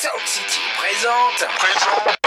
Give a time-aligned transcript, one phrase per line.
[0.00, 1.46] Sound City présente.
[1.58, 2.19] Présente.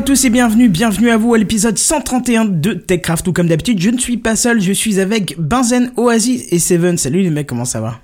[0.00, 3.22] À tous et bienvenue, bienvenue à vous à l'épisode 131 de TechCraft.
[3.22, 6.96] Tout comme d'habitude, je ne suis pas seul, je suis avec Benzen, Oasis et Seven.
[6.96, 8.00] Salut les mecs, comment ça va?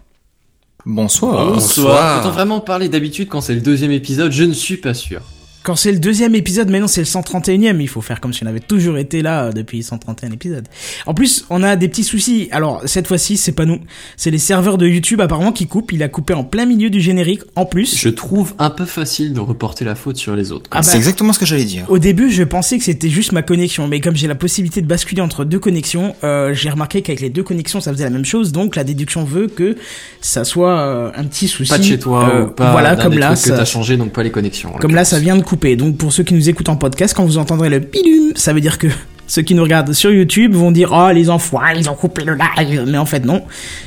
[0.84, 1.54] Bonsoir.
[1.54, 2.20] Bonsoir.
[2.20, 5.22] Peut-on vraiment parler d'habitude quand c'est le deuxième épisode Je ne suis pas sûr.
[5.66, 7.80] Quand c'est le deuxième épisode, mais non, c'est le 131ème.
[7.80, 10.64] Il faut faire comme si on avait toujours été là euh, depuis 131 épisodes.
[11.06, 12.46] En plus, on a des petits soucis.
[12.52, 13.80] Alors, cette fois-ci, c'est pas nous.
[14.16, 15.90] C'est les serveurs de YouTube, apparemment, qui coupent.
[15.90, 17.98] Il a coupé en plein milieu du générique, en plus.
[17.98, 20.70] Je trouve un peu facile de reporter la faute sur les autres.
[20.70, 21.84] Ah c'est bah, exactement ce que j'allais dire.
[21.88, 24.86] Au début, je pensais que c'était juste ma connexion, mais comme j'ai la possibilité de
[24.86, 28.24] basculer entre deux connexions, euh, j'ai remarqué qu'avec les deux connexions, ça faisait la même
[28.24, 28.52] chose.
[28.52, 29.74] Donc, la déduction veut que
[30.20, 31.70] ça soit euh, un petit souci.
[31.72, 33.64] Pas de chez toi Euh, ou pas Voilà, comme des là, trucs que ça- t'as
[33.64, 34.70] changé, donc pas les connexions.
[34.80, 35.55] Comme là, ça vient de couper.
[35.76, 38.60] Donc pour ceux qui nous écoutent en podcast, quand vous entendrez le bidum, ça veut
[38.60, 38.86] dire que
[39.26, 42.36] ceux qui nous regardent sur YouTube vont dire oh les enfoirés, ils ont coupé le
[42.36, 42.84] live.
[42.86, 43.42] Mais en fait non,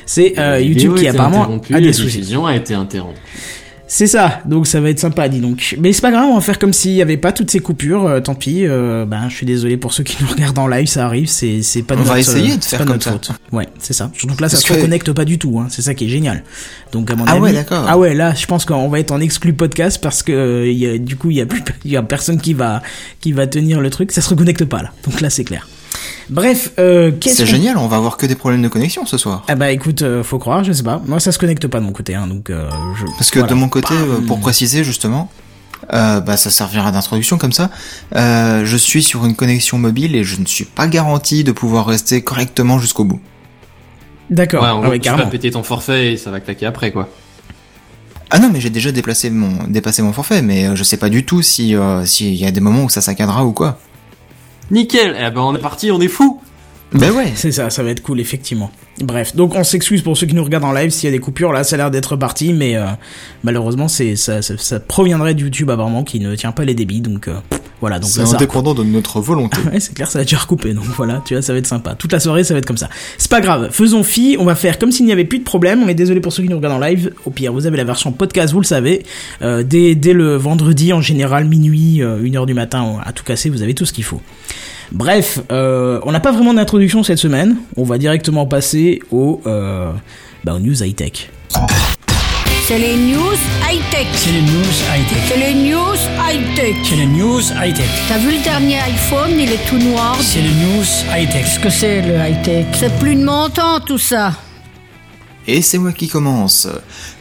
[0.06, 2.18] c'est euh, La YouTube qui apparemment a des La soucis.
[2.18, 3.20] diffusion a été interrompue.
[3.92, 4.42] C'est ça.
[4.46, 5.76] Donc ça va être sympa, dis donc.
[5.80, 8.06] Mais c'est pas grave, on va faire comme s'il y avait pas toutes ces coupures.
[8.06, 8.68] euh, tant pis.
[8.68, 11.26] euh, ben je suis désolé pour ceux qui nous regardent en live, ça arrive.
[11.28, 13.12] C'est c'est pas de On va essayer de faire pas comme notre ça.
[13.14, 13.32] faute.
[13.52, 14.12] Ouais, c'est ça.
[14.16, 15.60] Que là, ça Parce se que- reconnecte pas du tout.
[15.60, 15.68] Hein.
[15.72, 16.44] C'est ça qui est génial.
[16.92, 17.42] Donc à mon Ah avis.
[17.42, 17.84] ouais, d'accord.
[17.88, 20.78] Ah ouais, là, je pense qu'on va être en exclu podcast parce que euh, il
[20.78, 22.84] y a, du coup, il y a plus, il y a personne qui va,
[23.22, 24.12] qui va tenir le truc.
[24.12, 24.92] Ça se reconnecte pas là.
[25.04, 25.68] Donc là, c'est clair.
[26.30, 29.44] Bref, euh, qu'est-ce C'est génial, on va avoir que des problèmes de connexion ce soir.
[29.48, 31.02] Ah bah écoute, euh, faut croire, je sais pas.
[31.06, 32.50] Moi, ça se connecte pas de mon côté, hein, donc.
[32.50, 32.70] Euh,
[33.00, 33.06] je...
[33.18, 33.54] Parce que voilà.
[33.54, 34.26] de mon côté, Bam.
[34.26, 35.30] pour préciser justement,
[35.94, 37.72] euh, bah ça servira d'introduction comme ça.
[38.16, 41.88] Euh, je suis sur une connexion mobile et je ne suis pas garanti de pouvoir
[41.88, 43.20] rester correctement jusqu'au bout.
[44.30, 44.62] D'accord.
[44.62, 45.32] Ouais, en ah gros, ouais, tu vas carrément.
[45.32, 47.10] péter ton forfait et ça va claquer après, quoi.
[48.30, 51.26] Ah non, mais j'ai déjà déplacé mon dépassé mon forfait, mais je sais pas du
[51.26, 53.80] tout si euh, s'il y a des moments où ça saccadera ou quoi.
[54.72, 56.42] Nickel Eh ben, on est parti, on est fou
[56.92, 57.32] Ben ouais.
[57.36, 58.72] C'est ça, ça va être cool, effectivement.
[59.02, 61.22] Bref, donc on s'excuse pour ceux qui nous regardent en live s'il y a des
[61.22, 61.52] coupures.
[61.52, 62.86] Là, ça a l'air d'être parti, mais euh,
[63.44, 67.02] malheureusement, c'est ça, ça, ça proviendrait de YouTube apparemment qui ne tient pas les débits,
[67.02, 67.36] donc euh,
[67.82, 68.00] voilà.
[68.00, 69.58] Donc C'est indépendant de notre volonté.
[69.72, 71.94] Ouais, c'est clair, ça va déjà recoupé, donc voilà, tu vois, ça va être sympa.
[71.94, 72.90] Toute la soirée, ça va être comme ça.
[73.18, 75.84] C'est pas grave, faisons fi, on va faire comme s'il n'y avait plus de problème.
[75.84, 77.12] On est désolé pour ceux qui nous regardent en live.
[77.26, 79.04] Au pire, vous avez la version podcast, vous le savez.
[79.42, 83.50] Euh, dès, dès le vendredi, en général, minuit, euh, 1h du matin, à tout casser,
[83.50, 84.22] vous avez tout ce qu'il faut.
[84.92, 87.58] Bref, euh, on n'a pas vraiment d'introduction cette semaine.
[87.78, 89.92] On va directement passer au, euh,
[90.44, 91.30] bah, aux news high-tech.
[92.70, 93.34] C'est les news
[93.68, 94.06] high-tech.
[94.14, 94.62] C'est les news
[94.94, 95.18] high-tech.
[95.28, 96.76] C'est les news high-tech.
[96.84, 97.90] C'est les news high-tech.
[98.08, 100.16] T'as vu le dernier iPhone, il est tout noir.
[100.22, 101.46] C'est les news high-tech.
[101.46, 102.68] Qu'est-ce que c'est le high-tech?
[102.74, 104.34] C'est plus de mon temps tout ça.
[105.48, 106.68] Et c'est moi qui commence.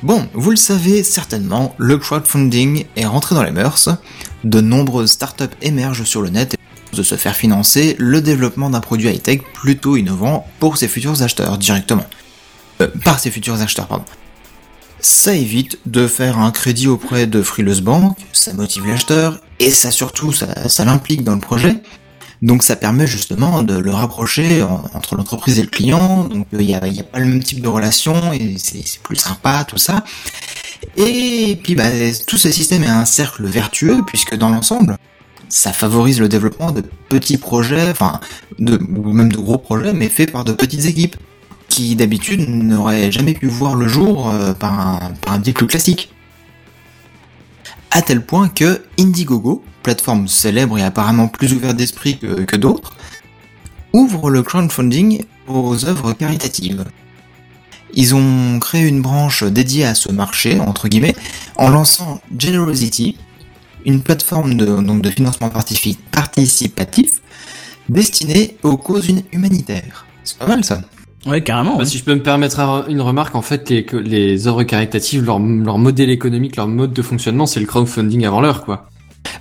[0.03, 3.89] Bon, vous le savez certainement, le crowdfunding est rentré dans les mœurs.
[4.45, 6.57] De nombreuses startups émergent sur le net
[6.93, 11.57] de se faire financer le développement d'un produit high-tech plutôt innovant pour ses futurs acheteurs
[11.57, 12.05] directement.
[12.83, 14.05] Euh, par ses futurs acheteurs, pardon.
[15.01, 19.91] Ça évite de faire un crédit auprès de frileuses banques, ça motive l'acheteur, et ça
[19.91, 21.77] surtout, ça, ça l'implique dans le projet.
[22.43, 26.25] Donc ça permet justement de le rapprocher en- entre l'entreprise et le client.
[26.25, 29.17] Donc il n'y a, y a pas le même type de relation et c'est plus
[29.17, 30.05] sympa tout ça.
[30.97, 31.89] Et puis bah,
[32.27, 34.97] tout ce système est un cercle vertueux puisque dans l'ensemble,
[35.49, 38.21] ça favorise le développement de petits projets, enfin
[38.61, 41.17] de, ou même de gros projets, mais faits par de petites équipes
[41.79, 46.13] qui d'habitude n'auraient jamais pu voir le jour euh, par, un, par plus classique.
[47.93, 52.97] À tel point que Indiegogo, plateforme célèbre et apparemment plus ouverte d'esprit que, d'autres,
[53.93, 56.85] ouvre le crowdfunding aux œuvres caritatives.
[57.95, 61.15] ils ont créé une branche dédiée à ce marché, entre guillemets,
[61.55, 63.17] en lançant Generosity,
[63.87, 67.21] une plateforme de, donc de financement participatif
[67.89, 70.07] destinée aux causes humanitaires.
[70.25, 70.81] C'est pas mal ça.
[71.27, 71.73] Ouais, carrément.
[71.73, 71.85] Bah, ouais.
[71.87, 75.39] si je peux me permettre un- une remarque, en fait, les, les œuvres caritatives, leur,
[75.39, 78.89] leur modèle économique, leur mode de fonctionnement, c'est le crowdfunding avant l'heure, quoi.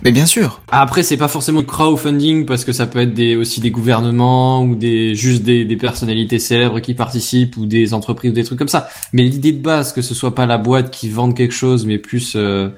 [0.02, 0.60] Mais bien sûr.
[0.70, 4.62] Après, c'est pas forcément le crowdfunding parce que ça peut être des, aussi des gouvernements
[4.62, 8.58] ou des juste des, des personnalités célèbres qui participent ou des entreprises ou des trucs
[8.58, 8.88] comme ça.
[9.12, 11.96] Mais l'idée de base que ce soit pas la boîte qui vende quelque chose, mais
[11.98, 12.68] plus euh,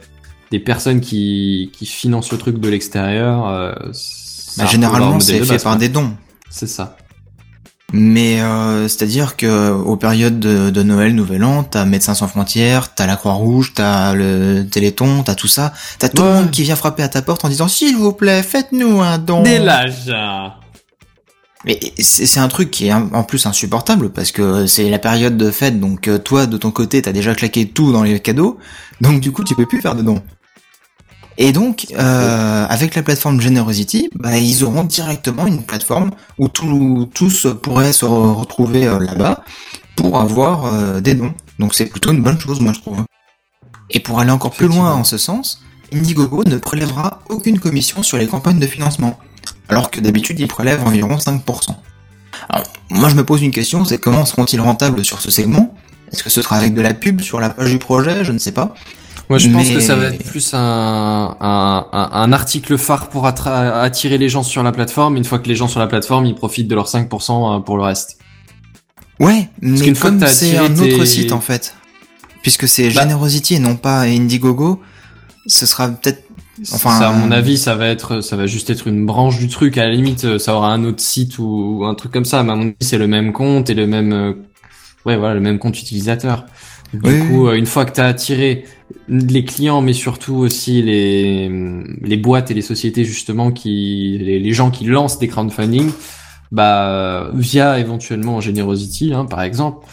[0.52, 3.48] des personnes qui qui financent le truc de l'extérieur.
[3.48, 5.80] euh, c'est Bah, généralement, c'est fait base, par quoi.
[5.80, 6.12] des dons.
[6.50, 6.96] C'est ça.
[7.92, 12.94] Mais euh, c'est-à-dire que aux périodes de, de Noël, Nouvel An, t'as Médecins sans frontières,
[12.94, 16.28] t'as la Croix-Rouge, t'as le Téléthon, t'as tout ça, t'as tout Ouais.
[16.28, 19.18] le monde qui vient frapper à ta porte en disant s'il vous plaît, faites-nous un
[19.18, 19.42] don.
[19.42, 20.12] Dès l'âge.
[21.66, 25.50] Mais c'est un truc qui est en plus insupportable parce que c'est la période de
[25.50, 28.56] fête, donc euh, toi de ton côté t'as déjà claqué tout dans les cadeaux,
[29.02, 30.22] donc du coup tu peux plus faire de dons.
[31.38, 37.08] Et donc euh, avec la plateforme Generosity, bah, ils auront directement une plateforme où tout-
[37.14, 39.44] tous pourraient se re- retrouver euh, là-bas
[39.96, 41.32] pour avoir euh, des dons.
[41.58, 43.04] Donc c'est plutôt une bonne chose moi je trouve.
[43.90, 45.62] Et pour aller encore plus loin en ce sens,
[45.92, 49.18] Indiegogo ne prélèvera aucune commission sur les campagnes de financement
[49.68, 51.40] alors que d'habitude ils prélèvent environ 5%.
[52.48, 55.74] Alors, moi je me pose une question, c'est comment seront-ils rentables sur ce segment?
[56.12, 58.24] Est-ce que ce sera avec de la pub sur la page du projet?
[58.24, 58.74] Je ne sais pas.
[59.30, 64.18] Moi, je pense que ça va être plus un, un, un, article phare pour attirer
[64.18, 65.16] les gens sur la plateforme.
[65.16, 67.84] Une fois que les gens sur la plateforme, ils profitent de leurs 5% pour le
[67.84, 68.18] reste.
[69.20, 71.74] Ouais, mais comme c'est un autre tes- site en fait,
[72.42, 74.80] puisque c'est Bah- Generosity et non pas Indiegogo,
[75.46, 76.24] ce sera peut-être...
[76.72, 79.46] Enfin, ça, à mon avis, ça va être, ça va juste être une branche du
[79.48, 79.78] truc.
[79.78, 82.42] À la limite, euh, ça aura un autre site ou, ou un truc comme ça.
[82.42, 84.32] Mais à mon avis, c'est le même compte et le même, euh,
[85.06, 86.44] ouais, voilà, le même compte utilisateur.
[86.92, 88.64] Du Oui, coup, euh, une fois que t'as attiré
[89.08, 91.48] les clients, mais surtout aussi les,
[92.02, 95.90] les boîtes et les sociétés justement qui, les, les gens qui lancent des crowdfunding,
[96.52, 99.86] bah, via éventuellement Generosity, hein, par exemple.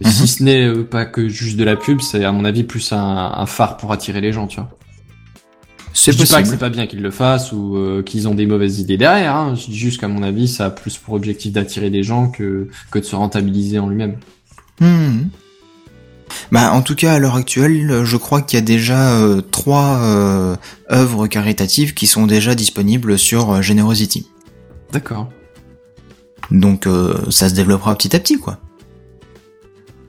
[0.00, 0.10] Mhm.
[0.10, 2.92] Si ce n'est euh, pas que juste de la pub, c'est à mon avis plus
[2.92, 4.70] un, un phare pour attirer les gens, tu vois.
[5.92, 6.48] c'est Je dis pas que possible.
[6.48, 9.36] c'est pas bien qu'ils le fassent ou euh, qu'ils ont des mauvaises idées derrière.
[9.36, 9.54] Hein.
[9.54, 12.68] Je dis juste qu'à mon avis, ça a plus pour objectif d'attirer des gens que
[12.90, 14.16] que de se rentabiliser en lui-même.
[14.80, 15.24] Hmm.
[16.50, 19.98] Bah, en tout cas, à l'heure actuelle, je crois qu'il y a déjà euh, trois
[20.02, 20.56] euh,
[20.90, 24.28] œuvres caritatives qui sont déjà disponibles sur euh, Generosity.
[24.92, 25.28] D'accord.
[26.50, 28.58] Donc, euh, ça se développera petit à petit, quoi.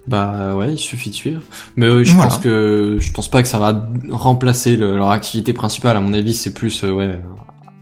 [0.06, 1.42] Bah ouais, il suffit de suivre.
[1.78, 2.30] Mais euh, je Voilà.
[2.30, 5.96] pense que je pense pas que ça va remplacer le- leur activité principale.
[5.96, 7.22] À mon avis, c'est plus euh, ouais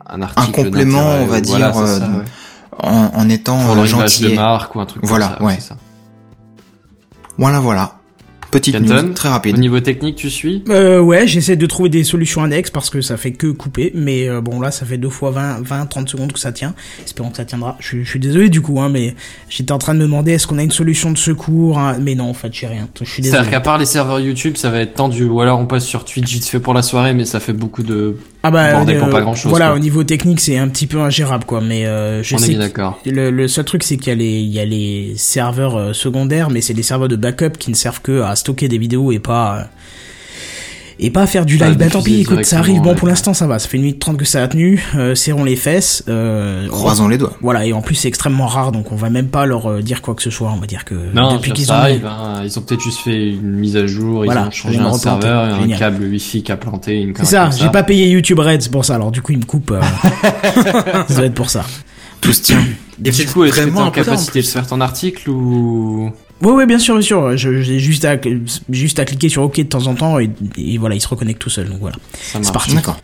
[0.06, 0.52] un article.
[0.52, 2.26] complément, d'intérêt, on va voilà, dire, c'est ça, ouais.
[2.84, 4.24] En, en étant pour gentil.
[4.30, 5.44] de marque ou un truc Voilà, comme ça.
[5.46, 5.56] ouais.
[5.60, 5.78] c'est ça.
[7.40, 7.96] Voilà, voilà.
[8.52, 9.58] Petite news, très Au rapide.
[9.58, 13.16] niveau technique, tu suis Euh, ouais, j'essaie de trouver des solutions annexes parce que ça
[13.18, 13.92] fait que couper.
[13.96, 16.74] Mais euh, bon, là, ça fait deux fois 20, 20, 30 secondes que ça tient.
[17.06, 17.78] Espérons que ça tiendra.
[17.80, 19.16] Je, suis- je suis désolé du coup, hein, mais
[19.50, 21.80] j'étais en train de me demander est-ce qu'on a une solution de secours.
[21.80, 22.88] hein, Mais non, en fait, j'ai rien.
[23.00, 23.38] Je suis désolé.
[23.38, 25.24] C'est-à-dire qu'à part les serveurs YouTube, ça va être tendu.
[25.26, 27.84] Ou alors on passe sur Twitch vite fait pour la soirée, mais ça fait beaucoup
[27.84, 28.18] de.
[28.44, 29.76] Ah bah, euh, pas grand-chose, Voilà, quoi.
[29.76, 31.62] au niveau technique, c'est un petit peu ingérable, quoi.
[31.62, 32.48] Mais euh, je on est sais.
[32.50, 33.00] bien que- d'accord.
[33.06, 35.94] Le, le seul truc, c'est qu'il y a les, il y a les serveurs euh,
[35.94, 39.12] secondaires, mais c'est des serveurs de backup qui ne servent que à stocker des vidéos
[39.12, 39.64] et pas, euh,
[41.00, 41.78] et pas faire du live.
[41.78, 42.82] Bah tant pis, écoute, ça arrive.
[42.82, 42.96] Bon, ouais.
[42.96, 43.60] pour l'instant, ça va.
[43.60, 44.84] Ça fait une minute trente que ça a tenu.
[44.96, 46.04] Euh, serrons les fesses.
[46.08, 47.34] Euh, Croisons les doigts.
[47.42, 50.02] Voilà, et en plus, c'est extrêmement rare, donc on va même pas leur euh, dire
[50.02, 50.52] quoi que ce soit.
[50.56, 51.76] On va dire que Non, depuis qu'ils ont.
[51.76, 52.06] arrive.
[52.06, 52.42] Hein.
[52.44, 54.24] Ils ont peut-être juste fait une mise à jour.
[54.26, 55.80] Voilà, ils ont changé un serveur, et un Génial.
[55.80, 57.02] câble Wi-Fi qui a planté.
[57.02, 58.96] Une C'est ça, j'ai pas payé YouTube Red, c'est pour ça.
[58.96, 59.72] Alors du coup, ils me coupent.
[59.72, 59.82] euh,
[61.08, 61.64] ça doit être pour ça.
[62.20, 62.60] Tout se tient.
[63.04, 66.66] Et du coup, est-ce que t'es en capacité de faire ton article ou Oui, oui,
[66.66, 67.38] bien sûr, bien sûr.
[67.38, 68.16] Je- J'ai juste à,
[68.70, 71.40] juste à cliquer sur OK de temps en temps et, et voilà, il se reconnecte
[71.40, 71.70] tout seul.
[71.70, 71.96] Donc voilà.
[72.34, 72.74] marche parti.
[72.76, 72.98] D'accord.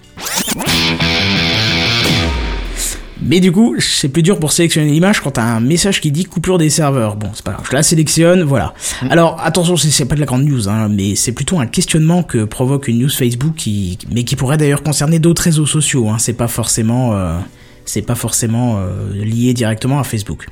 [3.21, 6.23] Mais du coup, c'est plus dur pour sélectionner l'image quand t'as un message qui dit
[6.25, 7.15] coupure des serveurs.
[7.15, 8.73] Bon, c'est pas grave, je la sélectionne, voilà.
[9.09, 12.21] Alors, attention, c'est c'est pas de la grande news, hein, mais c'est plutôt un questionnement
[12.23, 16.07] que provoque une news Facebook qui, mais qui pourrait d'ailleurs concerner d'autres réseaux sociaux.
[16.09, 16.17] Hein.
[16.19, 17.37] C'est pas forcément, euh,
[17.85, 20.45] c'est pas forcément euh, lié directement à Facebook.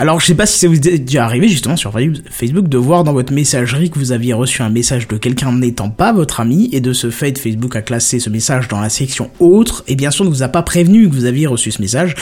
[0.00, 1.92] Alors, je sais pas si ça vous est déjà arrivé justement sur
[2.30, 5.90] Facebook de voir dans votre messagerie que vous aviez reçu un message de quelqu'un n'étant
[5.90, 9.28] pas votre ami et de ce fait Facebook a classé ce message dans la section
[9.40, 12.14] autre et bien sûr ne vous a pas prévenu que vous aviez reçu ce message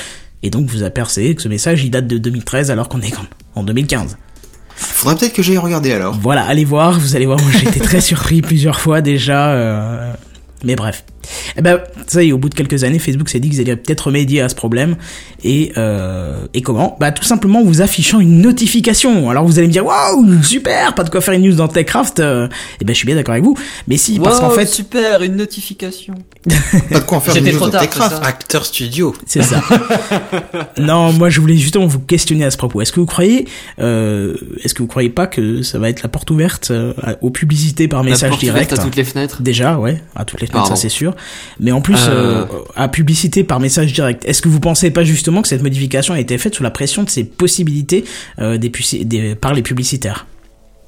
[0.42, 3.12] et donc vous a percé que ce message il date de 2013 alors qu'on est
[3.54, 4.16] en 2015.
[4.74, 6.18] Faudrait peut-être que j'aille regarder alors.
[6.18, 10.14] Voilà, allez voir, vous allez voir, moi j'ai été très surpris plusieurs fois déjà, euh,
[10.64, 11.04] mais bref.
[11.56, 13.76] Eh ben, ça y est, au bout de quelques années, Facebook s'est dit qu'ils allaient
[13.76, 14.96] peut-être remédier à ce problème.
[15.44, 16.96] Et, euh, et comment?
[17.00, 19.30] Bah, tout simplement en vous affichant une notification.
[19.30, 22.20] Alors vous allez me dire, waouh, super, pas de quoi faire une news dans Techcraft.
[22.20, 22.48] Euh,
[22.80, 23.56] eh ben, je suis bien d'accord avec vous.
[23.88, 26.14] Mais si, parce qu'en fait, super, une notification.
[26.90, 28.22] Pas de quoi en faire une news trop dans tard, Techcraft.
[28.22, 29.14] Acteur studio.
[29.26, 29.62] c'est ça.
[30.78, 32.80] non, moi je voulais justement vous questionner à ce propos.
[32.80, 33.46] Est-ce que vous croyez,
[33.80, 37.30] euh, est-ce que vous croyez pas que ça va être la porte ouverte euh, aux
[37.30, 38.70] publicités par La message porte direct?
[38.70, 39.42] ouverte à toutes les fenêtres.
[39.42, 40.76] Déjà, ouais, à toutes les fenêtres, Pardon.
[40.76, 41.15] ça c'est sûr.
[41.60, 42.42] Mais en plus, Euh.
[42.42, 42.44] euh,
[42.74, 44.24] à publicité par message direct.
[44.26, 47.02] Est-ce que vous pensez pas justement que cette modification a été faite sous la pression
[47.02, 48.04] de ces possibilités
[48.38, 50.26] euh, des, par les publicitaires?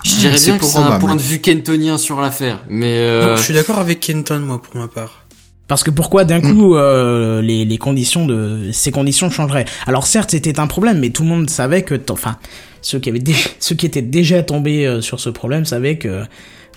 [0.04, 3.42] Je dirais bien que c'est un point de vue kentonien sur l'affaire, mais Non, je
[3.42, 5.25] suis d'accord avec Kenton, moi, pour ma part.
[5.66, 9.66] Parce que pourquoi d'un coup euh, les, les conditions de ces conditions changeraient?
[9.87, 12.38] Alors certes c'était un problème, mais tout le monde savait que, enfin
[12.80, 13.23] ceux qui avaient
[13.61, 16.23] ceux qui étaient déjà tombés euh, sur ce problème savaient que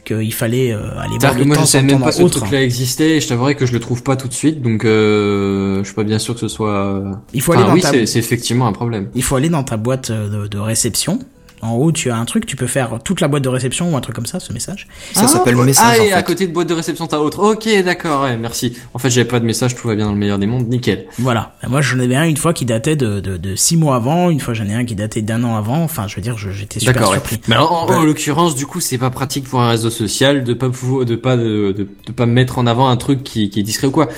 [0.03, 2.39] qu'il fallait euh, aller voir le moi temps je savais même pas ce autre.
[2.39, 5.79] truc-là existait et je t'avouerais que je le trouve pas tout de suite, donc euh,
[5.79, 7.03] je suis pas bien sûr que ce soit.
[7.33, 9.09] Il faut Enfin, aller dans oui, ta c'est c'est effectivement un problème.
[9.15, 11.19] il faut aller dans ta boîte euh, de, de réception.
[11.61, 13.97] En haut, tu as un truc, tu peux faire toute la boîte de réception ou
[13.97, 14.87] un truc comme ça, ce message.
[15.13, 15.65] Ça s'appelle ouais.
[15.65, 16.23] message, Ah, en et à fait.
[16.23, 17.39] côté de boîte de réception, t'as autre.
[17.39, 18.75] Ok, d'accord, ouais, merci.
[18.93, 21.05] En fait, j'avais pas de message, tout va bien dans le meilleur des mondes, nickel.
[21.19, 21.55] Voilà.
[21.67, 24.39] Moi, j'en avais un une fois qui datait de, de, de six mois avant, une
[24.39, 25.83] fois j'en ai un qui datait d'un an avant.
[25.83, 27.17] Enfin, je veux dire, j'étais super D'accord, ouais.
[27.17, 27.41] surpris.
[27.47, 30.53] Mais alors, en, en l'occurrence, du coup, c'est pas pratique pour un réseau social de
[30.53, 33.59] pas pouvoir, de pas, de, de, de pas mettre en avant un truc qui, qui
[33.59, 34.09] est discret ou quoi.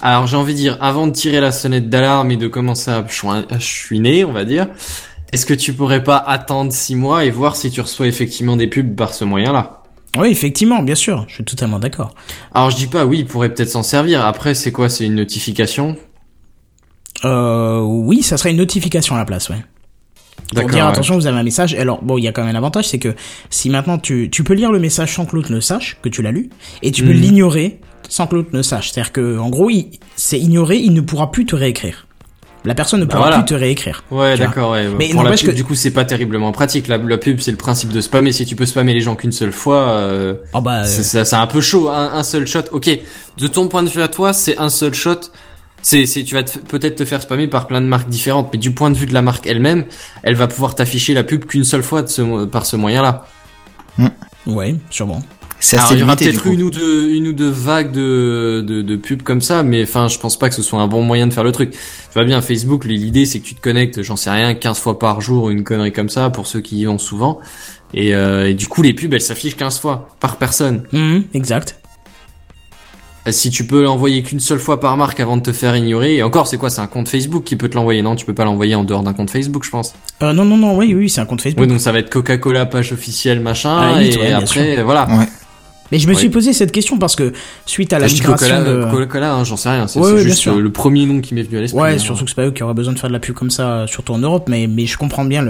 [0.00, 3.04] Alors, j'ai envie de dire, avant de tirer la sonnette d'alarme et de commencer à
[3.50, 4.68] à chouiner, on va dire,
[5.32, 8.66] est-ce que tu pourrais pas attendre six mois et voir si tu reçois effectivement des
[8.66, 9.82] pubs par ce moyen-là?
[10.18, 12.14] Oui, effectivement, bien sûr, je suis totalement d'accord.
[12.54, 14.24] Alors, je dis pas, oui, il pourrait peut-être s'en servir.
[14.24, 14.88] Après, c'est quoi?
[14.88, 15.96] C'est une notification?
[17.24, 19.56] Euh, oui, ça serait une notification à la place, ouais.
[20.54, 20.90] Pour dire ouais.
[20.90, 21.74] attention, vous avez un message.
[21.74, 23.14] Alors bon, il y a quand même un avantage, c'est que
[23.50, 26.22] si maintenant tu, tu peux lire le message sans que l'autre ne sache que tu
[26.22, 26.48] l'as lu,
[26.82, 27.20] et tu peux Mhm.
[27.20, 28.90] l'ignorer sans que l'autre ne sache.
[28.90, 32.06] C'est-à-dire que en gros, il- c'est ignoré, il ne pourra plus te réécrire.
[32.68, 33.36] La personne ne Bah pourra voilà.
[33.38, 34.04] plus te réécrire.
[34.10, 34.88] Ouais, d'accord, ouais.
[34.98, 36.86] Mais Pour la pub, que- du coup, c'est pas terriblement pratique.
[36.86, 38.30] La, la pub, c'est le principe de spammer.
[38.30, 41.24] Si tu peux spammer les gens qu'une seule fois, euh, Oh bah, euh, c'est ça-
[41.24, 41.88] c'est un peu chaud.
[41.88, 42.90] Un, un seul shot, ok.
[43.38, 45.18] De ton point de vue à toi, c'est un seul shot.
[45.80, 48.72] C'est, c'est, tu vas peut-être te faire spammer par plein de marques différentes, mais du
[48.72, 49.86] point de vue de la marque elle-même,
[50.22, 53.24] elle va pouvoir t'afficher la pub qu'une seule fois de ce, par ce moyen-là.
[54.46, 55.22] ouais, sûrement.
[55.60, 58.64] C'est Alors, assez il y aura peut-être une ou deux, une ou deux vagues de,
[58.66, 61.02] de, de pubs comme ça, mais enfin, je pense pas que ce soit un bon
[61.02, 61.72] moyen de faire le truc.
[61.72, 61.78] Tu
[62.14, 65.20] vois bien, Facebook, l'idée, c'est que tu te connectes, j'en sais rien, 15 fois par
[65.20, 67.40] jour, une connerie comme ça, pour ceux qui y vont souvent.
[67.92, 70.84] Et, euh, et du coup, les pubs, elles s'affichent 15 fois par personne.
[70.92, 71.80] Mhm, exact.
[73.26, 76.16] Euh, Si tu peux l'envoyer qu'une seule fois par marque avant de te faire ignorer,
[76.16, 78.14] et encore, c'est quoi, c'est un compte Facebook qui peut te l'envoyer, non?
[78.14, 79.94] Tu peux pas l'envoyer en dehors d'un compte Facebook, je pense.
[80.22, 81.62] Euh, non, non, non, oui, oui, c'est un compte Facebook.
[81.62, 85.08] Oui, donc ça va être Coca-Cola, page officielle, machin, limite, et ouais, après, voilà.
[85.08, 85.26] Ouais.
[85.92, 87.32] Mais je me suis posé cette question parce que
[87.66, 88.84] suite à la migration de...
[88.90, 91.60] Coca-Cola, hein, j'en sais rien, c'est Ouais, juste le premier nom qui m'est venu à
[91.60, 91.80] l'esprit.
[91.80, 91.98] Ouais, hein.
[91.98, 93.86] surtout que c'est pas eux qui auraient besoin de faire de la pub comme ça,
[93.86, 95.44] surtout en Europe, mais, mais je comprends bien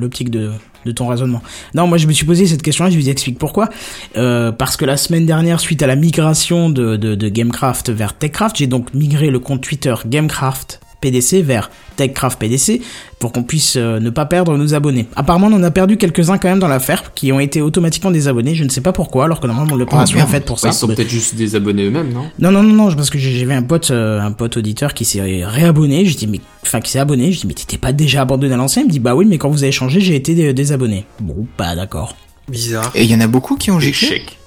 [0.00, 0.50] l'optique de,
[0.86, 1.42] de ton raisonnement.
[1.74, 3.68] Non, moi je me suis posé cette question-là, je vous explique pourquoi.
[4.16, 8.14] Euh, parce que la semaine dernière, suite à la migration de, de, de Gamecraft vers
[8.14, 12.80] Techcraft, j'ai donc migré le compte Twitter Gamecraft PDC vers Techcraft PDC
[13.18, 15.06] pour qu'on puisse euh, ne pas perdre nos abonnés.
[15.14, 18.54] Apparemment, on en a perdu quelques-uns quand même dans l'affaire qui ont été automatiquement désabonnés.
[18.54, 20.30] Je ne sais pas pourquoi, alors que normalement l'opération Oh, est merde.
[20.30, 20.68] faite pour ça.
[20.68, 22.24] Ouais, ils sont peut-être juste des abonnés eux-mêmes, non?
[22.38, 25.44] Non, non, non, non, parce que vu un pote, euh, un pote auditeur qui s'est
[25.44, 26.06] réabonné.
[26.06, 27.30] Je dis, mais, enfin, qui s'est abonné.
[27.32, 28.82] Je dis, mais t'étais pas déjà abandonné à l'ancien?
[28.82, 31.04] Il me dit, bah oui, mais quand vous avez changé, j'ai été dé- désabonné.
[31.20, 32.16] Bon, bah d'accord.
[32.48, 32.90] Bizarre.
[32.94, 34.38] Et il y en a beaucoup qui ont Échec.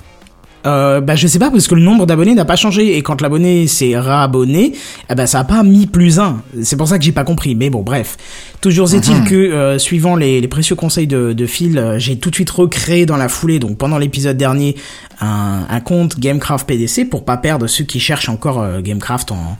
[0.65, 3.21] Euh, bah je sais pas parce que le nombre d'abonnés n'a pas changé et quand
[3.21, 4.73] l'abonné s'est réabonné,
[5.09, 6.41] eh ben ça a pas mis plus un.
[6.63, 7.53] C'est pour ça que j'ai pas compris.
[7.55, 8.17] Mais bon bref.
[8.61, 12.29] Toujours est-il que euh, suivant les, les précieux conseils de, de Phil, euh, j'ai tout
[12.31, 14.75] de suite recréé dans la foulée, donc pendant l'épisode dernier,
[15.21, 19.57] un, un compte Gamecraft PDC pour pas perdre ceux qui cherchent encore Gamecraft en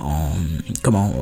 [0.00, 0.28] en
[0.82, 1.12] comment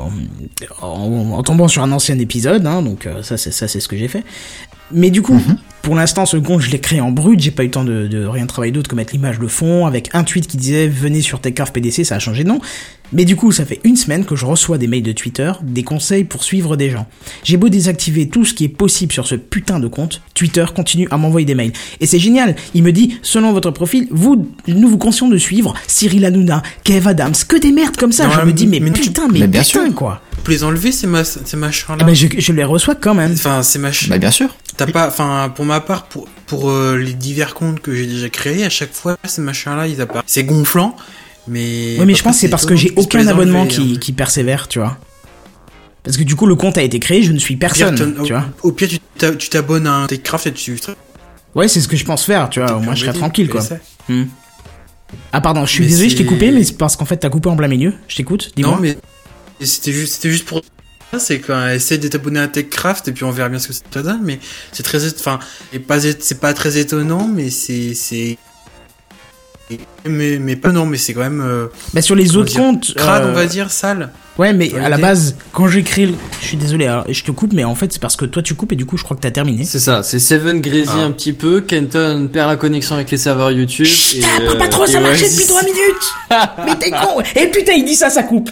[0.83, 2.67] en, en- en tombant sur un ancien épisode.
[2.67, 4.25] Hein, donc euh, ça c'est ça c'est ce que j'ai fait.
[4.91, 5.39] Mais du coup,
[5.83, 8.07] pour l'instant, ce compte, je l'ai créé en brut, j'ai pas eu le temps de,
[8.07, 11.21] de rien travailler d'autre que mettre l'image de fond, avec un tweet qui disait venez
[11.23, 12.61] sur TechCraft PDC, ça a changé de nom.
[13.15, 15.83] Mais du coup, ça fait une semaine que je reçois des mails de Twitter, des
[15.83, 17.07] conseils pour suivre des gens.
[17.45, 21.09] J'ai beau désactiver tout ce qui est possible sur ce putain de compte, Twitter continue
[21.11, 21.73] à m'envoyer des mails.
[22.01, 25.75] Et c'est génial, il me dit, selon votre profil, vous, nous vous conseillons de suivre
[25.87, 28.27] Cyril Hanouna, Kev Adams, que des merdes comme ça.
[28.29, 29.95] Non, je me dis, mais, mais tu- putain, mais, mais bien putain, sûr.
[29.95, 30.23] quoi.
[30.43, 31.99] Pour les enlever, ces, ma ces machins-là?
[32.01, 33.33] Eh ben, je, je les reçois quand même.
[33.33, 34.09] Enfin, ces machins.
[34.09, 34.57] Bah bien sûr.
[34.77, 38.29] T'as pas, enfin, pour ma part, pour, pour euh, les divers comptes que j'ai déjà
[38.29, 40.25] créés, à chaque fois, ces machins-là, ils apparaissent.
[40.27, 40.97] C'est gonflant,
[41.47, 41.97] mais.
[41.99, 43.99] Oui, mais je pense que c'est parce que j'ai aucun abonnement enlever, qui, hein.
[44.01, 44.99] qui persévère, tu vois.
[46.03, 48.15] Parce que du coup, le compte a été créé, je ne suis Au pire, personne,
[48.25, 48.47] tu vois.
[48.63, 50.77] Au, au pire, tu t'a- tu t'abonnes à un Techcraft et tu.
[51.55, 52.77] Ouais, c'est ce que je pense faire, tu vois.
[52.77, 53.61] Au moins, je serais tranquille, quoi.
[54.09, 54.25] Hmm.
[55.33, 57.29] Ah pardon, je suis Mais désolé, je t'ai coupé, mais c'est parce qu'en fait t'as
[57.29, 57.93] coupé en plein milieu.
[58.09, 58.73] Je t'écoute, dis-moi.
[58.73, 58.97] Non, mais
[59.61, 60.63] c'était juste, juste pour
[61.19, 63.83] c'est quand essaie de t'abonner à TechCraft et puis on verra bien ce que ça
[63.91, 64.21] te donne.
[64.23, 64.39] Mais
[64.73, 65.39] c'est très, enfin,
[65.73, 68.39] et pas, c'est pas très étonnant, mais c'est, c'est,
[70.07, 72.95] mais, mais pas non, mais c'est quand même euh, Bah sur les autres dire, comptes.
[72.95, 74.11] crade, euh, on va dire, sale.
[74.39, 77.53] Ouais, mais à la base, quand j'écris, le- je suis désolé, hein, je te coupe,
[77.53, 79.21] mais en fait c'est parce que toi tu coupes et du coup je crois que
[79.23, 79.65] t'as terminé.
[79.65, 81.05] C'est ça, c'est Seven grésille Ah.
[81.05, 83.85] un petit peu, Kenton perd la connexion avec les serveurs YouTube.
[83.87, 86.15] Chut, et, parle pas euh, trop, et ça marchait Oasis- depuis 3 minutes
[86.67, 88.51] Mais t'es con Et putain, il dit ça, ça coupe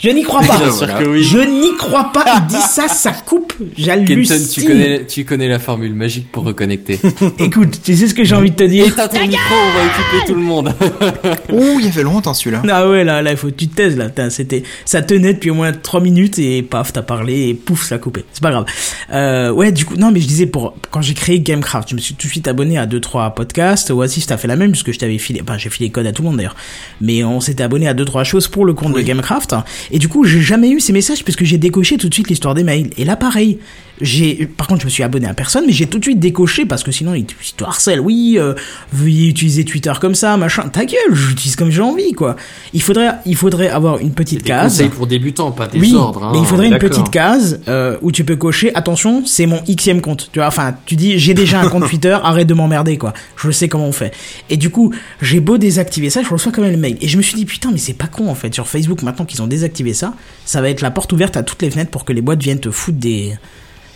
[0.00, 1.22] Je n'y crois pas Bien sûr que oui.
[1.22, 5.48] Je n'y crois pas, il dit ça, ça coupe Kenton, J'hallucine tu connais, tu connais
[5.48, 6.98] la formule magique pour reconnecter.
[7.38, 8.86] Écoute, tu sais ce que j'ai envie de te dire?
[8.86, 10.72] Éteins ton micro, on va occuper tout le monde.
[11.52, 12.62] Ouh, il y avait longtemps celui-là.
[12.68, 14.08] Ah ouais, là, là, il faut que tu te taises, là.
[14.30, 17.96] C'était, ça tenait depuis au moins 3 minutes et paf, t'as parlé et pouf, ça
[17.96, 18.24] a coupé.
[18.32, 18.64] C'est pas grave.
[19.12, 22.00] Euh, ouais, du coup, non, mais je disais pour, quand j'ai créé Gamecraft, je me
[22.00, 23.90] suis tout de suite abonné à 2-3 podcasts.
[23.90, 26.12] Oasis, t'as fait la même, puisque je t'avais filé, enfin, j'ai filé les codes à
[26.12, 26.56] tout le monde d'ailleurs.
[27.02, 29.54] Mais on s'était abonné à 2-3 choses pour le compte de Gamecraft.
[29.92, 32.54] Et du coup, j'ai jamais eu ces messages puisque j'ai décoché tout de suite l'histoire
[32.54, 32.90] des mails.
[32.96, 33.58] Et là, pareil.
[34.02, 36.64] J'ai, par contre, je me suis abonné à personne, mais j'ai tout de suite décoché
[36.64, 38.00] parce que sinon, ils te, harcèlent.
[38.00, 38.54] Oui, euh,
[38.94, 40.70] veuillez utiliser Twitter comme ça, machin.
[40.70, 42.34] Ta gueule, j'utilise comme j'ai envie, quoi.
[42.72, 44.72] Il faudrait, il faudrait avoir une petite Des case.
[44.72, 46.24] conseils pour débutants, pas des Oui, ordres.
[46.24, 49.22] hein, mais il faudrait on est une petite case euh, où tu peux cocher attention,
[49.26, 50.30] c'est mon xème compte.
[50.32, 53.12] Tu vois, enfin, tu dis j'ai déjà un compte Twitter, arrête de m'emmerder quoi.
[53.36, 54.14] Je sais comment on fait.
[54.48, 56.96] Et du coup, j'ai beau désactiver ça, je reçois quand même le mail.
[57.02, 58.54] Et je me suis dit putain, mais c'est pas con en fait.
[58.54, 61.62] Sur Facebook, maintenant qu'ils ont désactivé ça, ça va être la porte ouverte à toutes
[61.62, 63.36] les fenêtres pour que les boîtes viennent te foutre des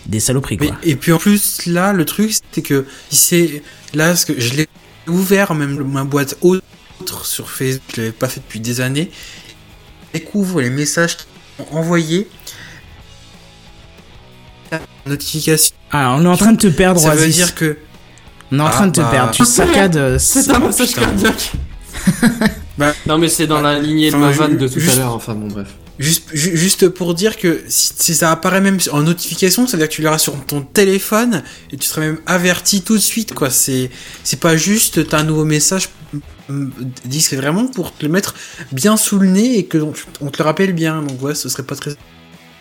[0.07, 0.77] des saloperies Mais- quoi.
[0.83, 3.63] et puis en plus, là, le truc, c'est que c'est
[3.95, 4.69] là, parce que je l'ai
[5.07, 9.11] ouvert, même ma boîte autre sur Facebook, je l'avais pas fait depuis des années.
[10.13, 11.17] Je découvre les messages
[11.71, 12.29] envoyés.
[15.07, 15.75] Notification.
[15.91, 17.79] Ah, on est en train de te perdre, Ça veut dire que
[18.53, 19.09] On est en Ah, train de te bah.
[19.11, 19.31] perdre.
[19.33, 19.97] Tu saccades.
[19.97, 20.87] euh, C'est un Putain.
[20.87, 21.53] cardiaque.
[22.79, 25.35] Bah, non mais c'est dans la lignée de ma vanne de tout à l'heure, enfin
[25.35, 25.69] bon bref.
[26.01, 29.83] Juste, ju- juste pour dire que si, si ça apparaît même en notification, ça veut
[29.85, 33.33] dire que tu l'auras sur ton téléphone et tu seras même averti tout de suite,
[33.33, 33.49] quoi.
[33.49, 33.91] C'est,
[34.25, 35.89] c'est pas juste t'as un nouveau message
[36.49, 36.69] mm,
[37.05, 38.35] discret vraiment pour te le mettre
[38.73, 41.01] bien sous le nez et que on, on te le rappelle bien.
[41.01, 41.95] Donc ouais, ce serait pas très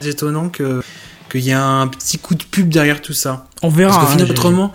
[0.06, 0.84] étonnant que
[1.32, 3.47] qu'il y ait un petit coup de pub derrière tout ça.
[3.63, 3.93] On verra.
[3.95, 4.71] Parce qu'au hein, final, autrement,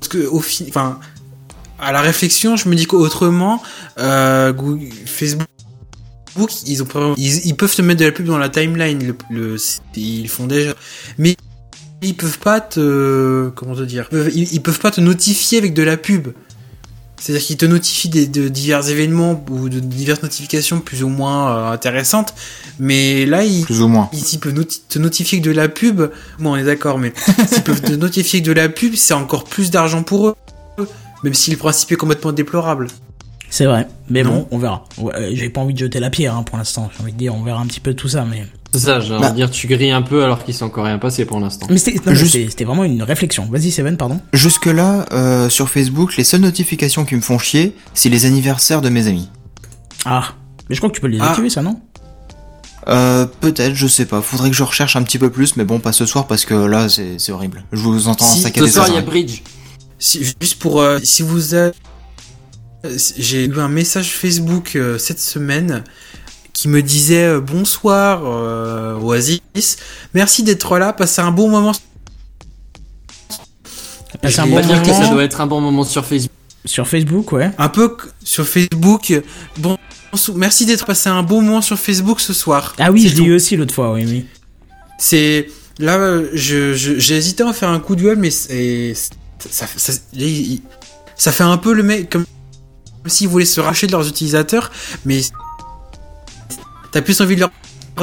[0.00, 1.00] parce que au fi- enfin,
[1.78, 3.62] à la réflexion, je me dis qu'autrement,
[3.98, 4.52] euh,
[5.06, 5.46] Facebook,
[6.66, 9.56] ils ont ils, ils peuvent te mettre de la pub dans la timeline, le, le-
[9.96, 10.74] ils font déjà,
[11.18, 11.36] mais
[12.02, 15.58] ils peuvent pas te, comment te dire, ils, peuvent- ils- ils peuvent pas te notifier
[15.58, 16.28] avec de la pub.
[17.18, 21.50] C'est-à-dire qu'ils te notifient des, de divers événements ou de diverses notifications plus ou moins
[21.56, 22.34] euh, intéressantes,
[22.78, 24.10] mais là ils, Plus ou moins.
[24.12, 26.02] ils, s'ils peuvent noti- te notifier que de la pub,
[26.38, 27.14] bon on est d'accord, mais
[27.50, 30.34] s'ils peuvent te notifier que de la pub, c'est encore plus d'argent pour eux.
[31.22, 32.88] Même si le principe est complètement déplorable.
[33.48, 33.86] C'est vrai.
[34.10, 34.30] Mais Non.
[34.30, 34.84] bon, on verra.
[34.98, 36.90] Ouais, j'ai pas envie de jeter la pierre hein, pour l'instant.
[36.96, 38.44] J'ai envie de dire, on verra un petit peu tout ça, mais.
[38.72, 39.30] C'est ça, j'ai envie Bah.
[39.30, 41.66] de dire tu grilles un peu alors qu'il s'est encore rien passé pour l'instant.
[41.70, 43.46] Mais c'était non, mais Juste- c'était- c'était vraiment une réflexion.
[43.50, 44.20] Vas-y, Seven, pardon.
[44.32, 48.88] Jusque-là, euh, sur Facebook, les seules notifications qui me font chier, c'est les anniversaires de
[48.90, 49.30] mes amis.
[50.04, 50.24] Ah,
[50.68, 51.28] mais je crois que tu peux les Ah.
[51.30, 51.80] activer, ça, non
[52.88, 54.20] Euh, peut-être, je sais pas.
[54.20, 56.54] Faudrait que je recherche un petit peu plus, mais bon, pas ce soir parce que
[56.54, 57.64] là, c'est c'est horrible.
[57.72, 58.92] Je vous entends Si, saccader Ce soir ça.
[58.92, 59.42] il y a Bridge.
[59.98, 61.72] Si, juste pour, euh, si vous avez,
[62.84, 65.84] euh, j'ai eu un message Facebook euh, cette semaine
[66.52, 69.40] qui me disait euh, bonsoir euh, Oasis,
[70.14, 71.72] merci d'être là, passez un bon moment.
[74.22, 76.30] Passer un bon dire que ça moment doit être un bon moment sur Facebook.
[76.64, 77.50] sur Facebook, ouais.
[77.58, 79.12] Un peu sur Facebook.
[79.58, 79.76] Bon,
[80.34, 82.74] merci d'être passé un bon moment sur Facebook ce soir.
[82.78, 84.26] Ah oui, je l'ai eu aussi l'autre fois, oui, oui.
[84.98, 88.94] C'est là, je je- j'ai hésité à en faire un coup de gueule, mais c'est
[89.38, 90.62] ça, ça, il- il-
[91.16, 92.24] ça fait un peu le mec comme,
[93.02, 94.70] comme s'ils voulaient se racheter de leurs utilisateurs,
[95.04, 95.20] mais
[96.92, 97.50] t'as plus envie de leur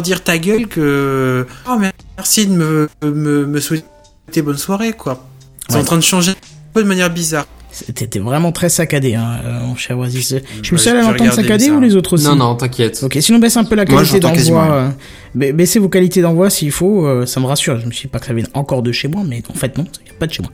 [0.02, 1.78] dire ta gueule que oh
[2.18, 5.26] merci de me me, me souhaiter bonne soirée quoi.
[5.68, 5.82] C'est Ouais.
[5.82, 6.36] en train de changer un
[6.74, 7.46] peu de manière bizarre.
[7.76, 10.30] C'était vraiment très saccadé, hein, euh, mon cher Oasis.
[10.30, 12.56] Je suis le Ouais, seul à j'ai l'entendre ça- ou les autres aussi Non, non,
[12.56, 13.02] t'inquiète.
[13.02, 14.68] Ok, sinon baisse un peu la qualité d'envoi.
[14.72, 14.90] euh,
[15.34, 17.80] ba- baissez vos qualités d'envoi s'il faut, euh, ça me rassure.
[17.80, 19.76] Je me suis dit pas que ça vienne encore de chez moi, mais en fait
[19.76, 20.52] non, il n'y a pas de chez moi.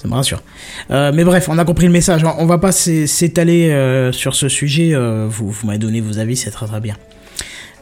[0.00, 0.42] Ça me rassure.
[0.92, 2.22] Euh, mais bref, on a compris le message.
[2.38, 4.90] On va pas s'é- s'étaler euh, sur ce sujet.
[4.94, 6.94] euh, vous vous m'avez donné vos avis, c'est très très bien.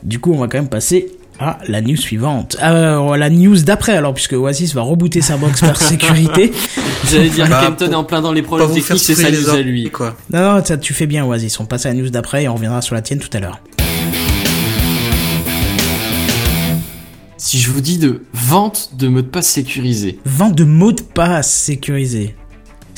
[0.02, 1.08] Du coup, on va quand même passer
[1.40, 2.56] à la news suivante.
[2.62, 6.52] Euh, la news d'après, alors, puisque Oasis va rebooter sa box par sécurité.
[7.10, 9.50] J'allais dire Bah, pour- est en plein dans les problèmes techniques, c'est ça les nous
[9.50, 9.90] à lui.
[9.90, 10.16] quoi.
[10.32, 11.58] non, non, ça, tu fais bien, Oasis.
[11.60, 13.60] On passe à la news d'après et on reviendra sur la tienne tout à l'heure.
[17.36, 20.18] Si je vous dis de vente de mots de passe sécurisés.
[20.26, 22.34] Vente de mots de passe sécurisés.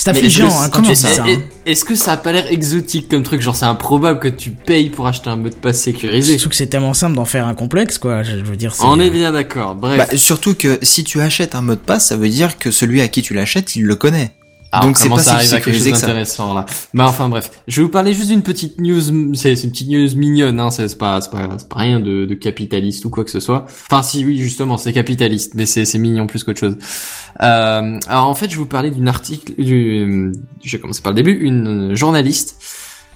[0.02, 1.36] C'est affligeant est-ce que- hein, quand comment tu ça hein.
[1.66, 4.88] Est-ce que ça a pas l'air exotique comme truc Genre c'est improbable que tu payes
[4.90, 6.32] pour acheter un mot de passe sécurisé?
[6.38, 8.22] Surtout que c'est tellement simple d'en faire un complexe, quoi.
[8.22, 8.84] Je je veux dire, c'est.
[8.84, 9.74] On est bien d'accord.
[9.74, 9.98] Bref.
[9.98, 13.00] Bah, surtout que si tu achètes un mot de passe, ça veut dire que celui
[13.02, 14.32] à qui tu l'achètes, il le connaît.
[14.72, 16.64] Alors, Donc c'est pas ça arrive à quelque chose d'intéressant là.
[16.94, 19.00] Bah enfin bref, je vais vous parler juste d'une petite news.
[19.34, 20.70] C'est une petite news mignonne, hein.
[20.70, 23.66] C'est pas c'est pas c'est pas rien de, de capitaliste ou quoi que ce soit.
[23.66, 26.76] Enfin si oui justement c'est capitaliste, mais c'est mignon plus qu'autre chose.
[27.42, 29.54] Euh, alors en fait je vais vous parler d'une article.
[29.60, 31.32] Du, je vais commencer par le début.
[31.32, 32.56] Une journaliste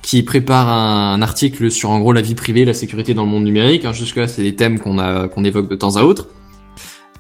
[0.03, 3.31] qui prépare un, un article sur en gros la vie privée, la sécurité dans le
[3.31, 3.83] monde numérique.
[3.85, 6.27] Alors, jusque là c'est des thèmes qu'on a qu'on évoque de temps à autre.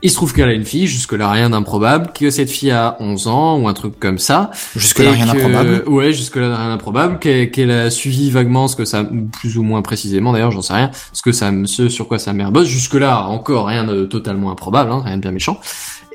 [0.04, 3.26] Il se trouve qu'elle a une fille, jusque-là rien d'improbable, que cette fille a 11
[3.26, 4.50] ans ou un truc comme ça.
[4.76, 5.82] Jusque-là, rien d'improbable.
[5.86, 10.32] Ouais, jusque-là rien d'improbable, qu'elle a suivi vaguement ce que ça, plus ou moins précisément
[10.32, 12.68] d'ailleurs, j'en sais rien, ce que ça, ce sur quoi sa mère bosse.
[12.68, 15.58] Jusque-là, encore rien de totalement improbable, hein, rien de bien méchant.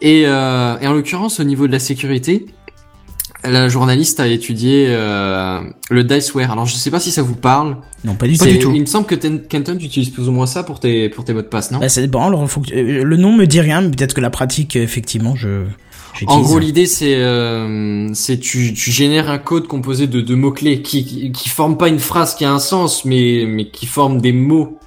[0.04, 2.45] Et, euh, et en l'occurrence, au niveau de la sécurité,
[3.43, 6.52] la journaliste a étudié euh, le Diceware.
[6.52, 7.78] Alors je sais pas si ça vous parle.
[8.04, 8.52] Non, pas du Pas tout.
[8.52, 8.71] du tout.
[8.73, 11.34] Il me semble que Kenton, tu utilises plus ou moins ça pour tes pour tes
[11.34, 11.80] mots de passe, non?
[11.80, 12.25] Bah, ça dépend.
[12.28, 14.82] Alors, faut que- euh, le nom me dit rien, mais peut-être que la pratique, euh,
[14.84, 15.63] effectivement, je.
[16.25, 20.52] En gros, l'idée c'est euh, c'est tu tu génères un code composé de de mots
[20.52, 23.86] clés qui, qui qui forment pas une phrase qui a un sens, mais mais qui
[23.86, 24.80] forment des mots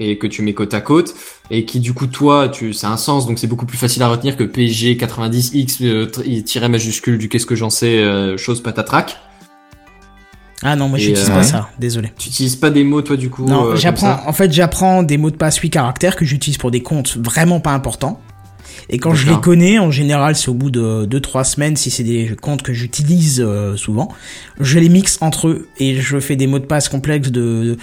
[0.00, 1.14] et que tu mets côte à côte
[1.50, 4.08] et qui du coup toi tu c'est un sens donc c'est beaucoup plus facile à
[4.08, 6.06] retenir que PSG 90 X euh,
[6.44, 9.18] tiret majuscule du qu'est-ce que j'en sais euh, chose patatrac.
[10.62, 11.44] Ah non, moi j'utilise euh, pas ouais.
[11.44, 11.68] ça.
[11.78, 12.12] Désolé.
[12.18, 14.16] Tu utilises pas des mots toi du coup Non, euh, j'apprends.
[14.16, 14.22] ça?
[14.26, 17.60] En fait, j'apprends des mots de passe 8 caractères que j'utilise pour des comptes vraiment
[17.60, 18.20] pas importants.
[18.90, 22.04] Et quand je les connais, en général, c'est au bout de 2-3 semaines, si c'est
[22.04, 24.08] des comptes que j'utilise euh, souvent,
[24.60, 27.76] je les mixe entre eux et je fais des mots de passe complexes de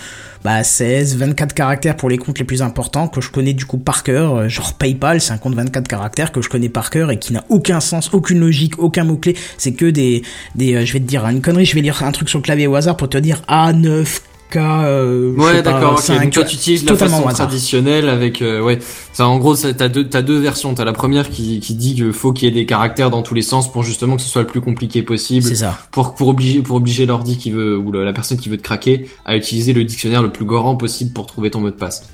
[0.44, 3.78] bah, 16, 24 caractères pour les comptes les plus importants que je connais du coup
[3.78, 4.36] par cœur.
[4.36, 7.34] Euh, Genre PayPal, c'est un compte 24 caractères que je connais par cœur et qui
[7.34, 9.36] n'a aucun sens, aucune logique, aucun mot-clé.
[9.58, 10.24] C'est que des,
[10.56, 12.44] des euh, je vais te dire une connerie, je vais lire un truc sur le
[12.44, 14.22] clavier au hasard pour te dire A9,
[14.56, 15.94] K, euh, Ouais, d'accord.
[15.94, 16.00] ok.
[16.00, 18.80] 5, Donc toi, tu utilises la façon traditionnelle avec, euh, ouais.
[19.12, 20.74] Ça, en gros, t'as deux, t'as deux versions.
[20.74, 23.34] T'as la première qui, qui dit qu'il faut qu'il y ait des caractères dans tous
[23.34, 25.46] les sens pour justement que ce soit le plus compliqué possible.
[25.46, 25.78] C'est ça.
[25.92, 29.10] Pour, pour obliger, pour obliger l'ordi qui veut, ou la personne qui veut te craquer
[29.26, 32.10] à utiliser le dictionnaire le plus grand possible pour trouver ton mot de passe.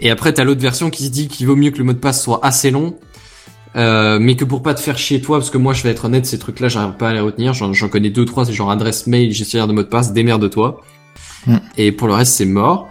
[0.00, 1.98] Et après, t'as l'autre version qui se dit qu'il vaut mieux que le mot de
[1.98, 2.94] passe soit assez long.
[3.76, 6.04] Euh, mais que pour pas te faire chier toi, parce que moi je vais être
[6.04, 8.70] honnête, ces trucs-là j'arrive pas à les retenir, j'en j'en connais deux trois, c'est genre
[8.70, 10.80] adresse mail, gestionnaire de mot de passe, démerde-toi.
[11.46, 11.58] Hmm.
[11.76, 12.88] Et pour le reste c'est mort.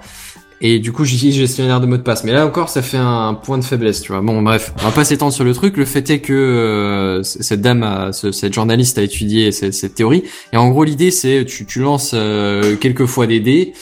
[0.62, 2.24] Et du coup j'utilise gestionnaire de mot de passe.
[2.24, 4.22] Mais là encore ça fait un point de faiblesse, tu vois.
[4.22, 5.78] Bon bref, on va pas s'étendre sur le truc.
[5.78, 10.24] Le fait est que euh, cette dame, cette journaliste a étudié cette, théorie.
[10.54, 13.74] Et en gros l'idée c'est tu, tu lances euh, quelques fois des dés.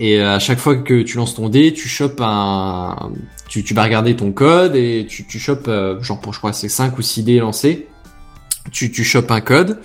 [0.00, 3.10] Et à chaque fois que tu lances ton dé, tu chopes un,
[3.48, 6.52] tu, tu vas regarder ton code et tu, tu chopes, euh, genre pour je crois
[6.52, 7.88] c'est 5 ou 6 dés lancés.
[8.70, 9.80] Tu, tu chopes un code.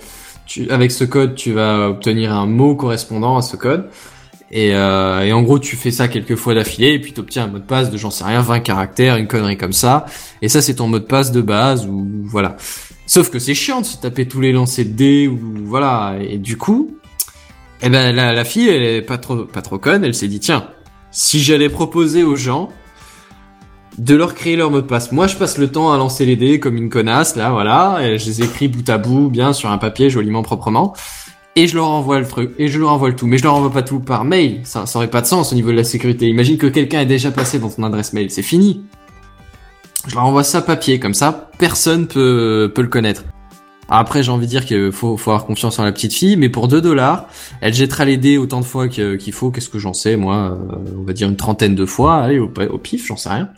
[0.46, 3.88] Tu, avec ce code, tu vas obtenir un mot correspondant à ce code.
[4.50, 7.44] Et, euh, et en gros, tu fais ça quelques fois d'affilée et puis tu obtiens
[7.44, 10.06] un mot de passe de j'en sais rien, 20 caractères, une connerie comme ça.
[10.42, 12.56] Et ça, c'est ton mot de passe de base ou voilà.
[13.06, 16.16] Sauf que c'est chiant de se taper tous les lancers de dés ou voilà.
[16.20, 16.96] Et du coup,
[17.82, 20.04] eh ben la, la fille, elle est pas trop pas trop conne.
[20.04, 20.68] Elle s'est dit tiens,
[21.10, 22.70] si j'allais proposer aux gens
[23.98, 25.12] de leur créer leur mot de passe.
[25.12, 27.98] Moi, je passe le temps à lancer les dés comme une connasse, là, voilà.
[28.02, 30.94] Et je les écris bout à bout, bien sur un papier, joliment, proprement.
[31.56, 33.26] Et je leur envoie le truc, et je leur envoie le tout.
[33.26, 34.60] Mais je leur envoie pas tout par mail.
[34.64, 36.28] Ça, ça aurait pas de sens au niveau de la sécurité.
[36.28, 38.30] Imagine que quelqu'un est déjà passé dans ton adresse mail.
[38.30, 38.84] C'est fini.
[40.08, 43.24] Je leur envoie ça papier, comme ça, personne peut, peut le connaître.
[43.88, 46.48] Après, j'ai envie de dire qu'il faut, faut avoir confiance en la petite fille, mais
[46.48, 47.26] pour 2 dollars,
[47.60, 49.50] elle jettera les dés autant de fois qu'il faut.
[49.50, 52.50] Qu'est-ce que j'en sais, moi euh, On va dire une trentaine de fois, allez, au,
[52.70, 53.50] au pif, j'en sais rien.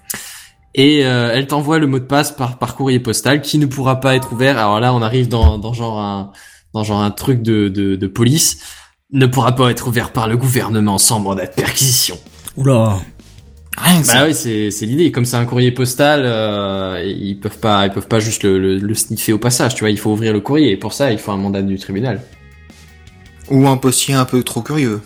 [0.74, 4.00] Et euh, elle t'envoie le mot de passe par, par courrier postal qui ne pourra
[4.00, 4.59] pas être ouvert.
[4.59, 6.32] Alors là, on arrive dans, dans genre un
[6.74, 8.59] dans genre un truc de, de, de police.
[9.12, 12.18] Ne pourra pas être ouvert par le gouvernement sans mandat de perquisition.
[12.57, 12.98] Oula.
[13.79, 14.20] Rien que ça.
[14.20, 15.12] Bah oui, c'est c'est l'idée.
[15.12, 18.79] Comme c'est un courrier postal, euh, ils peuvent pas ils peuvent pas juste le, le,
[18.79, 19.74] le sniffer au passage.
[19.74, 21.79] Tu vois, il faut ouvrir le courrier et pour ça, il faut un mandat du
[21.79, 22.22] tribunal
[23.50, 25.02] Ou un postier un peu trop curieux.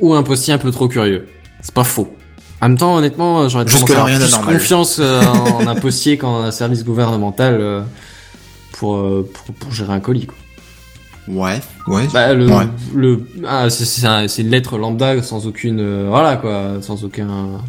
[0.00, 1.26] ou un postier un peu trop curieux.
[1.62, 2.14] C'est pas faux.
[2.60, 6.42] En même temps, honnêtement, j'aurais tendance à avoir plus confiance euh, en un postier qu'en
[6.42, 7.82] un service gouvernemental euh,
[8.78, 10.26] pour, euh, pour pour gérer un colis.
[10.26, 10.36] Quoi.
[11.28, 12.06] Ouais, ouais.
[12.12, 12.64] Bah, le, Ouais.
[12.94, 17.04] le, ah, c'est- c'est un- c'est une lettre lambda sans aucune, euh, voilà quoi, sans
[17.04, 17.60] aucun.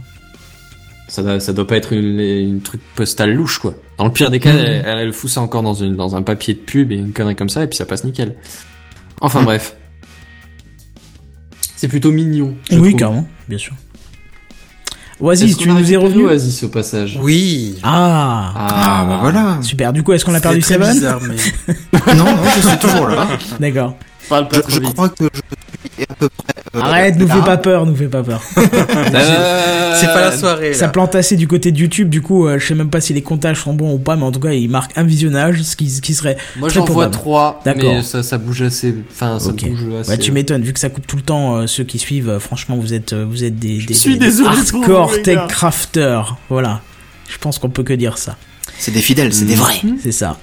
[1.10, 3.74] Ça doit, ça doit pas être une, une truc postal louche quoi.
[3.98, 6.22] Dans le pire des cas, elle, elle, elle fout ça encore dans une, dans un
[6.22, 8.36] papier de pub et une connerie comme ça et puis ça passe nickel.
[9.20, 9.76] Enfin bref.
[11.76, 12.56] C'est plutôt mignon.
[12.70, 13.00] je Oui, trouve.
[13.00, 13.74] carrément, bien sûr.
[15.20, 17.20] Oasis, tu nous es revenu Oasis au passage?
[17.22, 17.76] Oui.
[17.84, 19.58] Ah, Ah, bah voilà.
[19.62, 19.92] super.
[19.92, 20.94] Du coup, est-ce qu'on a perdu Seven?
[20.94, 21.36] bizarre, mais...
[22.16, 23.28] non, non, je suis toujours là.
[23.60, 23.96] D'accord.
[24.30, 25.42] Parle pas Je, je crois que je
[26.20, 26.54] peu près.
[26.76, 28.42] euh, Arrête, nous fais pas peur, nous fais pas peur.
[30.00, 30.92] C'est pas la soirée, Ça là.
[30.92, 33.22] plante assez du côté de YouTube, du coup, euh, je sais même pas si les
[33.22, 35.90] comptages sont bons ou pas, mais en tout cas, il marque un visionnage, ce qui,
[35.90, 37.94] ce qui serait Moi j'en vois trois, D'accord.
[37.96, 38.96] mais ça, ça bouge assez.
[39.12, 40.12] Enfin, ça bouge assez.
[40.12, 42.40] Ouais, tu m'étonnes, vu que ça coupe tout le temps, euh, ceux qui suivent, euh,
[42.40, 45.22] franchement, vous êtes, vous êtes des, des, suis des- des désolé pour hardcore vous, les
[45.24, 46.38] tech crafters.
[46.50, 46.82] Voilà.
[47.28, 48.38] Je pense qu'on peut que dire ça.
[48.78, 49.82] C'est des fidèles, c'est des vrais.
[50.02, 50.38] C'est ça.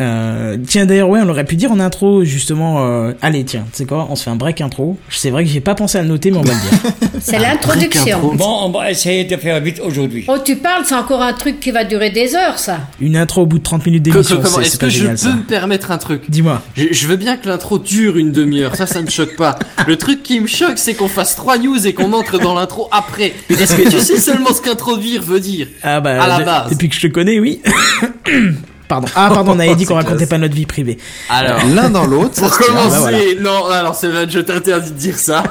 [0.00, 3.78] Euh, tiens d'ailleurs ouais on aurait pu dire en intro justement euh, allez tiens tu
[3.78, 6.02] sais quoi on se fait un break intro c'est vrai que j'ai pas pensé à
[6.02, 7.50] le noter mais on va le dire C'est intro.
[7.50, 8.32] l'introduction.
[8.34, 10.24] Bon, on va essayer de faire vite aujourd'hui.
[10.26, 12.78] Oh, tu parles, c'est encore un truc qui va durer des heures, ça.
[12.98, 15.16] une intro au bout de 30 minutes d'émission comment- c'est Est-ce c'est que je peux
[15.16, 18.74] ça me permettre un truc dis-moi je, je veux bien que l'intro dure une demi-heure,
[18.74, 19.58] ça, ça me choque pas.
[19.86, 22.88] Le truc qui me choque, c'est qu'on fasse trois news et qu'on entre dans l'intro
[22.90, 23.34] après.
[23.50, 26.70] Est-ce que tu sais seulement ce qu'introduire veut dire ah bah À la base.
[26.70, 27.60] depuis que je te connais oui
[28.90, 30.98] pardon ah pardon on avait dit qu'on racontait pas notre vie privée
[31.30, 33.18] Alors, L'un dans l'autre, pour commencer, bah voilà.
[33.40, 35.44] non, alors c'est vrai, je t'interdis de dire ça.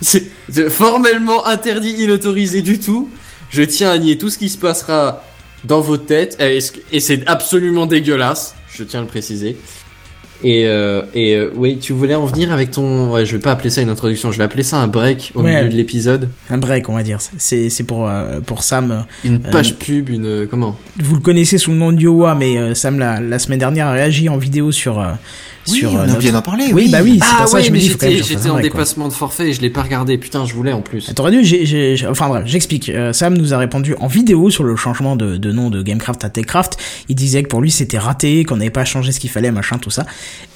[0.00, 0.30] c'est
[0.70, 3.10] formellement interdit, inautorisé du tout.
[3.50, 5.24] Je tiens à nier tout ce qui se passera
[5.64, 9.58] dans vos têtes, et c'est absolument dégueulasse, je tiens à le préciser.
[10.42, 13.10] Et, euh, et euh, oui, tu voulais en venir avec ton...
[13.12, 15.42] Ouais, je vais pas appeler ça une introduction, je vais appeler ça un break au
[15.42, 15.56] Ouais.
[15.58, 16.28] milieu de l'épisode.
[16.48, 20.24] un break on va dire c'est c'est pour euh, pour Sam Une page pub, une...
[20.26, 20.76] euh, Comment?
[20.98, 23.86] vous le connaissez sous le nom de Yowa mais euh, Sam la, la semaine dernière
[23.88, 25.12] a réagi en vidéo sur euh,
[25.68, 26.64] Oui, sur on euh, a notre- oublié d'en parler.
[26.72, 27.88] oui bah oui c'est Ah pour ça que je me mais dis
[28.22, 28.62] j'étais en quoi.
[28.62, 30.16] dépassement de forfait et je l'ai pas regardé.
[30.18, 31.12] Putain, je voulais en plus.
[31.14, 32.88] T'aurais dû, j'ai, j'ai- j'ai- enfin bref, j'explique.
[32.88, 36.24] Euh, Sam nous a répondu en vidéo sur le changement de, de nom de Gamecraft
[36.24, 36.76] à Techcraft.
[37.08, 39.78] Il disait que pour lui c'était raté, qu'on n'avait pas changé ce qu'il fallait, machin,
[39.78, 40.06] tout ça.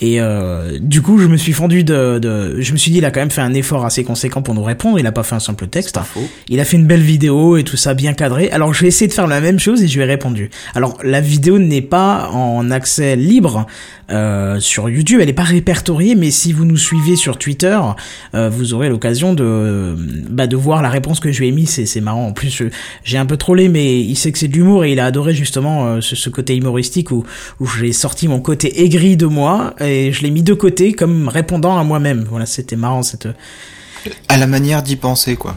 [0.00, 3.04] Et euh, du coup, je me suis fendu de, de, je me suis dit, il
[3.04, 4.98] a quand même fait un effort assez conséquent pour nous répondre.
[4.98, 5.98] Il a pas fait un simple texte.
[6.04, 6.26] faux.
[6.48, 8.50] Il a fait une belle vidéo et tout ça bien cadré.
[8.50, 10.50] Alors je vais essayer de faire la même chose et je lui ai répondu.
[10.74, 13.66] Alors la vidéo n'est pas en accès libre
[14.10, 17.78] euh, sur YouTube, elle n'est pas répertoriée, mais si vous nous suivez sur Twitter,
[18.34, 19.96] euh, vous aurez l'occasion de
[20.28, 21.66] bah, de voir la réponse que je lui ai mis.
[21.66, 22.26] C'est marrant.
[22.26, 22.62] En plus,
[23.04, 25.34] j'ai un peu trollé, mais il sait que c'est de l'humour et il a adoré
[25.34, 27.24] justement euh, ce, ce côté humoristique où
[27.60, 31.28] où j'ai sorti mon côté aigri de moi et je l'ai mis de côté comme
[31.28, 32.26] répondant à moi-même.
[32.28, 33.28] Voilà, c'était marrant cette.
[34.28, 35.56] À la manière d'y penser, quoi.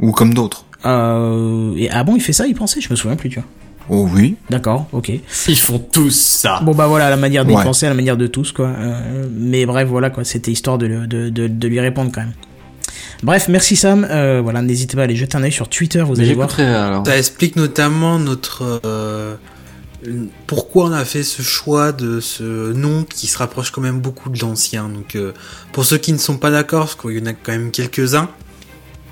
[0.00, 0.64] Ou comme d'autres.
[0.86, 3.48] Euh, et ah bon, il fait ça, il pensait, je me souviens plus, tu vois.
[3.88, 4.36] Oh oui.
[4.50, 5.10] D'accord, ok.
[5.48, 6.60] Ils font tous ça.
[6.62, 7.64] Bon bah voilà, la manière d'y Ouais.
[7.64, 8.66] penser, la manière de tous quoi.
[8.68, 12.20] Euh, mais bref, voilà quoi, c'était histoire de, le- de, de, de lui répondre quand
[12.20, 12.34] même.
[13.22, 14.06] Bref, merci Sam.
[14.08, 16.48] Euh, voilà, n'hésitez pas à aller jeter un œil sur Twitter, vous Mais allez voir.
[16.58, 17.06] alors.
[17.06, 19.34] Ça explique notamment notre euh,
[20.46, 24.30] pourquoi on a fait ce choix de ce nom qui se rapproche quand même beaucoup
[24.30, 24.88] de l'ancien.
[24.88, 25.32] Donc euh,
[25.72, 28.28] pour ceux qui ne sont pas d'accord, parce qu'il y en a quand même quelques-uns,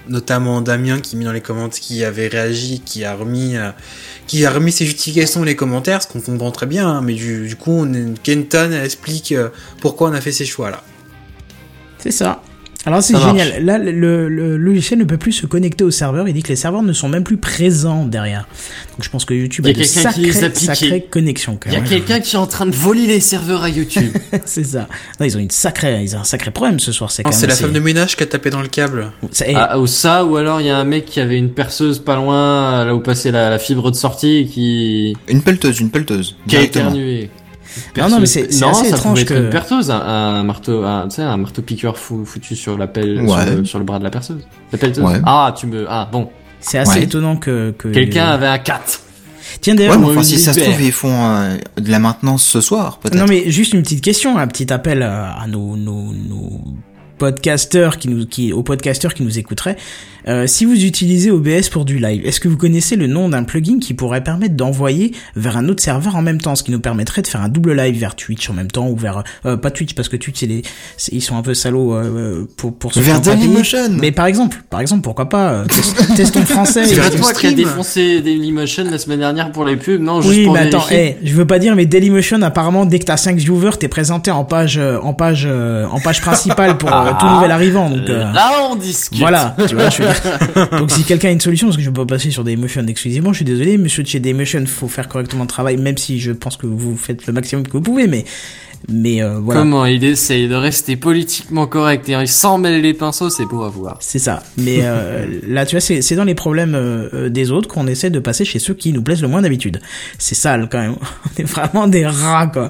[0.08, 3.70] notamment Damien qui met dans les commentaires, qui avait réagi, qui a remis, euh,
[4.26, 6.88] qui a remis ses justifications dans les commentaires, ce qu'on comprend très bien.
[6.88, 7.86] hein, mais du, coup,
[8.22, 9.48] Kenton explique euh,
[9.80, 10.82] pourquoi on a fait ces choix là.
[11.98, 12.42] C'est ça.
[12.88, 13.26] Alors c'est marche.
[13.26, 13.64] génial.
[13.64, 16.26] Là, le, le logiciel ne peut plus se connecter au serveur.
[16.26, 18.48] Il dit que les serveurs ne sont même plus présents derrière.
[18.92, 21.58] Donc je pense que YouTube a a de sacrées, sacrées connexions.
[21.66, 24.10] Il y a quelqu'un qui est en train de voler les serveurs à YouTube.
[24.46, 24.88] c'est ça.
[25.20, 27.10] Non, ils ont une sacrée, ils ont un sacré problème ce soir.
[27.10, 29.12] C'est la femme de ménage qui a tapé dans le câble.
[29.46, 31.98] Eh, ah, ou ça, ou alors il y a un mec qui avait une perceuse
[31.98, 36.36] pas loin, là où passait la, la fibre de sortie, qui, Une pelleteuse, une pelleteuse.
[36.48, 36.92] qui a Directement.
[37.96, 40.84] Non, non, mais c'est- assez ça étrange pouvait être que- une perceuse, un, un marteau,
[40.84, 43.28] un, tu sais, un marteau piqueur fou- foutu sur la pelle, Ouais.
[43.44, 44.40] sur, le, sur le bras de la perceuse.
[44.72, 45.04] La pelleteuse.
[45.04, 45.20] Ouais.
[45.24, 46.28] Ah, tu me, ah, bon.
[46.60, 47.04] c'est assez Ouais.
[47.04, 49.00] étonnant que, que Quelqu'un avait un 4.
[49.60, 52.44] Tiens Ouais, d'ailleurs, enfin, une si ça se trouve, ils font euh, de la maintenance
[52.44, 53.16] ce soir, peut-être.
[53.16, 56.60] Non mais juste une petite question, un petit appel à, à nos, nos, nos
[57.18, 59.76] podcasteurs qui nous, qui, aux podcasteurs qui nous écouteraient.
[60.28, 63.44] Euh, si vous utilisez OBS pour du live, est-ce que vous connaissez le nom d'un
[63.44, 66.80] plugin qui pourrait permettre d'envoyer vers un autre serveur en même temps, ce qui nous
[66.80, 69.70] permettrait de faire un double live vers Twitch en même temps ou vers euh, pas
[69.70, 70.62] Twitch parce que Twitch c'est les,
[70.96, 73.20] c'est- ils sont un peu salauds euh, pour pour ceux qui Vers.
[73.20, 73.88] Dailymotion.
[74.00, 76.84] Mais par exemple, par exemple, pourquoi pas euh, test- testons français.
[76.86, 80.44] C'est toi qui a défoncé Dailymotion la semaine dernière pour les pubs, non, juste Oui,
[80.44, 81.16] pour mais attends, vérifier.
[81.22, 84.30] eh, je veux pas dire, mais Dailymotion, apparemment, dès que t'as 5 viewers, t'es présenté
[84.30, 87.88] en page, euh, en page, euh, en page principale pour tout nouvel arrivant.
[87.88, 89.18] Donc, euh, Là, on discute.
[89.18, 90.14] voilà, tu vois, je veux dire.
[90.78, 93.32] Donc, si quelqu'un a une solution, parce que je peux pas passer sur Dailymotion exclusivement,
[93.32, 96.32] je suis désolé, monsieur de chez Dailymotion, faut faire correctement le travail, même si je
[96.32, 98.24] pense que vous faites le maximum que vous pouvez, mais,
[98.88, 99.60] mais euh, voilà.
[99.60, 103.62] Comment il essaye de rester politiquement correct et il s'en mêle les pinceaux, c'est beau
[103.64, 103.98] à voir.
[104.00, 104.42] C'est ça.
[104.56, 108.10] Mais euh, là, tu vois, c'est c'est dans les problèmes euh, des autres qu'on essaie
[108.10, 109.80] de passer chez ceux qui nous plaisent le moins d'habitude.
[110.18, 110.94] C'est sale quand même.
[111.36, 112.68] On est vraiment des rats, quoi.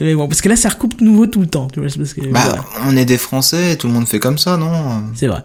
[0.00, 1.66] Mais bon, parce que là, ça recoupe de nouveau tout le temps.
[1.72, 2.64] Tu vois, c'est parce que, Bah, voilà.
[2.86, 5.02] on est des Français, tout le monde fait comme ça, non?
[5.16, 5.40] C'est vrai.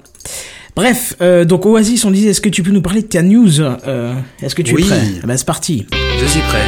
[0.75, 3.61] Bref, euh, donc Oasis, on disait, est-ce que tu peux nous parler de ta news
[3.61, 4.83] euh, Est-ce que tu Oui.
[4.83, 5.85] es prêt Ah Bah c'est parti.
[6.19, 6.63] Je suis prêt.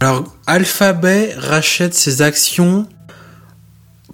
[0.00, 2.86] Alors, Alphabet rachète ses actions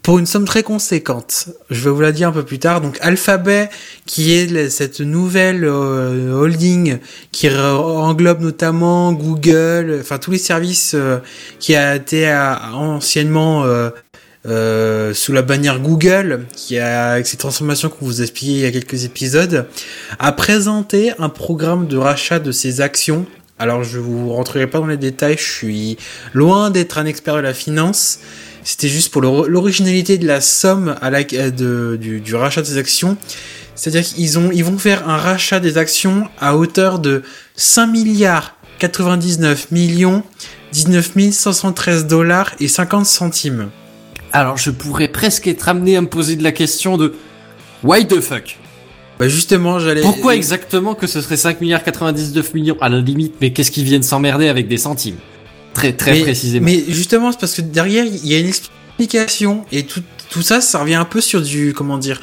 [0.03, 1.49] pour une somme très conséquente.
[1.71, 2.81] Je vais vous la dire un peu plus tard.
[2.81, 3.69] Donc, Alphabet,
[4.05, 6.99] qui est cette nouvelle euh, holding
[7.33, 11.19] qui englobe notamment Google, enfin tous les services euh,
[11.59, 12.33] qui a été
[12.73, 13.91] anciennement euh,
[14.47, 18.65] euh, sous la bannière Google, qui a avec ces transformations qu'on vous a il y
[18.65, 19.67] a quelques épisodes,
[20.19, 23.27] a présenté un programme de rachat de ses actions.
[23.59, 25.97] Alors je vous rentrerai pas dans les détails, je suis
[26.35, 28.19] loin d'être un expert de la finance.
[28.63, 32.67] C'était juste pour l'or- l'originalité de la somme à la, de, du, du rachat de
[32.67, 33.17] ses actions.
[33.75, 37.23] C'est-à-dire qu'ils ont, ils vont faire un rachat des actions à hauteur de
[37.57, 40.23] 5 milliards 99 millions
[40.73, 43.71] 19 513 dollars et 50 centimes.
[44.37, 47.15] Alors je pourrais presque être amené à me poser de la question de
[47.83, 48.59] why the fuck?
[49.19, 50.03] Bah justement, j'allais.
[50.03, 52.77] Pourquoi exactement que ce serait 5 milliards 99 millions?
[52.83, 55.17] À la limite Mais qu'est-ce qu'ils viennent s'emmerder avec des centimes?
[55.73, 56.67] Très très mais, précisément.
[56.67, 60.61] Mais justement, c'est parce que derrière, il y a une explication et tout, tout ça,
[60.61, 62.21] ça revient un peu sur du, comment dire,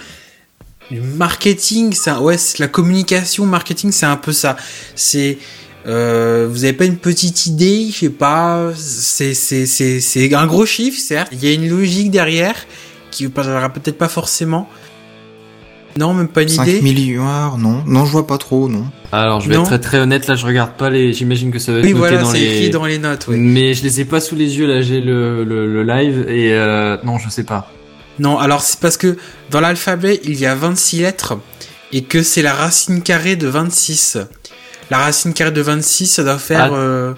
[0.92, 1.94] du marketing.
[1.94, 4.56] Ça, ouais, la communication, marketing, c'est un peu ça.
[4.94, 5.40] C'est,
[5.86, 10.46] euh, vous avez pas une petite idée, je sais pas, c'est, c'est, c'est, c'est un
[10.48, 11.30] gros chiffre, certes.
[11.34, 12.56] Il y a une logique derrière
[13.12, 14.70] qui vous parlera peut-être pas forcément.
[15.96, 16.82] Non, même pas une 5 idée.
[16.82, 17.84] milliards, non.
[17.86, 18.86] Non, je vois pas trop, non.
[19.12, 19.62] Alors je vais Non.
[19.62, 21.14] être très très honnête, là je regarde pas les...
[21.14, 22.46] J'imagine que ça va être Oui, noté voilà, dans c'est les...
[22.58, 23.38] écrit dans les notes, oui.
[23.38, 26.52] Mais je les ai pas sous les yeux, là j'ai le, le, le live et
[26.54, 26.98] euh...
[27.04, 27.72] non je sais pas.
[28.18, 29.18] Non, alors c'est parce que
[29.52, 31.38] dans l'alphabet, il y a 26 lettres
[31.92, 34.18] et que c'est la racine carrée de 26.
[34.94, 36.70] La racine carrée de 26, ça doit faire...
[36.72, 36.76] Ah.
[36.76, 37.14] euh,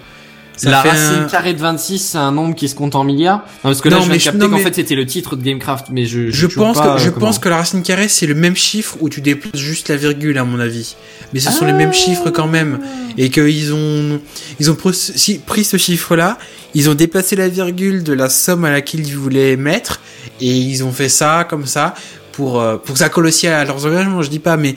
[0.56, 3.40] ça la racine un- carrée de 26, c'est un nombre qui se compte en milliards
[3.40, 5.42] Non, parce que là Non, je viens non, qu'en mais- fait c'était le titre de
[5.44, 6.30] Gamecraft, mais je...
[6.30, 7.26] Je pense, pas, que, je euh, comment.
[7.26, 10.38] pense que la racine carrée, c'est le même chiffre où tu déplaces juste la virgule,
[10.38, 10.96] à mon avis.
[11.34, 11.76] Mais ce sont les Ah.
[11.76, 12.78] mêmes chiffres quand même.
[13.18, 14.18] Et qu'ils ont,
[14.58, 16.38] ils ont pris ce- chiffre-là,
[16.72, 20.00] ils ont déplacé la virgule de la somme à laquelle ils voulaient mettre,
[20.40, 21.94] et ils ont fait ça comme ça,
[22.32, 24.76] pour, euh, pour que ça colle aussi à leurs engagements, je dis pas, mais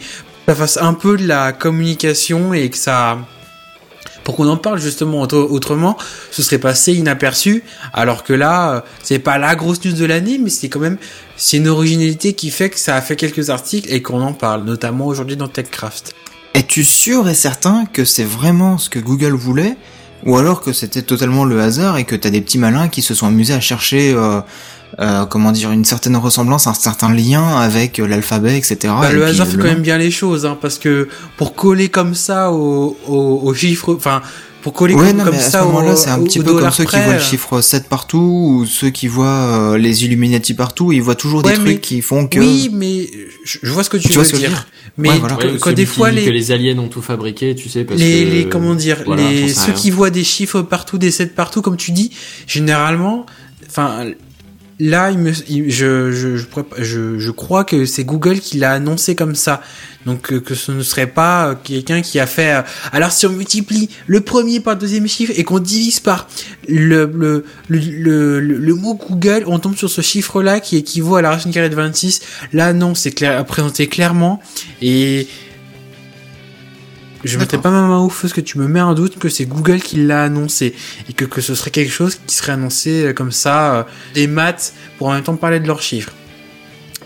[0.50, 3.20] ça fasse un peu de la communication et que ça,
[4.24, 5.96] pour qu'on en parle justement autre- autrement,
[6.32, 10.40] ce serait passé inaperçu, alors que là, euh, c'est pas la grosse news de l'année,
[10.44, 10.98] mais c'est quand même,
[11.38, 14.64] c'est une originalité qui fait que ça a fait quelques articles et qu'on en parle,
[14.64, 16.16] notamment aujourd'hui dans TechCraft.
[16.56, 19.78] Es-tu sûr et certain que c'est vraiment ce que Google voulait?
[20.26, 23.14] Ou alors que c'était totalement le hasard et que t'as des petits malins qui se
[23.14, 24.42] sont amusés à chercher, euh,
[25.00, 28.78] euh, comment dire, une certaine ressemblance, un certain lien avec euh, l'alphabet, etc.
[29.00, 31.08] Bah, et le hasard euh, fait le quand même bien les choses, hein, parce que
[31.38, 34.22] pour coller comme ça au, au, au chiffre, enfin,
[34.62, 36.40] pour coller Ouais, comme, non, comme mais à ce ça au, moment-là, c'est un petit
[36.40, 39.78] peu comme ceux qui voient le euh, chiffre 7 partout, ou ceux qui voient euh,
[39.78, 42.40] les Illuminati partout, ils voient toujours Ouais, des mais- trucs qui font que...
[42.40, 43.10] Oui, mais
[43.46, 44.58] je, vois ce que tu, Tu vois veux ce que je veux dire.
[44.58, 45.36] dire Mais Ouais, voilà.
[45.38, 48.26] que- quand des fois les, que les aliens ont tout fabriqué, tu sais, parce les,
[48.26, 48.30] que...
[48.32, 49.74] les comment dire Voilà, les ceux rien.
[49.76, 52.12] qui voient des chiffres partout des 7 partout comme tu dis
[52.48, 53.26] généralement
[53.70, 54.08] enfin
[54.80, 59.62] là je, je, je, je, crois que c'est Google qui l'a annoncé comme ça.
[60.06, 62.62] Donc euh, que ce ne serait pas euh, quelqu'un qui a fait euh,
[62.94, 66.30] alors si on multiplie le premier par le deuxième chiffre et qu'on divise par
[66.70, 71.22] le le, le, le, mot Google on tombe sur ce chiffre là qui équivaut à
[71.22, 72.22] la racine carrée de 26
[72.54, 74.40] là non c'est clair présenté clairement.
[74.82, 75.28] Et
[77.24, 79.30] je mettrai pas ma main au feu parce que tu me mets un doute que
[79.30, 80.74] c'est Google qui l'a annoncé
[81.10, 84.28] et que, que ce serait quelque chose qui serait annoncé euh, comme ça, euh, des
[84.28, 86.14] maths pour en même temps parler de leurs chiffres.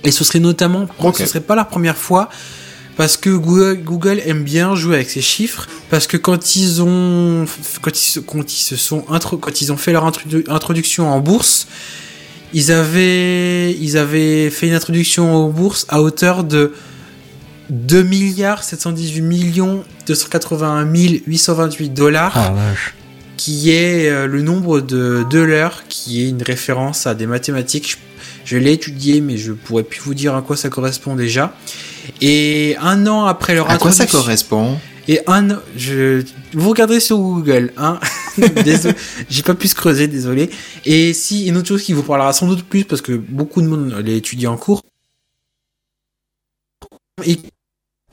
[0.03, 2.29] Et ce serait notamment, je crois que ce serait pas la première fois
[2.95, 7.45] parce que Google, Google aime bien jouer avec ces chiffres parce que quand ils ont
[7.81, 11.19] quand ils, quand ils se sont intro, quand ils ont fait leur introdu- introduction en
[11.19, 11.67] bourse,
[12.53, 16.73] ils avaient ils avaient fait une introduction en bourse à hauteur de
[17.69, 22.93] 2 milliards 718 millions 281 828 dollars Ah vache.
[23.37, 27.97] qui est euh, le nombre de dollars qui est une référence à des mathématiques je,
[28.45, 31.55] je l'ai étudié mais je pourrais plus vous dire à quoi ça correspond déjà
[32.21, 34.77] et un an après leur À quoi ça correspond?
[35.07, 36.23] Et un, je,
[36.53, 37.99] vous regardez sur Google, hein.
[38.63, 38.95] désolé,
[39.29, 40.49] j'ai pas pu se creuser, désolé.
[40.85, 43.67] Et si, une autre chose qui vous parlera sans doute plus, parce que beaucoup de
[43.67, 44.81] monde l'a étudié en cours,
[47.25, 47.37] et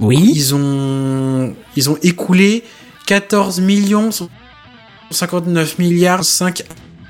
[0.00, 0.32] Oui.
[0.34, 2.64] ils ont, ils ont écoulé
[3.06, 4.10] 14 millions
[5.10, 6.62] 59 milliards 5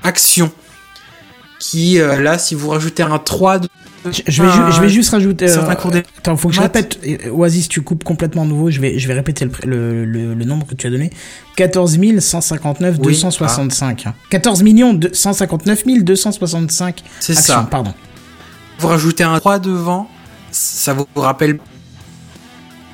[0.03, 0.51] actions.
[1.59, 3.67] Qui, euh, là, si vous rajoutez un 3 de
[4.05, 5.47] Je, vais, ju- je vais juste rajouter.
[5.47, 6.99] euh, Attends, faut que je répète.
[7.31, 8.71] Oasis, tu coupes complètement nouveau.
[8.71, 11.11] Je vais, je vais répéter le, le, le, le nombre que tu as donné.
[11.57, 13.03] 14 159 Oui.
[13.03, 14.05] 265.
[14.31, 17.67] 14 millions de 159 265 c'est actions, ça.
[17.69, 17.93] pardon.
[18.79, 20.09] vous rajoutez un 3 devant,
[20.49, 21.59] ça vous rappelle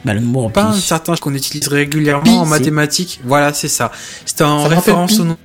[0.05, 3.19] Bah, le nombre pas un certain qu'on utilise régulièrement Pi, en mathématiques.
[3.25, 3.91] Voilà, c'est ça.
[4.25, 5.37] C'était en Ça référence au nom.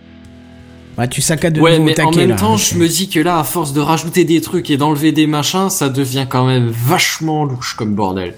[0.96, 3.18] Bah, tu saccades de Ouais, mais en taquet, même là, temps, je me dis que
[3.18, 6.68] là, à force de rajouter des trucs et d'enlever des machins, ça devient quand même
[6.68, 8.34] vachement louche comme bordel.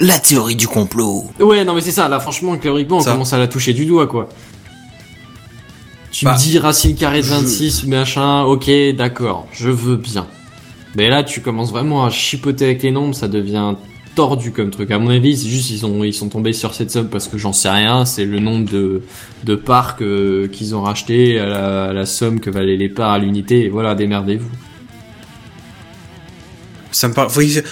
[0.00, 1.30] La théorie du complot.
[1.40, 3.12] Ouais, non mais c'est ça, là franchement, théoriquement, on Ça.
[3.12, 4.28] commence à la toucher du doigt, quoi.
[6.10, 10.26] Tu Bah, me dis racine carrée de je- 26, machin, ok, d'accord, je veux bien.
[10.96, 13.74] Mais là, tu commences vraiment à chipoter avec les nombres, ça devient
[14.18, 14.90] tordu comme truc.
[14.90, 17.38] À mon avis, c'est juste ils ont ils sont tombés sur cette somme parce que
[17.38, 18.04] j'en sais rien.
[18.04, 19.02] C'est le nombre de
[19.44, 23.12] de parcs euh, qu'ils ont racheté à la, à la somme que valaient les parts
[23.12, 23.66] à l'unité.
[23.66, 24.50] Et voilà, démerdez-vous.
[26.90, 27.30] Ça me parle.
[27.44, 27.62] y-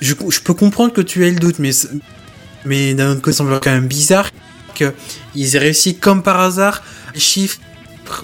[0.00, 1.70] Je, je peux comprendre que tu aies le doute, mais
[2.64, 4.30] mais d'un autre côté, ça me semble quand même bizarre
[4.76, 4.92] que
[5.34, 6.84] ils aient réussi comme par hasard
[7.14, 7.58] des chiffres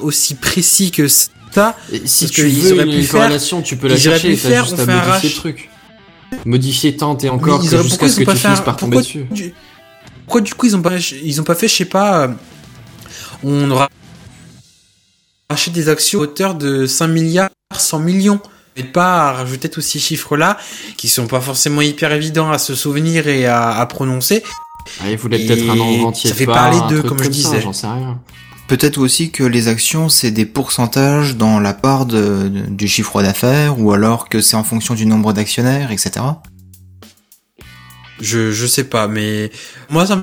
[0.00, 1.76] aussi précis que ça.
[1.92, 4.36] Et si tu qu'ils veux une, pu une faire- corrélation, tu peux la chercher.
[4.36, 5.70] faire, juste on à fait un truc.
[6.44, 9.26] Modifier tant et encore jusqu'à pourquoi ce que tu finisses par tomber pourquoi dessus.
[9.30, 9.54] du-
[10.24, 12.28] Pourquoi du coup ils ont pas ils ont pas fait je sais pas euh,
[13.42, 13.88] on aura
[15.50, 18.40] racheté des actions à hauteur de 5 milliards 100 millions
[18.76, 20.58] et pas à rajouter tous ces chiffres là
[20.96, 24.42] qui sont pas forcément hyper évidents à se souvenir et à, à prononcer
[25.00, 26.30] Ah, il voulait peut-être un nombre entier.
[26.30, 27.60] ça fait parler d'eux, comme je disais.
[27.60, 28.20] J'en sais rien.
[28.66, 33.92] Peut-être aussi que les actions, c'est des pourcentages dans la part du chiffre d'affaires, ou
[33.92, 36.24] alors que c'est en fonction du nombre d'actionnaires, etc.
[38.20, 39.50] je je sais pas mais
[39.90, 40.22] moi ça me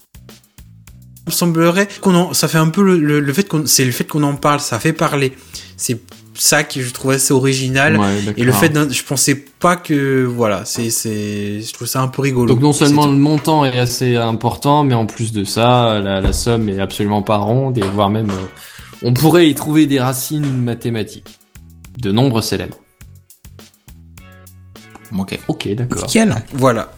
[1.32, 4.60] semblerait qu'on en ça fait un peu fait qu'on c'est le fait qu'on en parle
[4.60, 5.34] ça fait parler
[5.78, 6.00] c'est
[6.42, 10.24] ça que je trouvais assez original Ouais, Et le fait d'un, je pensais pas que,
[10.24, 12.48] voilà, c'est, c'est, je trouve ça un peu rigolo.
[12.48, 16.34] Donc non seulement le montant est assez important, mais en plus de ça, la, la
[16.34, 20.64] somme est absolument pas ronde et voire même euh, on pourrait y trouver des racines
[20.64, 21.39] mathématiques
[22.00, 22.78] de nombres célèbres.
[25.18, 25.38] Ok.
[25.48, 26.08] Ok, d'accord.
[26.54, 26.92] Voilà.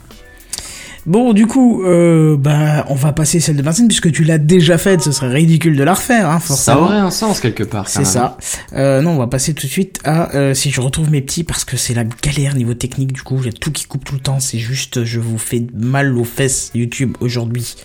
[1.06, 4.78] Bon, du coup, euh, bah, on va passer celle de Vincent puisque tu l'as déjà
[4.78, 5.02] faite.
[5.02, 6.82] Ce serait ridicule de la refaire, hein, Ça forcément.
[6.84, 7.90] aurait un sens quelque part.
[7.90, 8.38] C'est ça.
[8.74, 11.44] Euh, non, on va passer tout de suite à euh, si je retrouve mes petits
[11.44, 13.12] parce que c'est la galère niveau technique.
[13.12, 14.40] Du coup, j'ai tout qui coupe tout le temps.
[14.40, 17.76] C'est juste, je vous fais mal aux fesses YouTube aujourd'hui,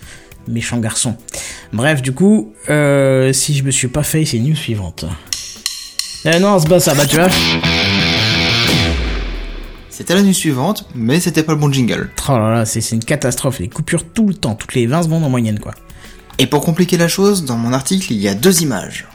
[0.47, 1.17] méchant garçon.
[1.73, 5.05] Bref, du coup, euh, si je me suis pas fait, c'est news suivante.
[6.25, 6.95] Eh non, c'est pas ça.
[6.95, 7.29] Bah tu vois.
[9.99, 12.09] C'était la nuit suivante, mais c'était pas le bon jingle.
[12.29, 13.59] Oh là là, c'est une catastrophe.
[13.59, 15.75] Les coupures tout le temps, toutes les 20 secondes en moyenne, quoi.
[16.39, 19.09] Et pour compliquer la chose, dans mon article, il y a deux images.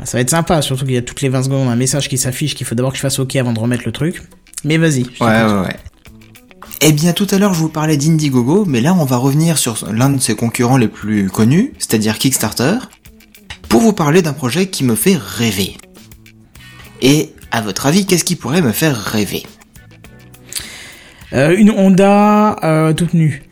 [0.00, 2.08] Ah, Ça va être sympa, surtout qu'il y a toutes les 20 secondes un message
[2.08, 4.20] qui s'affiche qu'il faut d'abord que je fasse OK avant de remettre le truc.
[4.64, 5.04] Mais vas-y.
[5.20, 5.76] Ouais, ouais, ouais.
[6.80, 9.78] Eh bien, tout à l'heure, je vous parlais d'Indiegogo, mais là, on va revenir sur
[9.92, 12.78] l'un de ses concurrents les plus connus, c'est-à-dire Kickstarter,
[13.68, 15.76] pour vous parler d'un projet qui me fait rêver.
[17.00, 19.44] Et, à votre avis, qu'est-ce qui pourrait me faire rêver?
[21.32, 23.42] Euh, une Honda euh, toute nue.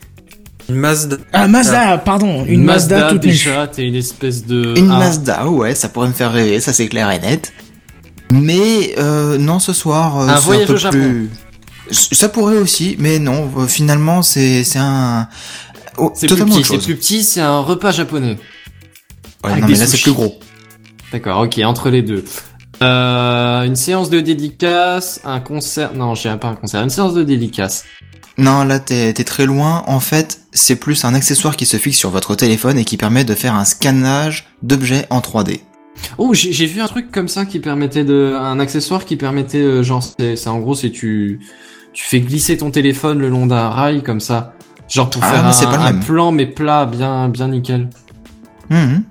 [0.69, 1.17] Une Mazda.
[1.33, 2.45] Ah, Mazda, pardon.
[2.45, 3.31] Une, Mazda, toute nue.
[3.31, 4.75] déjà, t'es une espèce de.
[4.77, 7.53] Une Ah, Mazda, ouais, ça pourrait me faire rêver, ça c'est clair et net.
[8.33, 10.99] Mais, euh, non, ce soir, euh, Un voyage peu au Japon.
[10.99, 11.31] plus...
[11.91, 15.27] Ça pourrait aussi, mais non, euh, finalement, c'est c'est un...
[15.97, 18.37] oh, C'est plus petit, c'est plus petit, c'est un repas japonais.
[19.43, 20.39] Ouais, avec non, mais là, c'est plus gros.
[21.13, 22.25] D'accord, ok, entre les deux.
[22.83, 25.95] Euh, une séance de dédicace, un concert.
[25.95, 27.85] Non, j'ai pas un concert, une séance de dédicace.
[28.37, 29.83] Non, là t'es très loin.
[29.87, 33.25] En fait, c'est plus un accessoire qui se fixe sur votre téléphone et qui permet
[33.25, 35.61] de faire un scannage d'objets en 3D.
[36.19, 39.83] Oh, j'ai vu un truc comme ça qui permettait de, un accessoire qui permettait, euh,
[39.83, 41.41] genre, c'est en gros, c'est tu,
[41.93, 44.55] tu fais glisser ton téléphone le long d'un rail comme ça,
[44.89, 47.89] genre pour Ah, faire un, c'est pas un plan mais plat, bien, bien nickel.
[48.71, 49.03] Mhm.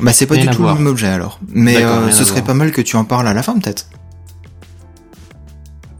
[0.00, 1.40] Bah c'est pas Rien du tout le même objet alors.
[1.48, 3.88] Mais euh, ce serait pas mal que tu en parles à la fin peut-être.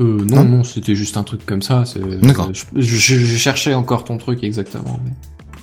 [0.00, 1.84] Euh, non, non, c'était juste un truc comme ça.
[1.86, 2.50] c'est- D'accord.
[2.52, 5.00] Je, je- je cherchais encore ton truc exactement.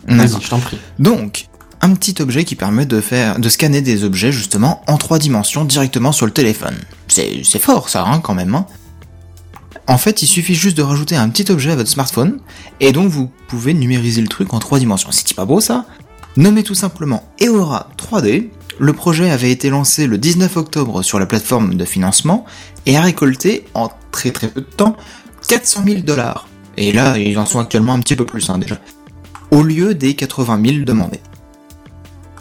[0.08, 0.16] mais-.
[0.18, 0.78] Vas-y, je t'en prie.
[0.98, 1.46] Donc,
[1.82, 5.66] un petit objet qui permet de faire, de scanner des objets justement en trois dimensions
[5.66, 6.76] directement sur le téléphone.
[7.08, 8.56] C'est, c'est fort ça, hein, quand même.
[8.56, 8.66] hein.
[9.86, 12.40] En fait, il suffit juste de rajouter un petit objet à votre smartphone
[12.80, 15.10] et donc vous pouvez numériser le truc en trois dimensions.
[15.12, 15.86] C'est pas beau ça?
[16.36, 21.28] Nommé tout simplement Eora 3D, le projet avait été lancé le 19 octobre sur la
[21.28, 22.46] plateforme de financement
[22.88, 24.96] et a récolté en très très peu de temps
[25.48, 26.48] 400 000 dollars.
[26.76, 28.80] Et là, ils en sont actuellement un petit peu plus hein, déjà.
[29.52, 31.20] Au lieu des 80 000 demandés.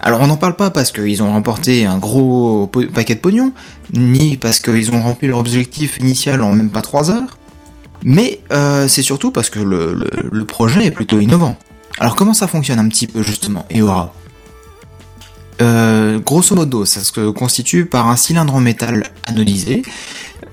[0.00, 3.52] Alors on n'en parle pas parce qu'ils ont remporté un gros paquet de pognon,
[3.92, 7.38] ni parce qu'ils ont rempli leur objectif initial en même pas 3 heures,
[8.02, 11.56] mais euh, c'est surtout parce que le projet est plutôt innovant.
[11.98, 14.12] Alors comment ça fonctionne un petit peu justement, Eora
[15.60, 19.82] euh, Grosso modo, ça se constitue par un cylindre en métal anodisé,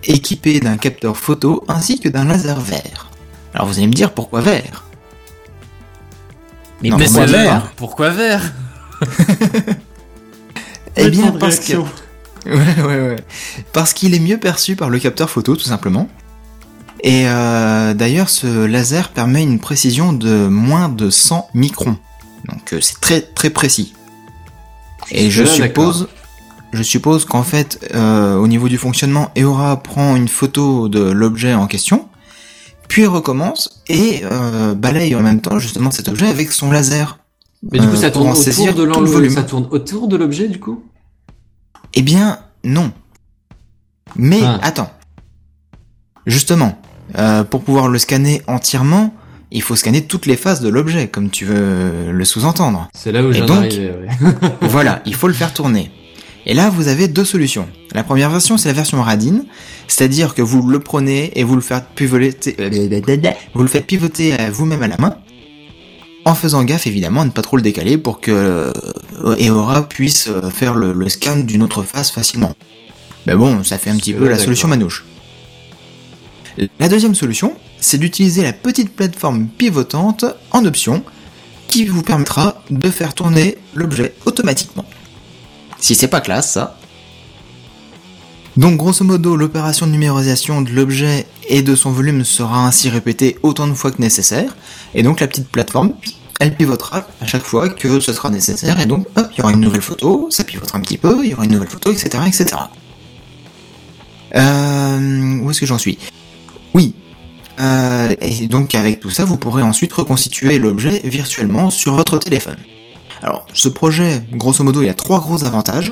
[0.04, 3.10] équipé d'un capteur photo ainsi que d'un laser vert.
[3.54, 4.86] Alors vous allez me dire pourquoi vert?
[6.82, 7.72] Mais Non, Mais pourquoi c'est vert?
[7.76, 8.54] Pourquoi vert?
[10.96, 11.78] Eh bien parce que.
[11.78, 11.86] Ouais,
[12.46, 13.24] ouais, ouais.
[13.74, 16.10] Parce qu'il est mieux perçu par le capteur photo, tout simplement.
[17.02, 21.97] Et euh, d'ailleurs, ce laser permet une précision de moins de 100 microns.
[22.47, 23.93] Donc euh, c'est très très précis.
[25.12, 26.10] Et je suppose,
[26.74, 31.54] je suppose qu'en fait, euh, au niveau du fonctionnement, Eora prend une photo de l'objet
[31.54, 32.08] en question,
[32.88, 34.24] puis recommence et
[34.76, 37.20] balaye en même temps justement cet objet avec son laser.
[37.72, 39.12] Mais du coup, ça tourne autour de tout le l'enlevé.
[39.12, 39.34] volume.
[39.34, 40.84] Ça tourne autour de l'objet, du coup?
[41.93, 42.91] Eh bien, non.
[44.16, 44.60] Mais Ah.
[44.62, 44.91] attends.
[46.26, 46.80] Justement,
[47.18, 49.14] euh, pour pouvoir le scanner entièrement,
[49.51, 52.88] il faut scanner toutes les faces de l'objet, comme tu veux le sous-entendre.
[52.93, 54.32] C'est là où j'en donc- arrivais, ouais.
[54.62, 55.91] voilà, il faut le faire tourner.
[56.45, 57.68] Et là, vous avez deux solutions.
[57.93, 59.45] La première version, c'est la version radine,
[59.88, 62.55] c'est-à-dire que vous le prenez et vous le faites pivoter,
[63.53, 65.16] vous le faites pivoter euh, vous-même à la main,
[66.26, 68.72] en faisant gaffe évidemment à ne pas trop le décaler pour que euh,
[69.39, 72.53] Eora puisse euh, faire le, le scan d'une autre face facilement.
[73.26, 75.05] Mais bon, ça fait un petit peu la solution manouche.
[76.80, 81.03] La deuxième solution, c'est d'utiliser la petite plateforme pivotante en option
[81.68, 84.86] qui vous permettra de faire tourner l'objet automatiquement.
[85.80, 86.78] Si c'est pas classe, ça.
[88.57, 93.38] Donc grosso modo, l'opération de numérisation de l'objet et de son volume sera ainsi répétée
[93.43, 94.57] autant de fois que nécessaire,
[94.93, 95.93] et donc la petite plateforme,
[96.41, 99.53] elle pivotera à chaque fois que ce sera nécessaire, et donc hop, il y aura
[99.53, 102.24] une nouvelle photo, ça pivotera un petit peu, il y aura une nouvelle photo, etc.
[102.28, 102.47] etc.
[104.36, 105.97] Euh, où est-ce que j'en suis?
[106.74, 106.93] Oui.
[107.59, 112.57] Euh, et donc avec tout ça, vous pourrez ensuite reconstituer l'objet virtuellement sur votre téléphone.
[113.22, 115.91] Alors, ce projet, grosso modo, il a trois gros avantages.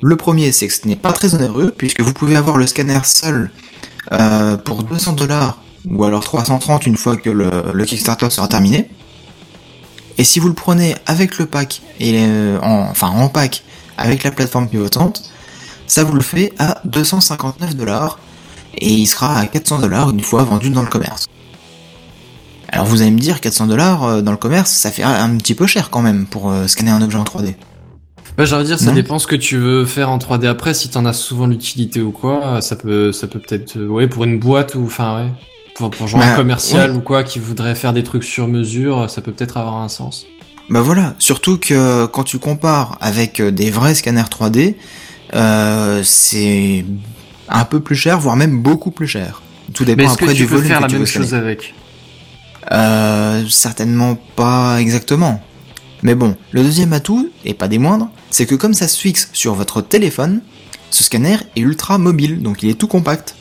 [0.00, 3.00] Le premier, c'est que ce n'est pas très onéreux, puisque vous pouvez avoir le scanner
[3.04, 3.50] seul
[4.12, 5.58] euh, pour 200 dollars,
[5.90, 8.88] ou alors 330 une fois que le, le Kickstarter sera terminé.
[10.18, 13.64] Et si vous le prenez avec le pack, et euh, en, enfin en pack,
[13.96, 15.24] avec la plateforme pivotante,
[15.88, 18.20] ça vous le fait à 259 dollars,
[18.80, 21.26] et il sera à 400 dollars une fois vendu dans le commerce.
[22.70, 25.54] Alors vous allez me dire 400 dollars euh, dans le commerce, ça fait un petit
[25.54, 27.54] peu cher quand même pour euh, scanner un objet en 3D.
[28.38, 28.92] Ouais, j'ai envie de dire, ça Non.
[28.94, 30.72] dépend ce que tu veux faire en 3D après.
[30.74, 34.22] Si t'en as souvent l'utilité ou quoi, ça peut, ça peut peut-être, euh, ouais, pour
[34.24, 35.30] une boîte ou, enfin, ouais,
[35.74, 39.08] pour, pour genre Bah, un commercial ou quoi qui voudrait faire des trucs sur mesure,
[39.10, 40.26] ça peut peut-être avoir un sens.
[40.70, 44.74] Bah voilà, surtout que quand tu compares avec des vrais scanners 3D,
[45.34, 46.84] euh, c'est
[47.48, 49.42] un peu plus cher, voire même beaucoup plus cher.
[49.74, 51.02] Tout Mais dépend est-ce que après tu du peux volume faire que la tu même
[51.02, 51.74] veux chose avec
[52.70, 55.42] Euh, certainement pas exactement.
[56.02, 59.30] Mais bon, le deuxième atout, et pas des moindres, c'est que comme ça se fixe
[59.32, 60.42] sur votre téléphone,
[60.90, 63.34] ce scanner est ultra mobile, donc il est tout compact.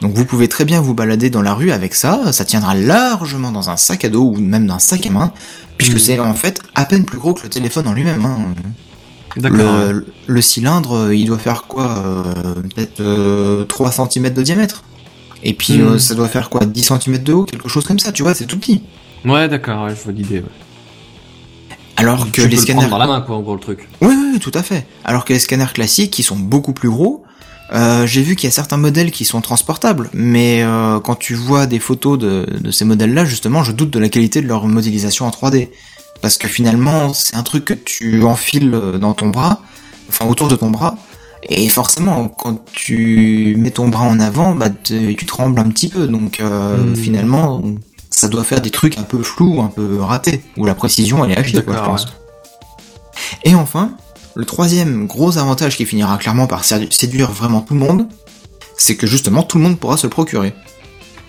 [0.00, 3.50] Donc vous pouvez très bien vous balader dans la rue avec ça, ça tiendra largement
[3.52, 5.32] dans un sac à dos ou même dans un sac à main,
[5.78, 5.98] puisque Mhm.
[5.98, 8.24] c'est en fait à peine plus gros que le téléphone en lui-même.
[8.24, 8.38] hein.
[9.36, 14.84] Le, le cylindre, euh, il doit faire quoi euh, Peut-être euh, 3 cm de diamètre.
[15.42, 18.12] Et puis euh, ça doit faire quoi 10 cm de haut, quelque chose comme ça,
[18.12, 18.82] tu vois, c'est tout petit.
[19.24, 20.38] Ouais, d'accord, ouais, je vois l'idée.
[20.38, 20.44] Ouais.
[21.96, 22.78] Alors que tu les peux le scanners...
[22.78, 23.88] prendre dans la main, quoi, en gros, le truc.
[24.00, 24.86] Oui, oui, tout à fait.
[25.04, 27.24] Alors que les scanners classiques, qui sont beaucoup plus gros,
[27.72, 31.34] euh, j'ai vu qu'il y a certains modèles qui sont transportables, mais euh, quand tu
[31.34, 34.66] vois des photos de, de ces modèles-là, justement, je doute de la qualité de leur
[34.66, 35.68] modélisation en 3D.
[36.22, 39.60] Parce que finalement, c'est un truc que tu enfiles dans ton bras,
[40.08, 40.96] enfin autour de ton bras,
[41.48, 45.88] et forcément, quand tu mets ton bras en avant, bah, te- tu trembles un petit
[45.88, 46.96] peu, donc euh, Hmm.
[46.96, 47.62] finalement,
[48.10, 51.32] ça doit faire des trucs un peu flous, un peu ratés, où la précision, elle
[51.32, 52.04] est achetée, quoi, je pense.
[52.06, 52.10] ouais.
[53.44, 53.92] Et enfin,
[54.34, 58.06] le troisième gros avantage qui finira clairement par sédu- séduire vraiment tout le monde,
[58.78, 60.54] c'est que justement tout le monde pourra se le procurer.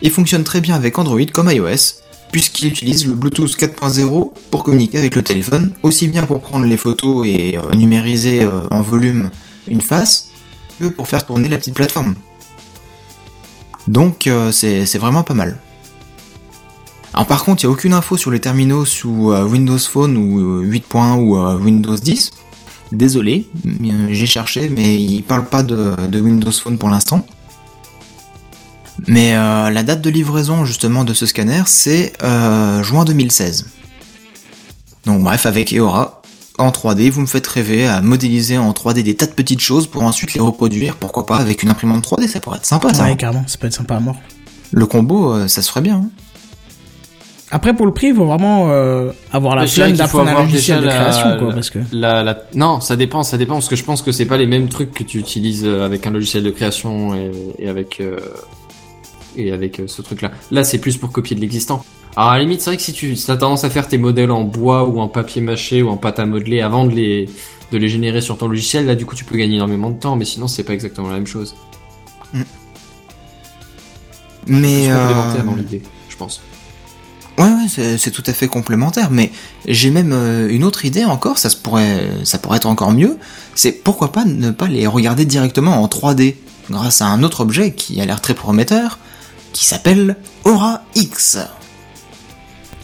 [0.01, 4.97] Il fonctionne très bien avec Android comme iOS, puisqu'il utilise le Bluetooth 4.0 pour communiquer
[4.97, 9.29] avec le téléphone, aussi bien pour prendre les photos et euh, numériser euh, en volume
[9.67, 10.29] une face,
[10.79, 12.15] que pour faire tourner la petite plateforme.
[13.87, 15.59] Donc euh, c'est vraiment pas mal.
[17.13, 20.59] Alors par contre, il n'y a aucune info sur les terminaux sous Windows Phone ou
[20.59, 22.31] euh, 8.1 ou Windows 10.
[22.91, 23.47] Désolé,
[24.09, 27.25] j'ai cherché, mais il parle pas de Windows Phone pour l'instant.
[29.07, 33.67] Mais euh, la date de livraison justement de ce scanner, c'est euh, juin 2016.
[35.05, 36.21] Donc bref, avec Eora,
[36.57, 39.87] en 3D, vous me faites rêver à modéliser en 3D des tas de petites choses
[39.87, 43.03] pour ensuite les reproduire, pourquoi pas avec une imprimante 3D, ça pourrait être sympa ça.
[43.03, 44.15] Ouais, carrément, ça peut être sympa à mort.
[44.71, 45.95] Le combo, euh, ça se ferait bien.
[45.97, 46.09] hein.
[47.51, 50.85] Après, pour le prix, il faut vraiment euh, avoir la flemme d'apprendre un logiciel de
[50.87, 51.79] la- création, quoi, la- parce que...
[51.91, 52.37] La, la...
[52.55, 54.91] Non, ça dépend, ça dépend, parce que je pense que c'est pas les mêmes trucs
[54.91, 58.17] que tu utilises euh, avec un logiciel de création et, et avec euh,
[59.37, 60.31] et avec euh, ce truc-là.
[60.51, 61.85] Là, c'est plus pour copier de l'existant.
[62.15, 64.31] Alors à la limite, c'est vrai que si tu as tendance à faire tes modèles
[64.31, 67.29] en bois ou en papier mâché ou en pâte à modeler avant de les
[67.71, 70.15] de les générer sur ton logiciel, là du coup tu peux gagner énormément de temps,
[70.15, 71.55] mais sinon c'est pas exactement la même chose.
[74.47, 76.41] Mais C'est euh, complémentaire dans l'idée, je pense.
[77.37, 79.31] Ouais, ouais, c'est c'est tout à fait complémentaire, mais
[79.67, 83.17] j'ai même euh, une autre idée encore, ça se pourrait, ça pourrait être encore mieux,
[83.55, 86.35] c'est pourquoi pas ne pas les regarder directement en 3D,
[86.69, 88.99] grâce à un autre objet qui a l'air très prometteur,
[89.55, 91.39] qui s'appelle Aura X.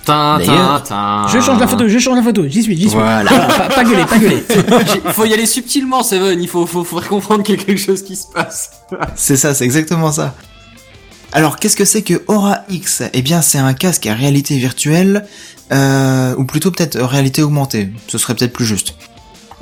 [0.08, 2.98] Je change la photo, je change la photo, j'y suis, j'y suis.
[2.98, 3.30] Voilà.
[3.30, 4.44] pas, pas gueuler, pas gueuler.
[5.06, 6.42] Il faut y aller subtilement, Seven.
[6.42, 8.72] Il faut, faut, faut comprendre qu'il y a quelque chose qui se passe.
[9.16, 10.34] C'est ça, c'est exactement ça.
[11.34, 13.04] Alors, qu'est-ce que c'est que Aura X?
[13.14, 15.26] Eh bien, c'est un casque à réalité virtuelle,
[15.72, 18.96] euh, ou plutôt peut-être réalité augmentée, ce serait peut-être plus juste,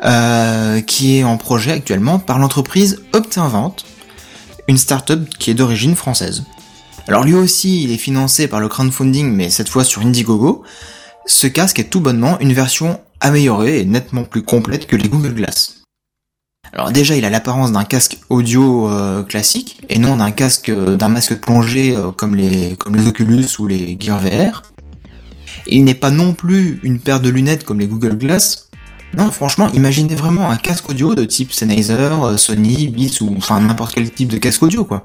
[0.03, 3.75] euh, qui est en projet actuellement par l'entreprise Optinvent,
[4.67, 6.43] une start-up qui est d'origine française.
[7.09, 10.61] Alors lui aussi, il est financé par le crowdfunding, mais cette fois sur Indiegogo.
[11.25, 15.33] Ce casque est tout bonnement une version améliorée et nettement plus complète que les Google
[15.33, 15.81] Glass.
[16.71, 20.97] Alors déjà, il a l'apparence d'un casque audio euh, classique et non d'un casque euh,
[20.97, 24.61] d'un masque de plongée euh, comme les comme les Oculus ou les Gear VR.
[25.65, 28.69] Il n'est pas non plus une paire de lunettes comme les Google Glass.
[29.17, 33.59] Non, franchement, imaginez vraiment un casque audio de type Sennheiser, euh, Sony, Beats ou enfin
[33.59, 35.01] n'importe quel type de casque audio quoi.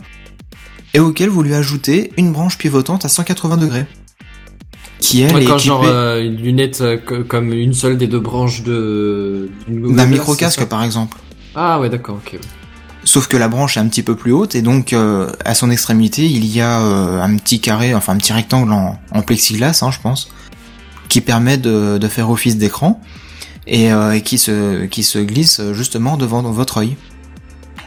[0.95, 3.86] Et auquel vous lui ajoutez une branche pivotante à 180 degrés.
[5.01, 8.07] Qui elle est quand équipée genre euh, une lunette euh, co- comme une seule des
[8.07, 11.18] deux branches de d'un micro casque par exemple.
[11.55, 12.38] Ah ouais, d'accord, ok.
[13.03, 15.70] Sauf que la branche est un petit peu plus haute et donc euh, à son
[15.70, 19.90] extrémité il y a un petit carré, enfin un petit rectangle en, en plexiglas, hein,
[19.90, 20.30] je pense,
[21.09, 23.01] qui permet de, de faire office d'écran
[23.66, 26.97] et, et qui se qui se glisse justement devant votre œil.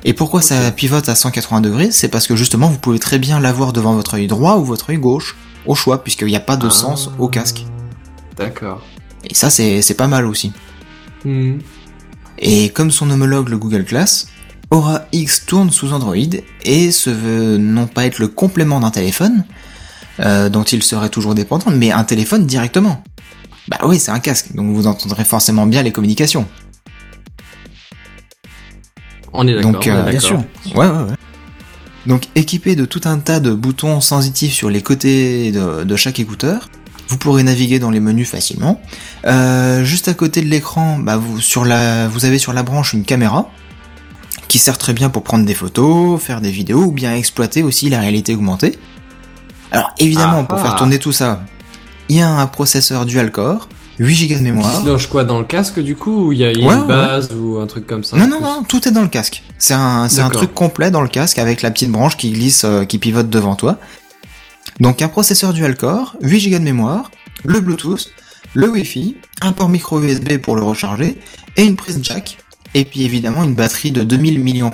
[0.08, 1.92] Et pourquoi ça pivote à 180 degrés?
[1.92, 4.90] C'est parce que justement vous pouvez très bien l'avoir devant votre œil droit ou votre
[4.92, 5.36] œil gauche,
[5.66, 6.72] au choix, puisqu'il n'y a pas de Ah.
[6.72, 7.66] sens au casque.
[8.38, 8.82] D'accord.
[9.30, 10.54] Et ça c'est pas mal aussi.
[11.26, 11.58] Hmm.
[12.40, 14.30] Et comme son homologue le Google Glass,
[14.72, 16.16] Aura X tourne sous Android
[16.64, 19.44] et se veut non pas être le complément d'un téléphone,
[20.22, 23.04] euh, dont il serait toujours dépendant, mais un téléphone directement.
[23.68, 26.48] Bah oui, c'est un casque, donc vous entendrez forcément bien les communications.
[29.34, 29.72] On est d'accord.
[29.72, 30.10] Donc, euh, d'accord.
[30.12, 30.44] Bien sûr.
[30.76, 31.16] Ouais, ouais, ouais.
[32.06, 36.20] Donc équipé de tout un tas de boutons sensitifs sur les côtés de, de chaque
[36.20, 36.70] écouteur,
[37.10, 38.82] vous pourrez naviguer dans les menus facilement.
[39.26, 42.94] Euh, juste à côté de l'écran, bah, vous, sur la, vous avez sur la branche
[42.94, 43.50] une caméra
[44.48, 47.90] qui sert très bien pour prendre des photos, faire des vidéos ou bien exploiter aussi
[47.90, 48.80] la réalité augmentée.
[49.72, 50.64] Alors évidemment, pour Ah.
[50.64, 51.44] faire tourner tout ça,
[52.08, 53.68] il y a un processeur dual-core,
[54.00, 54.82] 8 Go de mémoire.
[54.82, 56.68] se loge quoi dans le casque du coup ou il y a, il y a
[56.68, 56.88] Ouais, une ouais.
[56.88, 59.44] base ou un truc comme ça Non, non, non, tout est dans le casque.
[59.58, 62.64] C'est un, c'est un truc complet dans le casque avec la petite branche qui glisse,
[62.64, 63.78] euh, qui pivote devant toi.
[64.80, 67.10] Donc un processeur dual-core, 8 Go de mémoire,
[67.44, 68.10] le Bluetooth,
[68.54, 71.18] le Wi-Fi, un port micro USB pour le recharger
[71.56, 72.38] et une prise jack.
[72.76, 74.72] Et puis évidemment une batterie de 2000 mAh.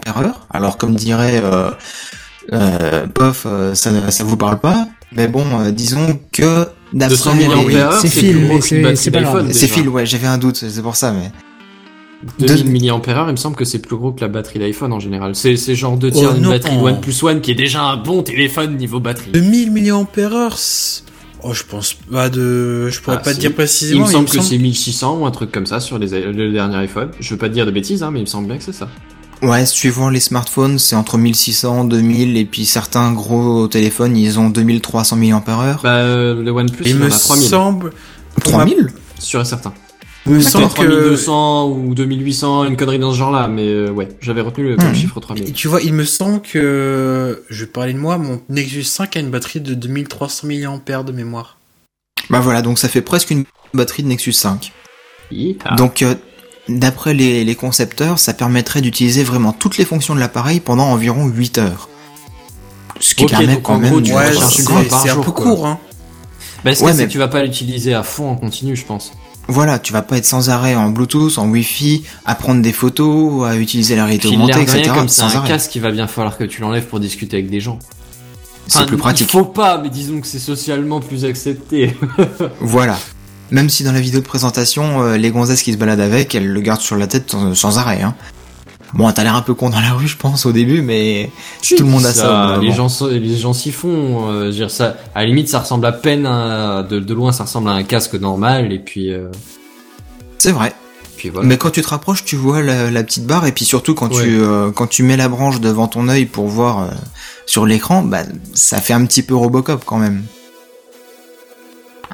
[0.51, 1.71] Alors comme dirait euh,
[2.51, 4.87] euh, Pof, euh, ça, ça vous parle pas.
[5.15, 8.61] Mais bon, euh, disons que d'après 200 les- mAh, c'est Phil, plus gros mais qu'une
[8.61, 9.33] c'est- batterie c'est pas grave.
[9.35, 9.73] d'iPhone, C'est déjà.
[9.75, 11.31] Phil, ouais, j'avais un doute, c'est pour ça, mais
[12.39, 15.35] 2000 mAh, il me semble que c'est plus gros que la batterie d'iPhone en général.
[15.35, 16.49] C'est c'est genre deux tiers Oh, d'une non.
[16.51, 19.31] batterie de OnePlus One qui est déjà un bon téléphone niveau batterie.
[19.31, 21.03] 2000 mAh c'est-
[21.45, 22.87] Oh, je pense pas de.
[22.89, 23.35] Je pourrais Ah, pas si.
[23.35, 24.05] te dire Il précisément.
[24.05, 27.09] me semble que c'est 1600 ou un truc comme ça sur les, le dernier iPhone.
[27.19, 28.71] Je veux pas te dire de bêtises, hein, mais il me semble bien que c'est
[28.71, 28.87] ça.
[29.43, 34.49] Ouais, suivant les smartphones, c'est entre 1600, 2000, et puis certains gros téléphones, ils ont
[34.49, 35.43] 2300 mAh.
[35.83, 37.47] Bah, euh, le OnePlus, Il il, en me a 3000.
[37.49, 37.93] semble.
[38.43, 38.87] 3000
[39.19, 39.73] Sûr et certain.
[40.25, 40.73] Il me semble que.
[40.75, 44.95] 3200 ou 2800, une connerie dans ce genre-là, mais euh, ouais, j'avais retenu le, Hmm.
[44.95, 45.49] chiffre 3000.
[45.49, 47.43] Et tu vois, il me semble que.
[47.49, 51.11] Je vais parler de moi, mon Nexus 5 a une batterie de 2300 mAh de
[51.11, 51.57] mémoire.
[52.29, 54.71] Bah voilà, donc ça fait presque une batterie de Nexus 5.
[55.31, 55.75] Yeehaw.
[55.75, 56.15] Donc, euh,
[56.69, 61.27] d'après les, les concepteurs, ça permettrait d'utiliser vraiment toutes les fonctions de l'appareil pendant environ
[61.27, 61.89] 8 heures.
[62.99, 63.99] Ce qui permet quand même...
[64.01, 64.31] de- Ouais,
[64.89, 65.43] c'est un peu quoi.
[65.45, 65.79] court, hein.
[66.63, 69.11] Bah, Ouais, mais- que tu vas pas l'utiliser à fond en continu, je pense.
[69.49, 73.45] Voilà, tu vas pas être sans arrêt en Bluetooth, en Wi-Fi, à prendre des photos,
[73.45, 74.91] à utiliser la réalité augmentée, etc.
[74.95, 75.47] comme c'est un arrêt.
[75.49, 77.77] casque, il va bien falloir que tu l'enlèves pour discuter avec des gens.
[78.67, 79.27] C'est Enfin, plus pratique.
[79.27, 81.97] Il faut pas, mais disons que c'est socialement plus accepté.
[82.61, 82.97] Voilà.
[83.53, 86.47] Même si dans la vidéo de présentation, euh, les gonzesses qui se baladent avec, elles
[86.47, 88.01] le gardent sur la tête euh, sans arrêt.
[88.01, 88.15] Hein.
[88.95, 91.29] Bon, t'as l'air un peu con dans la rue, je pense, au début, mais
[91.61, 92.27] tout le monde a ça.
[92.55, 94.29] d'un les gens, les gens s'y font.
[94.31, 97.43] euh, dire ça, à la limite, ça ressemble à peine à, de, de loin, ça
[97.43, 99.29] ressemble à un casque normal, et puis, euh,
[100.39, 100.73] C'est vrai.
[101.17, 101.47] puis voilà.
[101.47, 104.11] Mais quand tu te rapproches, tu vois la, la petite barre, et puis surtout quand
[104.13, 104.23] Ouais.
[104.23, 106.87] tu euh, quand tu mets la branche devant ton œil pour voir euh,
[107.47, 108.23] sur l'écran, bah
[108.55, 110.23] ça fait un petit peu Robocop quand même.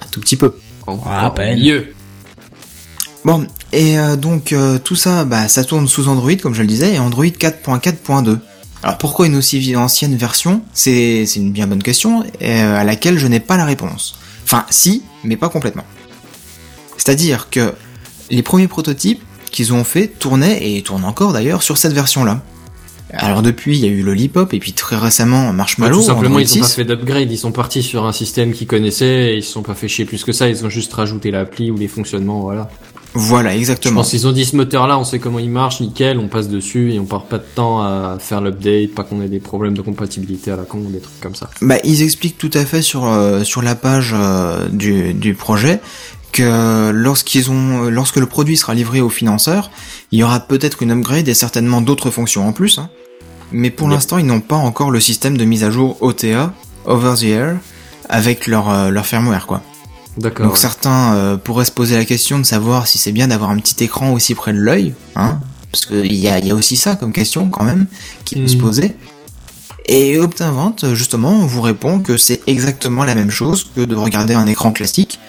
[0.01, 0.53] Un tout petit peu.
[0.89, 1.59] Encore Ah, à peine.
[1.59, 1.93] mieux.
[3.25, 6.67] Bon, et euh, donc euh, tout ça, bah, ça tourne sous Android, comme je le
[6.67, 8.39] disais, et Android 4.4.2.
[8.81, 10.61] Alors pourquoi une aussi ancienne version?
[10.73, 14.17] C'est c'est une bien bonne question, euh, à laquelle je n'ai pas la réponse.
[14.45, 15.83] Enfin, si, mais pas complètement.
[16.97, 17.73] C'est-à-dire que
[18.29, 19.21] les premiers prototypes
[19.51, 22.41] qu'ils ont fait tournaient, et tournent encore d'ailleurs, sur cette version-là.
[23.13, 26.35] Alors depuis, il y a eu Lollipop, et puis très récemment Bah, Marshmallow, tout simplement,
[26.35, 26.75] Android ils ont pas 6.
[26.75, 29.73] fait d'upgrade, ils sont partis sur un système qu'ils connaissaient, et ils se sont pas
[29.73, 32.69] fait chier plus que ça, ils ont juste rajouté l'appli ou les fonctionnements, voilà.
[33.15, 34.01] Voilà, Je exactement.
[34.01, 36.93] pense qu'ils ont dit ce moteur-là, on sait comment il marche, nickel, on passe dessus
[36.93, 39.81] et on part pas de temps à faire l'update, pas qu'on ait des problèmes de
[39.81, 41.49] compatibilité à la con ou des trucs comme ça.
[41.63, 45.79] Bah, ils expliquent tout à fait sur euh, sur la page euh, du, du projet
[46.31, 49.71] que lorsqu'ils ont lorsque le produit sera livré aux financeurs,
[50.11, 52.77] il y aura peut-être une upgrade et certainement d'autres fonctions en plus.
[52.79, 52.89] hein.
[53.51, 56.53] Mais pour l'instant, ils n'ont pas encore le système de mise à jour OTA,
[56.85, 57.57] Over the Air,
[58.07, 59.61] avec leur euh, leur firmware quoi.
[60.17, 60.45] D'accord.
[60.45, 60.59] Donc ouais.
[60.59, 63.83] certains euh, pourraient se poser la question de savoir si c'est bien d'avoir un petit
[63.83, 65.39] écran aussi près de l'œil, hein,
[65.71, 67.85] parce qu'il y a, il y a aussi ça comme question quand même
[68.25, 68.95] qui peut se poser.
[69.85, 74.45] Et Optinvent, justement, vous répond que c'est exactement la même chose que de regarder un
[74.45, 75.19] écran classique,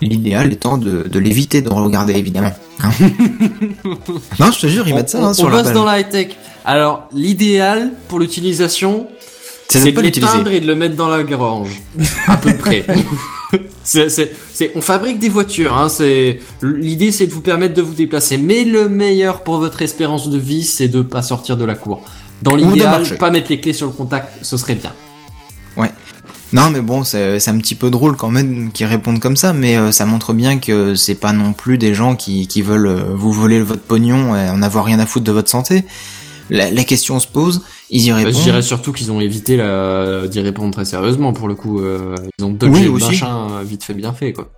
[0.00, 2.52] l'idéal étant de, de l'éviter de regarder évidemment.
[2.82, 2.90] hein.
[4.38, 6.00] non, je te jure, ils mettent ça on- hein, sur on la bosse dans la
[6.00, 6.28] high-tech.
[6.64, 9.06] Alors, l'idéal pour l'utilisation,
[9.68, 11.80] C'est de l'éteindre et de le mettre dans la grange.
[12.26, 12.84] à peu près.
[13.82, 14.32] c'est,
[14.74, 15.88] on fabrique des voitures, hein,
[16.62, 18.36] l'idée c'est de vous permettre de vous déplacer.
[18.36, 22.02] Mais le meilleur pour votre espérance de vie, c'est de pas sortir de la cour.
[22.42, 24.92] Dans l'idéal, pas mettre les clés sur le contact, ce serait bien.
[26.52, 29.52] Non, mais bon, c'est c'est un petit peu drôle quand même qu'ils répondent comme ça,
[29.52, 32.86] mais euh, ça montre bien que c'est pas non plus des gens qui, qui veulent
[32.86, 35.84] euh, vous voler votre pognon et en avoir rien à foutre de votre santé.
[36.50, 38.34] La, la question se pose, ils y Bah, répondent.
[38.34, 41.80] je dirais surtout qu'ils ont évité la, d'y répondre très sérieusement pour le coup.
[41.80, 44.48] euh, ils ont dodgé Oui, le machin vite fait bien fait quoi.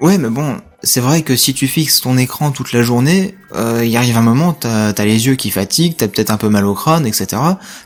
[0.00, 3.84] Ouais, mais bon, c'est vrai que si tu fixes ton écran toute la journée, euh,
[3.84, 6.66] il arrive un moment, t'as as les yeux qui fatiguent, t'as peut-être un peu mal
[6.66, 7.40] au crâne, etc.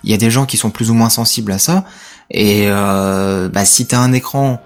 [0.04, 1.84] Il y a des gens qui sont plus ou moins sensibles à ça.
[2.30, 4.60] Et euh, bah, si t'as un écran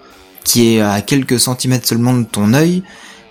[0.44, 2.82] qui est à quelques centimètres seulement de ton œil,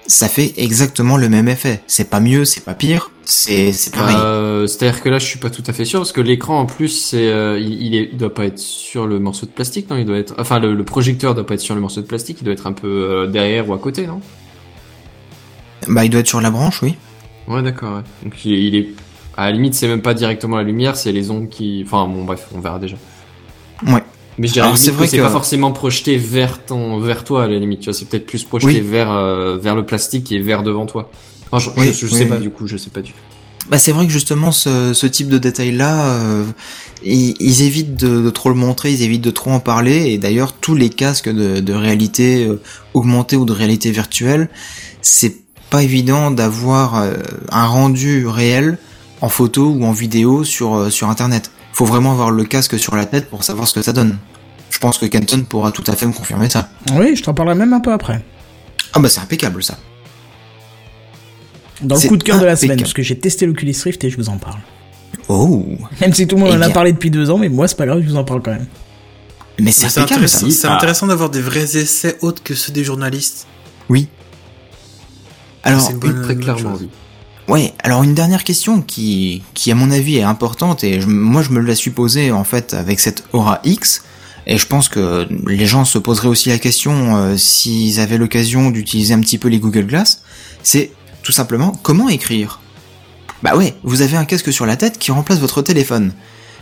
[0.07, 1.81] ça fait exactement le même effet.
[1.87, 4.15] C'est pas mieux, c'est pas pire, c'est c'est pareil.
[4.19, 6.65] Euh, C'est-à-dire que là, je suis pas tout à fait sûr parce que l'écran en
[6.65, 9.89] plus, c'est, euh, il, il, est, il doit pas être sur le morceau de plastique,
[9.89, 9.97] non?
[9.97, 12.37] Il doit être, enfin, le, le projecteur doit pas être sur le morceau de plastique,
[12.41, 14.21] il doit être un peu euh, derrière ou à côté, non?
[15.87, 16.95] Bah, il doit être sur la branche, oui.
[17.47, 17.97] Ouais, d'accord.
[17.97, 18.03] Ouais.
[18.23, 18.89] Donc il est, il est,
[19.37, 22.25] à la limite, c'est même pas directement la lumière, c'est les ondes qui, enfin, bon,
[22.25, 22.95] bref, on verra déjà.
[23.87, 24.03] Ouais.
[24.39, 27.43] Mais je dirais c'est que vrai c'est que- pas forcément projeté vers ton, vers toi
[27.43, 27.81] à la limite.
[27.81, 28.79] Tu vois, c'est peut-être plus projeté Oui.
[28.81, 31.11] vers, euh, vers le plastique et vers devant toi.
[31.51, 32.29] Enfin, je, Oui, je, je oui, sais oui.
[32.29, 33.17] pas du coup, je sais pas du tout.
[33.69, 36.43] Bah c'est vrai que justement ce, ce type de détail-là, euh,
[37.03, 40.17] ils, ils évitent de, de trop le montrer, ils évitent de trop en parler, et
[40.17, 42.59] d'ailleurs tous les casques de, de réalité euh,
[42.95, 44.49] augmentée ou de réalité virtuelle,
[45.03, 45.35] c'est
[45.69, 47.03] pas évident d'avoir
[47.51, 48.79] un rendu réel
[49.21, 51.51] en photo ou en vidéo sur, sur internet.
[51.79, 54.17] Faut vraiment avoir le casque sur la tête pour savoir ce que ça donne.
[54.69, 56.67] Je pense que Kenton pourra tout à fait me confirmer ça.
[56.93, 58.21] Oui, je t'en parlerai même un peu après.
[58.91, 59.77] Ah bah c'est impeccable ça.
[61.81, 64.09] Dans le coup de cœur de la semaine, parce que j'ai testé l'Oculus Rift et
[64.09, 64.59] je vous en parle.
[65.29, 65.65] Oh
[66.01, 67.77] Même si tout le monde Eh en a parlé depuis deux ans, mais moi c'est
[67.77, 68.67] pas grave, je vous en parle quand même.
[69.57, 70.45] Mais c'est C'est impeccable ça.
[70.51, 70.75] c'est Ah.
[70.75, 73.47] intéressant d'avoir des vrais essais autres que ceux des journalistes.
[73.87, 74.09] Oui.
[75.63, 76.89] Alors, C'est une bonne- très clairement, oui.
[77.49, 81.41] Ouais, alors une dernière question qui, qui à mon avis est importante et je- moi
[81.41, 84.03] je me la suis posée en fait avec cette Aura X
[84.45, 88.69] et je pense que les gens se poseraient aussi la question euh, s'ils avaient l'occasion
[88.69, 90.21] d'utiliser un petit peu les Google Glass,
[90.63, 90.91] c'est
[91.23, 92.59] tout simplement comment écrire.
[93.41, 96.13] Bah ouais, vous avez un casque sur la tête qui remplace votre téléphone.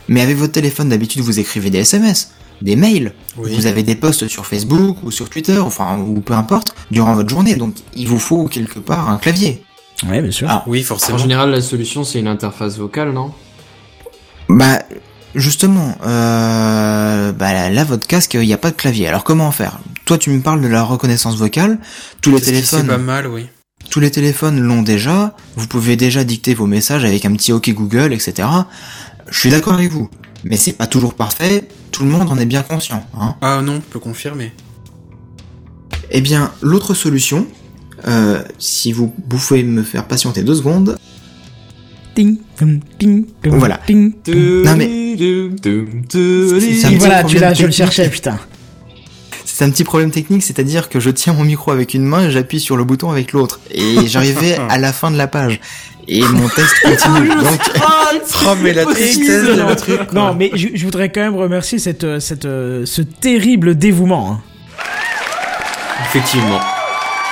[0.07, 2.31] Mais avec votre téléphone d'habitude vous écrivez des SMS,
[2.61, 3.53] des mails, Oui.
[3.55, 7.29] vous avez des posts sur Facebook ou sur Twitter, enfin ou peu importe, durant votre
[7.29, 9.63] journée, donc il vous faut quelque part un clavier.
[10.07, 10.47] Ouais, bien sûr.
[10.49, 11.17] Ah, Oui, En forcément.
[11.17, 13.31] général, la solution, c'est une interface vocale, non?
[14.49, 14.79] Bah
[15.35, 19.07] justement, euh, bah là, là, votre casque, il n'y a pas de clavier.
[19.07, 19.79] Alors comment faire?
[20.05, 21.79] Toi tu me parles de la reconnaissance vocale.
[22.21, 23.47] Tous les qui, C'est téléphones, pas mal, oui.
[23.89, 25.35] tous les téléphones l'ont déjà.
[25.57, 28.47] Vous pouvez déjà dicter vos messages avec un petit OK Google, etc.
[29.29, 30.09] Je suis d'accord avec vous,
[30.45, 31.67] mais c'est pas toujours parfait.
[31.91, 33.05] Tout le monde en est bien conscient.
[33.19, 34.53] Hein Ah non, je peux confirmer.
[36.09, 37.45] Eh bien, l'autre solution,
[38.07, 40.97] euh, si vous, vous pouvez me faire patienter deux secondes,
[43.43, 43.79] Voilà.
[44.27, 47.73] Non, mais- C'est un Et petit voilà, tu problème l'as, je le technique.
[47.73, 48.39] cherchais, putain.
[49.45, 52.31] C'est un petit problème technique, c'est-à-dire que je tiens mon micro avec une main et
[52.31, 53.59] j'appuie sur le bouton avec l'autre.
[53.71, 55.59] Et j'arrivais à la fin de la page.
[56.07, 57.29] Et mon texte continue.
[57.43, 57.59] Donc,
[58.45, 60.13] Oh, mais la tristesse de le truc.
[60.13, 64.31] non, mais je, je voudrais quand même remercier cette, euh, cette, euh, ce terrible dévouement.
[64.33, 64.41] hein.
[66.05, 66.59] Effectivement.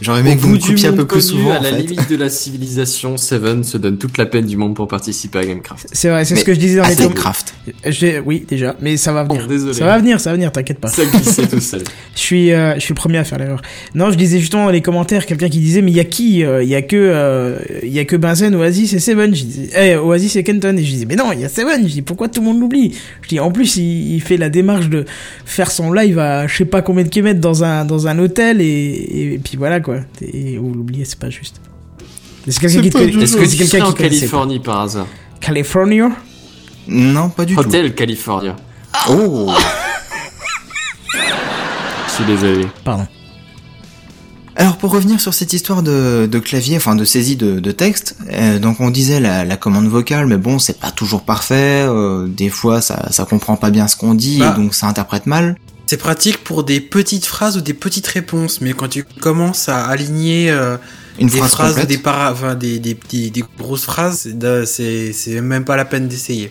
[0.00, 1.52] j'aurais aimé Au que vous bout me coupiez un monde peu plus souvent.
[1.52, 1.82] à en la fait.
[1.82, 5.44] limite de la civilisation, Seven se donne toute la peine du monde pour participer à
[5.46, 5.88] Gamecraft.
[5.92, 7.14] C'est vrai, c'est ce que je disais dans les commentaires.
[7.14, 7.54] Techcraft.
[8.24, 9.42] Oui, déjà, mais ça va venir.
[9.44, 9.74] Oh, désolé.
[9.74, 10.88] Ça va venir, ça va venir, t'inquiète pas.
[10.88, 11.82] Ça glissait tout seul.
[12.14, 13.60] Je suis, euh, je suis le premier à faire l'erreur.
[13.94, 16.44] Non, je disais justement dans les commentaires quelqu'un qui disait mais il y a qui
[16.44, 19.34] euh, Il y a que, euh, il y a que Benzen, Oasis et Seven.
[19.34, 20.74] Je disais, eh, Oasis et Kenton.
[20.78, 21.82] Et je disais mais non, il y a Seven.
[21.86, 22.94] Je dis pourquoi tout le monde l'oublie?
[23.20, 25.04] Je dis en plus il, il fait la démarche de
[25.44, 28.62] faire son live à je sais pas combien de kilomètres dans un dans un hôtel
[28.62, 29.96] et, et, puis voilà quoi.
[30.20, 31.60] Et vous l'oubliez, c'est pas juste.
[32.46, 34.18] Mais C'est quelqu'un qui te connaît- Est-ce que c'est quelqu'un en connaissait.
[34.20, 35.06] Californie par hasard
[35.40, 36.10] California?
[36.88, 37.60] Non, pas du tout.
[37.60, 38.54] Hotel California.
[39.10, 39.50] Oh
[42.08, 42.66] Je suis désolé.
[42.84, 43.06] Pardon.
[44.58, 48.16] Alors pour revenir sur cette histoire de, de clavier, enfin de saisie de, de texte,
[48.32, 52.26] euh, donc on disait la, la commande vocale, mais bon c'est pas toujours parfait, euh,
[52.26, 54.54] des fois ça, ça comprend pas bien ce qu'on dit Bah.
[54.56, 55.56] et donc ça interprète mal.
[55.86, 59.84] C'est pratique pour des petites phrases ou des petites réponses, mais quand tu commences à
[59.86, 60.76] aligner euh,
[61.20, 62.32] Une des phrase phrases ou des, para...
[62.32, 66.08] enfin, des, des, des, des grosses phrases, c'est de- c'est c'est même pas la peine
[66.08, 66.50] d'essayer.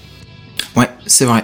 [0.78, 1.44] Ouais, c'est vrai.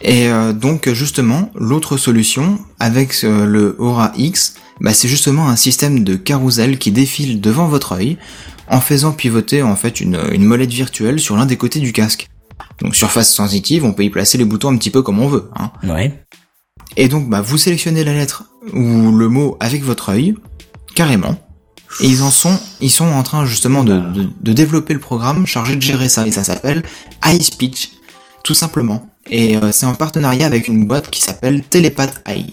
[0.00, 5.56] Et euh, donc justement, l'autre solution avec euh, le Aura X, bah, c'est justement un
[5.56, 8.16] système de carrousel qui défile devant votre œil
[8.68, 12.28] en faisant pivoter en fait une, une molette virtuelle sur l'un des côtés du casque.
[12.80, 15.50] Donc surface sensitive, on peut y placer les boutons un petit peu comme on veut.
[15.56, 15.72] Hein.
[15.82, 16.24] Ouais.
[16.98, 18.44] Et donc bah, vous sélectionnez la lettre
[18.74, 20.34] ou le mot avec votre œil,
[20.96, 21.36] carrément.
[22.00, 25.46] Et ils en sont, ils sont en train justement de, de, de développer le programme
[25.46, 26.26] chargé de gérer ça.
[26.26, 26.82] Et ça s'appelle
[27.24, 27.92] iSpeech,
[28.42, 29.08] tout simplement.
[29.30, 32.46] Et euh, c'est en partenariat avec une boîte qui s'appelle Telepath AI.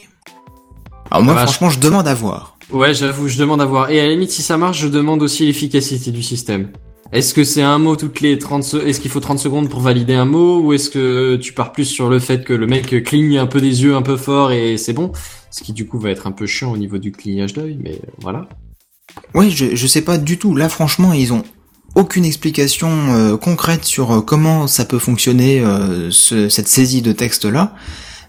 [1.10, 2.58] Alors moi Ah, franchement je demande à voir.
[2.72, 3.90] Ouais, j'avoue, je demande à voir.
[3.90, 6.70] Et à la limite, si ça marche, je demande aussi l'efficacité du système.
[7.16, 9.80] Est-ce que c'est un mot toutes les 30 se- est-ce qu'il faut 30 secondes pour
[9.80, 13.04] valider un mot ou est-ce que tu pars plus sur le fait que le mec
[13.04, 15.12] cligne un peu des yeux un peu fort et c'est bon?
[15.50, 18.00] Ce qui du coup va être un peu chiant au niveau du clignage d'œil mais
[18.22, 18.50] voilà.
[19.34, 20.56] Ouais, je, je sais pas du tout.
[20.56, 21.44] Là franchement ils ont
[21.96, 27.14] aucune explication euh, concrète sur euh, comment ça peut fonctionner euh, ce- cette saisie de
[27.14, 27.74] texte là.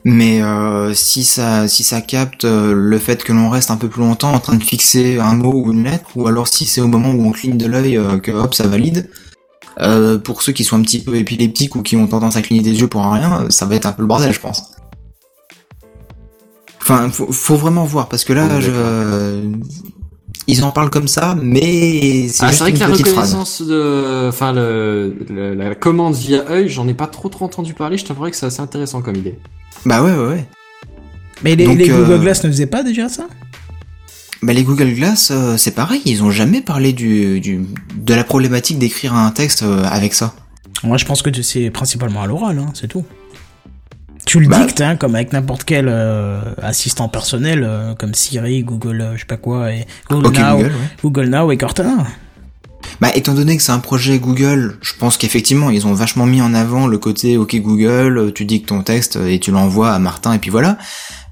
[0.08, 3.88] Mais euh, si ça si ça capte euh, le fait que l'on reste un peu
[3.88, 6.80] plus longtemps en train de fixer un mot ou une lettre, ou alors si c'est
[6.80, 9.08] au moment où on cligne de l'œil euh, que hop ça valide.
[10.22, 12.80] pour ceux qui sont un petit peu épileptiques ou qui ont tendance à cligner des
[12.80, 14.70] yeux pour rien, ça va être un peu le bordel, je pense.
[16.80, 18.70] Enfin, faut, faut vraiment voir parce que là, je,
[20.46, 23.00] ils en parlent comme ça, mais c'est Ah, vrai que la phrase.
[23.02, 27.74] reconnaissance de enfin le, le- la commande via œil, j'en ai pas trop trop entendu
[27.74, 29.36] parler, je t'avouerais que c'est assez intéressant comme idée.
[29.86, 30.44] Bah ouais, ouais, ouais.
[31.42, 33.26] Mais les, Donc, les Google euh, Glass ne faisaient pas déjà ça?
[34.42, 37.64] Bah les Google Glass, euh, c'est pareil, ils ont jamais parlé du, du
[37.96, 40.34] de la problématique d'écrire un texte euh, avec ça.
[40.82, 43.04] Moi, je pense que c'est principalement à l'oral, hein, c'est tout.
[44.26, 48.62] Tu le Bah- dictes, hein, comme avec n'importe quel euh, assistant personnel, euh, comme Siri,
[48.64, 50.72] Google, euh, je sais pas quoi, et Google Now, Google, ouais.
[51.02, 52.06] Google Now et Cortana.
[53.00, 56.40] Bah étant donné que c'est un projet Google, je pense qu'effectivement ils ont vachement mis
[56.40, 60.32] en avant le côté OK Google, tu dictes ton texte et tu l'envoies à Martin
[60.32, 60.78] et puis voilà.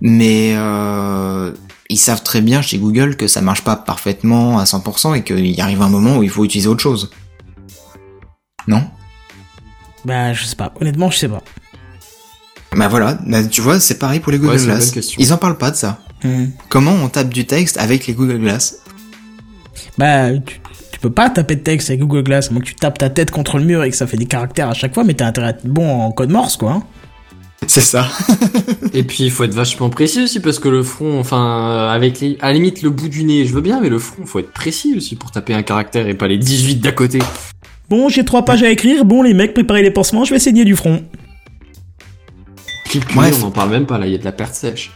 [0.01, 1.53] Mais euh,
[1.89, 5.47] ils savent très bien chez Google que ça marche pas parfaitement à 100% et qu'il
[5.47, 7.11] y arrive un moment où il faut utiliser autre chose.
[8.67, 8.83] Non?
[10.05, 10.73] Bah, je sais pas.
[10.81, 11.43] Honnêtement, je sais pas.
[12.77, 14.93] Bah voilà, bah, tu vois, c'est pareil pour les Google Ouais, Glass.
[15.19, 16.01] Ils en parlent pas de ça.
[16.25, 16.47] Hmm.
[16.69, 18.79] Comment on tape du texte avec les Google Glass?
[19.97, 20.61] Bah, tu
[21.05, 23.31] peux pas taper de texte avec Google Glass, à moins que tu tapes ta tête
[23.31, 25.49] contre le mur et que ça fait des caractères à chaque fois, mais t'as intérêt
[25.49, 26.73] à être bon en code morse, quoi.
[26.73, 26.83] hein.
[27.67, 28.09] C'est ça.
[28.95, 32.37] Et puis il faut être vachement précis aussi parce que le front, enfin avec les,
[32.41, 34.53] à la limite le bout du nez, je veux bien, mais le front, faut être
[34.53, 37.21] précis aussi pour taper un caractère et pas les 18 d'à côté.
[37.89, 39.05] Bon, j'ai trois pages à écrire.
[39.05, 41.03] Bon, les mecs, préparez les pansements, je vais saigner du front.
[42.87, 44.91] Puis on en parle même pas là, il y a de la perte sèche.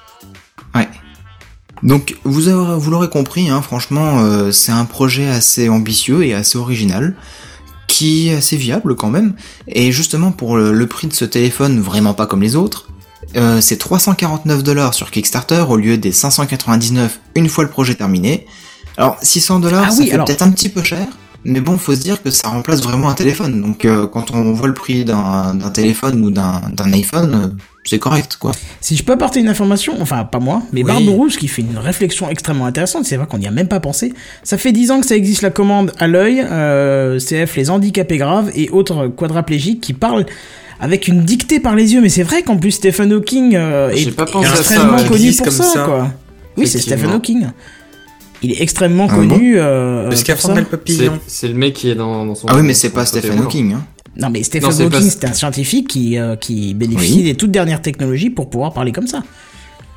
[1.82, 6.34] Donc vous, aurez- vous l'aurez compris, hein, franchement, euh, c'est un projet assez ambitieux et
[6.34, 7.14] assez original,
[7.86, 9.34] qui est assez viable quand même.
[9.68, 12.88] Et justement pour le, le prix de ce téléphone, vraiment pas comme les autres,
[13.36, 18.46] euh, c'est 349 dollars sur Kickstarter au lieu des 599 une fois le projet terminé.
[18.96, 21.06] Alors 600 dollars, Ah oui, peut-être un petit peu cher.
[21.44, 23.62] Mais bon, faut se dire que ça remplace vraiment un téléphone.
[23.62, 27.62] Donc euh, quand on voit le prix d'un d'un téléphone ou d'un d'un iPhone, euh,
[27.84, 28.52] c'est correct, quoi.
[28.80, 30.88] Si je peux apporter une information, enfin pas moi, mais Oui.
[30.88, 34.12] Barberousse qui fait une réflexion extrêmement intéressante, c'est vrai qu'on n'y a même pas pensé.
[34.42, 38.18] Ça fait 10 ans que ça existe la commande à l'œil, euh, CF les handicapés
[38.18, 40.26] graves et autres quadraplégiques qui parlent
[40.80, 44.10] avec une dictée par les yeux, mais c'est vrai qu'en plus Stephen Hawking euh, est
[44.14, 45.80] pas pensé extrêmement connu pour comme ça, ça.
[45.84, 46.08] quoi.
[46.56, 46.78] Oui, c'est.
[46.80, 47.46] Stephen Hawking.
[48.42, 49.58] Il est extrêmement Ah connu.
[49.58, 50.06] euh, ça.
[50.06, 50.16] et le
[50.64, 51.18] C'est papillon.
[51.26, 52.46] c'est le mec qui est dans, dans son.
[52.48, 53.38] Ah oui, mais c'est pas Stephen.
[53.38, 53.72] Hawking.
[53.74, 53.84] Hein.
[54.16, 57.22] Non, mais Stephen Non, c'est Hawking, pas- c'est un scientifique qui, euh, qui bénéficie Oui.
[57.24, 59.22] des toutes dernières technologies pour pouvoir parler comme ça.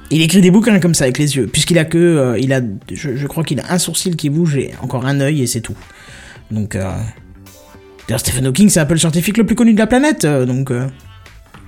[0.09, 2.61] Il écrit des bouquins comme ça avec les yeux, puisqu'il a que, euh, il a,
[2.91, 5.61] je, je crois qu'il a un sourcil qui bouge et encore un œil et c'est
[5.61, 5.75] tout.
[6.51, 6.91] Donc, euh...
[8.07, 10.45] d'ailleurs, Stephen Hawking, c'est un peu le scientifique le plus connu de la planète, euh,
[10.45, 10.69] donc.
[10.71, 10.87] euh,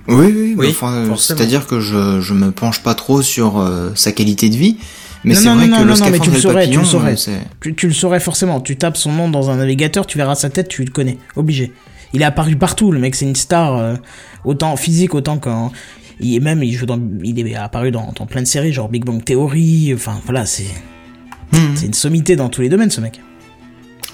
[0.08, 3.90] Oui, oui, Oui, enfin, euh, c'est-à-dire que je, je me penche pas trop sur euh,
[3.94, 4.76] sa qualité de vie,
[5.24, 6.70] mais Non, c'est non, vrai non, que non, le non, mais tu le saurais, tu
[6.72, 7.14] le papillon, saurais.
[7.28, 7.38] euh.
[7.60, 8.60] Tu, tu le saurais forcément.
[8.60, 11.18] Tu tapes son nom dans un navigateur, tu verras sa tête, tu le connais.
[11.36, 11.72] Obligé.
[12.12, 13.94] Il est apparu partout, le mec, c'est une star, euh,
[14.44, 15.72] autant physique, autant qu'en.
[16.20, 18.88] Il est même, il joue dans, il est apparu dans, dans plein de séries, genre
[18.88, 20.66] Big Bang Theory, enfin, voilà, c'est,
[21.52, 21.76] Mhm.
[21.76, 23.20] c'est une sommité dans tous les domaines, ce mec.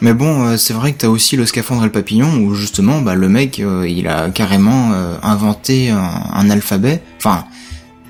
[0.00, 3.02] Mais bon, euh, c'est vrai que t'as aussi le scaphandre et le papillon, où justement,
[3.02, 5.98] bah, le mec, euh, il a carrément euh, inventé un,
[6.32, 7.02] un alphabet.
[7.18, 7.44] Enfin,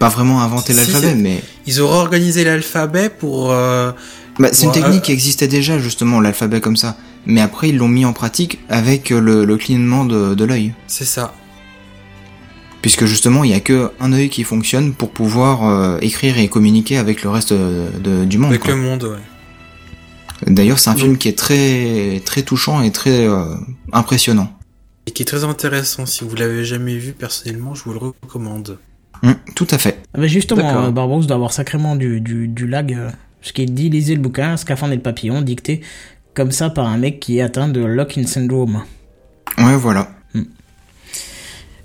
[0.00, 3.52] pas vraiment inventé l'alphabet, mais Ils auraient organisé l'alphabet pour.
[3.52, 3.92] euh,
[4.40, 6.96] bah, c'est une Bon, technique euh, qui existait déjà, justement, l'alphabet comme ça.
[7.26, 10.72] Mais après, ils l'ont mis en pratique avec euh, le, le clignement de, de l'œil.
[10.88, 11.34] C'est ça.
[12.82, 16.48] Puisque justement, il y a que un œil qui fonctionne pour pouvoir euh, écrire et
[16.48, 18.50] communiquer avec le reste de- du monde.
[18.50, 18.70] Avec quoi.
[18.74, 19.18] le monde, ouais.
[20.46, 23.54] D'ailleurs, c'est un film qui est très très touchant et très euh,
[23.92, 24.50] impressionnant.
[25.06, 26.06] Et qui est très intéressant.
[26.06, 28.78] Si vous l'avez jamais vu, personnellement, je vous le recommande.
[29.22, 29.98] Hum, tout à fait.
[30.14, 33.10] Ah bah justement, euh, Barbaros doit avoir sacrément du, du, du lag, euh,
[33.42, 35.82] ce qu'il dit, lisez le bouquin, Scaphandre et le papillon, dicté
[36.34, 38.82] comme ça par un mec qui est atteint de lock-in syndrome.
[39.58, 40.10] Ouais, voilà.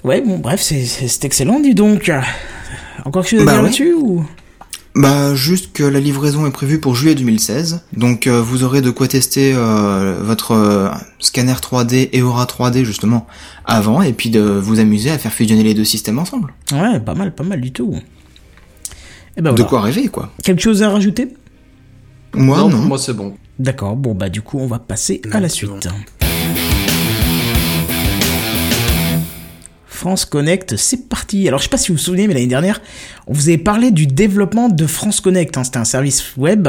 [0.03, 2.11] Ouais, bon, bref, c'est, excellent, dis donc.
[3.03, 3.65] Encore quelque chose à Bah dire ouais.
[3.65, 4.25] là-dessus ou?
[4.95, 8.89] Bah juste que la livraison est prévue pour juillet 2016, donc euh, vous aurez de
[8.91, 10.89] quoi tester euh, votre euh,
[11.19, 13.27] scanner 3D et Aura 3D justement
[13.65, 16.53] avant, et puis de vous amuser à faire fusionner les deux systèmes ensemble.
[16.71, 17.93] Ouais, pas mal, pas mal du tout.
[19.35, 20.31] Et ben De quoi rêver quoi.
[20.41, 21.27] Quelque chose à rajouter?
[22.33, 22.69] Moi non.
[22.69, 23.35] moi c'est bon.
[23.59, 25.71] D'accord, bon bah du coup on va passer à la suite.
[25.71, 25.79] bon.
[29.95, 31.47] France Connect, c'est parti.
[31.47, 32.81] Alors je sais pas si vous vous souvenez, mais l'année dernière,
[33.27, 35.57] on vous avait parlé du développement de France Connect.
[35.57, 35.63] hein.
[35.63, 36.67] C'était un service web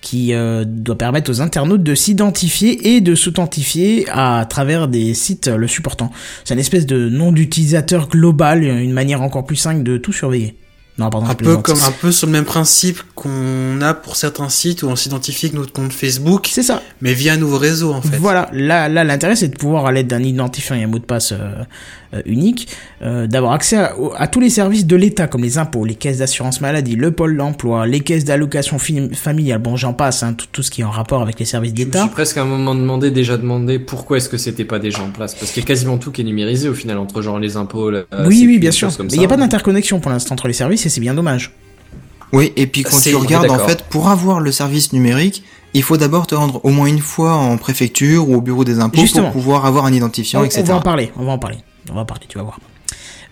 [0.00, 5.48] qui euh, doit permettre aux internautes de s'identifier et de s'authentifier à travers des sites
[5.48, 6.10] le supportant.
[6.44, 10.56] C'est une espèce de nom d'utilisateur global, une manière encore plus simple de tout surveiller.
[10.98, 14.50] Non, pardon, Un peu comme un peu sur le même principe qu'on a pour certains
[14.50, 16.82] sites où on s'identifie avec notre compte Facebook, C'est ça.
[17.00, 18.16] mais via un nouveau réseau en fait.
[18.18, 21.04] Voilà, là, là l'intérêt c'est de pouvoir, à l'aide d'un identifiant et un mot de
[21.04, 21.62] passe euh,
[22.26, 22.68] unique,
[23.02, 26.60] euh, d'avoir accès à, tous les services de l'État, comme les impôts, les caisses d'assurance
[26.60, 30.70] maladie, le pôle d'emploi, les caisses d'allocation familiale, bon j'en passe, hein, tout, tout ce
[30.70, 32.08] qui est en rapport avec les services Je me suis d'État.
[32.08, 35.34] presque à un moment demandé, déjà demandé pourquoi est-ce que c'était pas déjà en place?
[35.34, 37.90] Parce qu'il y a quasiment tout qui est numérisé au final, entre genre les impôts,
[37.90, 38.94] la la oui, oui, bien sûr.
[38.96, 41.14] comme Mais il n'y a pas d'interconnexion pour l'instant entre les services et c'est bien
[41.14, 41.52] dommage.
[42.32, 45.42] Oui, et puis quand tu regardes en fait, pour avoir le service numérique,
[45.74, 48.80] il faut d'abord te rendre au moins une fois en préfecture ou au bureau des
[48.80, 49.30] impôts Justement.
[49.30, 50.64] pour pouvoir avoir un identifiant, on, on etc.
[50.64, 51.58] va en parler, on va en parler,
[51.90, 52.58] on va en parler, tu vas voir.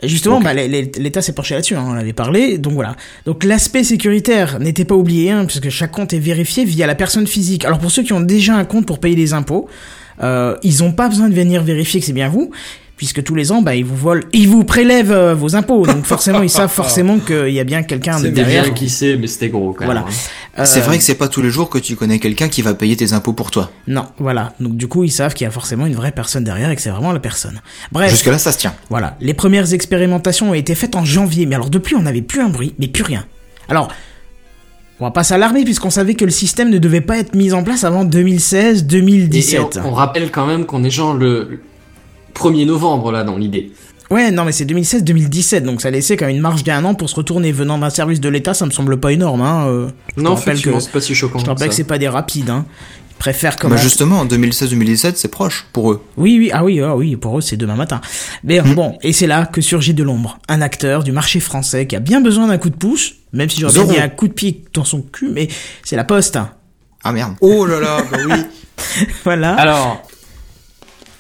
[0.03, 2.95] Justement, bah, l'État s'est penché là-dessus, hein, on en avait parlé, donc voilà.
[3.27, 7.27] Donc l'aspect sécuritaire n'était pas oublié, hein, puisque chaque compte est vérifié via la personne
[7.27, 7.65] physique.
[7.65, 9.69] Alors pour ceux qui ont déjà un compte pour payer les impôts,
[10.23, 12.53] euh, ils n'ont pas besoin de venir vérifier que c'est bien vous,
[12.99, 16.05] puisque tous les ans, bah, ils vous volent, ils vous prélèvent euh, vos impôts, donc
[16.05, 18.65] forcément, ils savent forcément qu'il y a bien quelqu'un derrière.
[18.65, 20.01] bien qui sait, mais c'était gros quand Voilà.
[20.01, 20.11] même.
[20.11, 20.61] hein.
[20.61, 22.75] Euh, C'est vrai que c'est pas tous les jours que tu connais quelqu'un qui va
[22.75, 23.71] payer tes impôts pour toi.
[23.87, 24.53] Non, voilà.
[24.61, 26.83] Donc du coup, ils savent qu'il y a forcément une vraie personne derrière et que
[26.83, 27.61] c'est vraiment la personne.
[27.93, 28.11] Bref.
[28.11, 28.75] Jusque là, ça se tient.
[28.91, 32.41] Voilà, les premières expérimentations ont été faites en janvier, mais alors depuis on n'avait plus
[32.43, 33.25] un bruit, mais plus rien.
[33.69, 33.89] Alors,
[34.99, 37.63] on va pas s'alarmer puisqu'on savait que le système ne devait pas être mis en
[37.63, 39.35] place avant 2016-2017.
[39.37, 41.61] Et, et on, on rappelle quand même qu'on est genre le
[42.39, 43.73] 1er novembre là dans l'idée.
[44.11, 47.11] Ouais, non mais c'est 2016-2017, donc ça laissait quand même une marge d'un an pour
[47.11, 47.53] se retourner.
[47.53, 49.43] Venant d'un service de l'État, ça me semble pas énorme.
[49.43, 49.67] Hein.
[49.69, 49.89] euh.
[50.17, 51.39] Non, rappelle effectivement, que- c'est pas si choquant.
[51.39, 51.69] Je te rappelle ça.
[51.69, 52.49] que c'est pas des rapides.
[52.49, 52.65] Hein.
[53.11, 53.83] Ils préfèrent Bah commencer.
[53.83, 56.03] justement, en 2016-2017, c'est proche pour eux.
[56.17, 58.01] Oui, oui, ah oui, ah oui, pour eux c'est demain matin.
[58.45, 58.75] Mais Hmm.
[58.75, 62.01] bon, et c'est là que surgit de l'ombre, un acteur du marché français qui a
[62.01, 64.85] bien besoin d'un coup de pouce, même si j'aurais dit un coup de pied dans
[64.85, 65.49] son cul, mais
[65.85, 66.37] c'est la poste.
[66.37, 66.51] hein.
[67.05, 67.35] Ah merde.
[67.43, 68.41] Oh là là, bah oui.
[69.25, 69.55] Voilà.
[69.57, 70.08] Alors,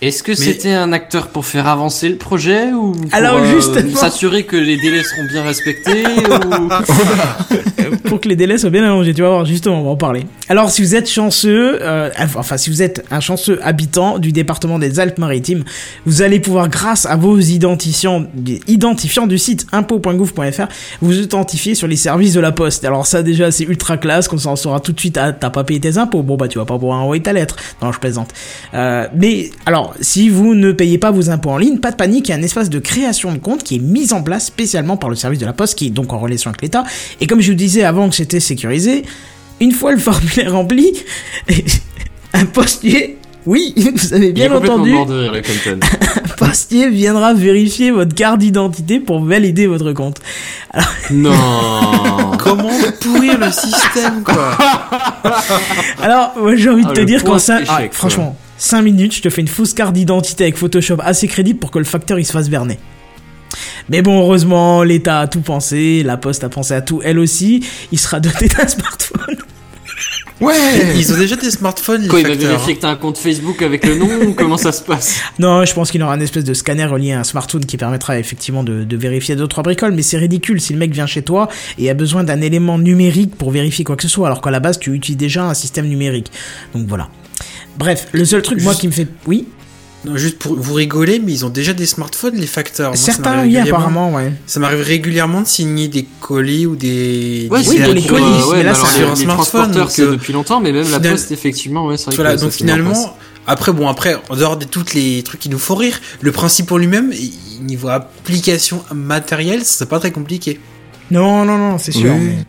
[0.00, 3.60] Est-ce que c'était un acteur pour faire avancer le projet ou pour Alors, euh,
[3.94, 7.98] s'assurer que les délais seront bien respectés ou...
[8.08, 9.12] pour que les délais soient bien allongés.
[9.12, 10.24] Tu vas voir, justement, on va en parler.
[10.48, 14.78] Alors, si vous êtes chanceux, euh, enfin, si vous êtes un chanceux habitant du département
[14.78, 15.64] des Alpes-Maritimes,
[16.06, 18.24] vous allez pouvoir, grâce à vos identifiants,
[18.68, 20.68] identifiants du site impôt.gouv.fr,
[21.02, 22.84] vous authentifier sur les services de la Poste.
[22.84, 25.50] Alors ça, déjà, c'est ultra classe, comme ça, on saura tout de suite, ah, t'as
[25.50, 26.22] pas payé tes impôts.
[26.22, 27.56] Bon, bah, tu vas pas pouvoir envoyer ta lettre.
[27.82, 28.30] Non, je plaisante.
[28.74, 32.28] Euh, mais, alors, si vous ne payez pas vos impôts en ligne, pas de panique,
[32.28, 34.96] il y a un espace de création de compte qui est mis en place spécialement
[34.96, 36.84] par le service de la Poste, qui est donc en relation avec l'État.
[37.20, 39.02] Et comme je vous disais avant que c'était sécurisé,
[39.60, 40.92] une fois le formulaire rempli,
[42.32, 45.80] un postier, oui, vous avez bien entendu, mort de rire, le Compton.
[46.24, 50.20] un postier viendra vérifier votre carte d'identité pour valider votre compte.
[51.10, 51.32] non.
[52.38, 52.68] Comment
[53.00, 54.56] pourrir le système, quoi?
[56.02, 57.88] Alors, moi j'ai envie de Ah, te dire 5, échec, quoi.
[57.92, 61.70] franchement, 5 minutes, je te fais une fausse carte d'identité avec Photoshop assez crédible pour
[61.70, 62.78] que le facteur il se fasse berner.
[63.88, 67.64] Mais bon, heureusement, l'État a tout pensé, la Poste a pensé à tout, elle aussi,
[67.92, 69.36] il sera doté d'un smartphone.
[70.40, 70.54] Ouais
[70.96, 73.60] Ils ont déjà des smartphones, les Quoi, il va vérifier que t'as un compte Facebook
[73.62, 75.20] avec le nom ou comment ça se passe?
[75.40, 78.18] Non, je pense qu'il aura un espèce de scanner relié à un smartphone qui permettra
[78.18, 81.22] effectivement de, de vérifier deux trois bricoles, mais c'est ridicule si le mec vient chez
[81.22, 81.48] toi
[81.78, 84.60] et a besoin d'un élément numérique pour vérifier quoi que ce soit, alors qu'à la
[84.60, 86.30] base tu utilises déjà un système numérique.
[86.72, 87.08] Donc voilà.
[87.78, 89.46] Bref, le seul truc moi qui me fait, oui,
[90.04, 92.90] Non, juste pour vous rigoler, mais ils ont déjà des smartphones, les facteurs.
[92.90, 94.32] Moi, certains oui apparemment, ouais.
[94.46, 97.48] Ça m'arrive régulièrement de signer des colis ou des.
[97.50, 100.02] Ouais, des Oui, pour, colis, euh, mais ouais, là, c'est sur un les smartphone, c'est
[100.02, 103.16] euh, depuis longtemps, mais même la poste, effectivement, ouais, c'est vrai Voilà, donc finalement,
[103.46, 106.70] après, bon, après, en dehors de tous les trucs qui nous font rire, le principe
[106.70, 107.12] en lui-même,
[107.60, 110.60] niveau application matérielle, c'est pas très compliqué.
[111.10, 112.12] Non, non, non, c'est sûr.
[112.12, 112.20] Oui.
[112.20, 112.44] mais-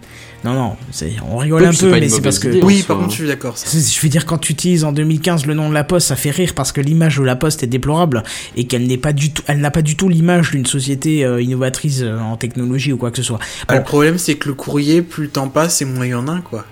[0.46, 2.48] Non, non, c'est, on rigole Oui, un peu, mais c'est parce que.
[2.48, 3.56] Et Oui, en par contre, je suis d'accord.
[3.58, 6.32] Je veux dire, quand tu utilises en 2015 le nom de la Poste, ça fait
[6.32, 8.24] rire parce que l'image de la Poste est déplorable
[8.56, 11.42] et qu'elle n'est pas du tout, elle n'a pas du tout l'image d'une société euh,
[11.42, 13.40] innovatrice euh, en technologie ou quoi que ce soit.
[13.68, 13.78] Ah, Bon.
[13.80, 16.28] Le problème, c'est que le courrier, plus le temps passe, et moins il y en
[16.28, 16.66] a, quoi.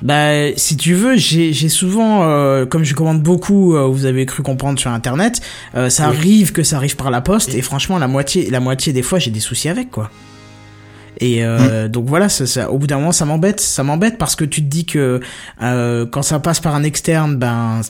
[0.00, 4.42] Bah, si tu veux, j'ai souvent, euh, comme je commande beaucoup, euh, vous avez cru
[4.42, 5.40] comprendre sur Internet,
[5.74, 6.16] euh, ça Oui.
[6.16, 9.18] arrive que ça arrive par la poste et franchement, la moitié, la moitié des fois,
[9.18, 10.10] j'ai des soucis avec quoi.
[11.20, 14.36] Et euh, donc voilà, ça, ça- au bout d'un moment, ça m'embête, ça m'embête parce
[14.36, 15.20] que tu te dis que
[15.62, 17.80] euh, quand ça passe par un externe, ben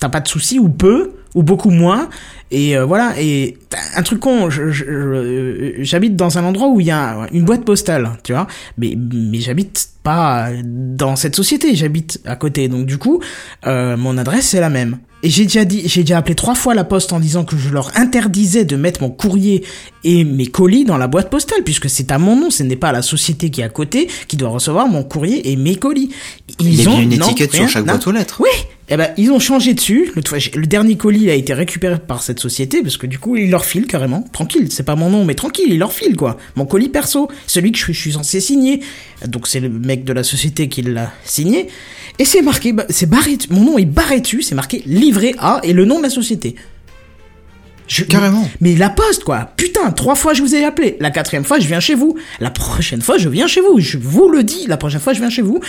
[0.00, 2.08] t'as pas de soucis ou peu ou beaucoup moins.
[2.50, 3.58] Et euh, voilà et
[3.94, 8.32] un truc con j'habite dans un endroit où il y a une boîte postale tu
[8.32, 8.46] vois.
[8.78, 12.68] Mais mais j'habite pas dans cette société j'habite à côté.
[12.68, 13.20] Donc du coup
[13.66, 16.74] euh, mon adresse c'est la même et j'ai déjà dit j'ai déjà appelé trois fois
[16.74, 19.64] la poste en disant que je leur interdisais de mettre mon courrier
[20.04, 22.88] et mes colis dans la boîte postale puisque c'est à mon nom ce n'est pas
[22.88, 26.10] à la société qui est à côté qui doit recevoir mon courrier et mes colis
[26.58, 28.40] Il y a ont une non, étiquette rien sur chaque boîte aux lettres.
[28.40, 28.48] oui,
[28.88, 30.10] eh ben ils ont changé dessus.
[30.16, 30.22] Le,
[30.58, 33.64] le dernier colis a été récupéré par cette société parce que du coup ils leur
[33.64, 34.24] filent carrément.
[34.32, 36.38] Tranquille, c'est pas mon nom, mais tranquille, ils leur filent quoi.
[36.56, 38.80] Mon colis perso, celui que je suis censé signer.
[39.28, 41.68] Donc c'est le mec de la société qui l'a signé.
[42.20, 43.38] Et c'est marqué, bah, c'est barré.
[43.48, 46.54] Mon nom est barré c'est marqué livré à et le nom de la société.
[47.90, 48.48] Je- Carrément.
[48.60, 49.50] Mais la poste, quoi.
[49.56, 50.96] Putain, trois fois je vous ai appelé.
[51.00, 52.16] La quatrième fois, je viens chez vous.
[52.38, 53.80] La prochaine fois, je viens chez vous.
[53.80, 54.66] Je vous le dis.
[54.68, 55.60] La prochaine fois, je viens chez vous.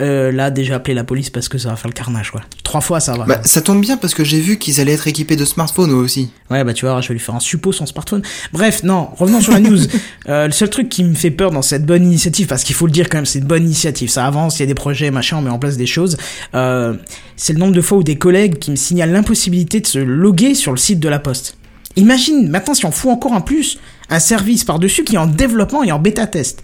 [0.00, 2.40] Euh, là, déjà appelé la police parce que ça va faire le carnage, quoi.
[2.64, 3.24] Trois fois, ça va.
[3.26, 5.96] Bah, ça tombe bien parce que j'ai vu qu'ils allaient être équipés de smartphones eux
[5.96, 6.30] aussi.
[6.50, 8.22] Ouais, bah tu vois, je vais lui faire un suppôt sans smartphone.
[8.52, 9.78] Bref, non, revenons sur la news.
[10.28, 12.86] Euh, le seul truc qui me fait peur dans cette bonne initiative, parce qu'il faut
[12.86, 15.12] le dire quand même, c'est une bonne initiative, ça avance, il y a des projets,
[15.12, 16.16] machin, on met en place des choses,
[16.56, 16.94] euh,
[17.36, 20.56] c'est le nombre de fois où des collègues qui me signalent l'impossibilité de se loguer
[20.56, 21.56] sur le site de la Poste.
[21.96, 23.78] Imagine, maintenant si on fout encore un plus,
[24.10, 26.62] un service par-dessus qui est en développement et en bêta-test.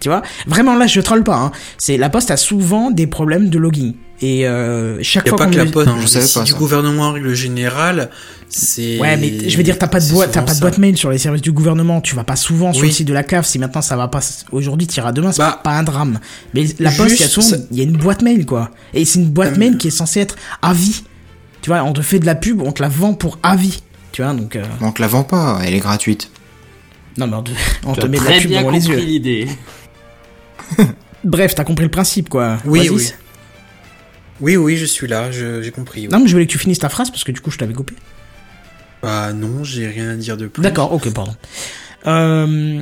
[0.00, 0.22] Tu vois?
[0.46, 1.36] Vraiment là, je troll pas.
[1.36, 1.52] Hein.
[1.78, 3.92] C'est la Poste a souvent des problèmes de login.
[4.22, 6.58] Et euh, chaque Y a fois pas qu'on que la poste, Non, pas du ça.
[6.58, 8.10] gouvernement en règle générale,
[8.48, 8.98] c'est.
[8.98, 11.10] Ouais, mais je veux dire, t'as pas de boîte, t'as pas de boîte mail sur
[11.10, 12.00] les services du gouvernement.
[12.00, 12.88] Tu vas pas souvent sur Oui.
[12.88, 13.46] le site de la CAF.
[13.46, 14.20] Si maintenant ça va pas
[14.52, 16.18] aujourd'hui, t'iras demain, c'est Bah, pas un drame.
[16.54, 18.46] Mais la poste, il y a juste, souvent, ça- il y a une boîte mail,
[18.46, 18.70] quoi.
[18.94, 21.04] Et c'est une boîte Euh, mail qui est censée être à vie.
[21.60, 23.82] Tu vois, on te fait de la pub, on te la vend pour à vie.
[24.16, 26.30] Tu vois, donc, euh, Donc la vend pas, elle est gratuite.
[27.18, 27.50] non, mais on te,
[27.84, 29.04] on te met de la très pub bien devant les compris yeux.
[29.04, 29.48] l'idée.
[31.24, 32.56] Bref, t'as compris le principe, quoi.
[32.64, 33.12] Oui, oui.
[34.40, 36.06] Oui, oui, je suis là, j'ai compris.
[36.06, 36.08] oui.
[36.10, 37.74] Non, mais je voulais que tu finisses ta phrase parce que du coup, je t'avais
[37.74, 37.92] coupé.
[39.02, 40.62] Bah non, j'ai rien à dire de plus.
[40.62, 41.34] D'accord, ok, pardon.
[42.06, 42.80] Euh,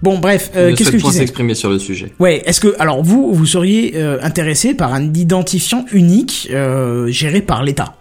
[0.00, 2.14] bon, bref, euh, qu'est-ce que je disais s'exprimer sur le sujet.
[2.18, 7.42] Ouais, est-ce que alors vous vous seriez euh, intéressé par un identifiant unique euh, géré
[7.42, 7.96] par l'État?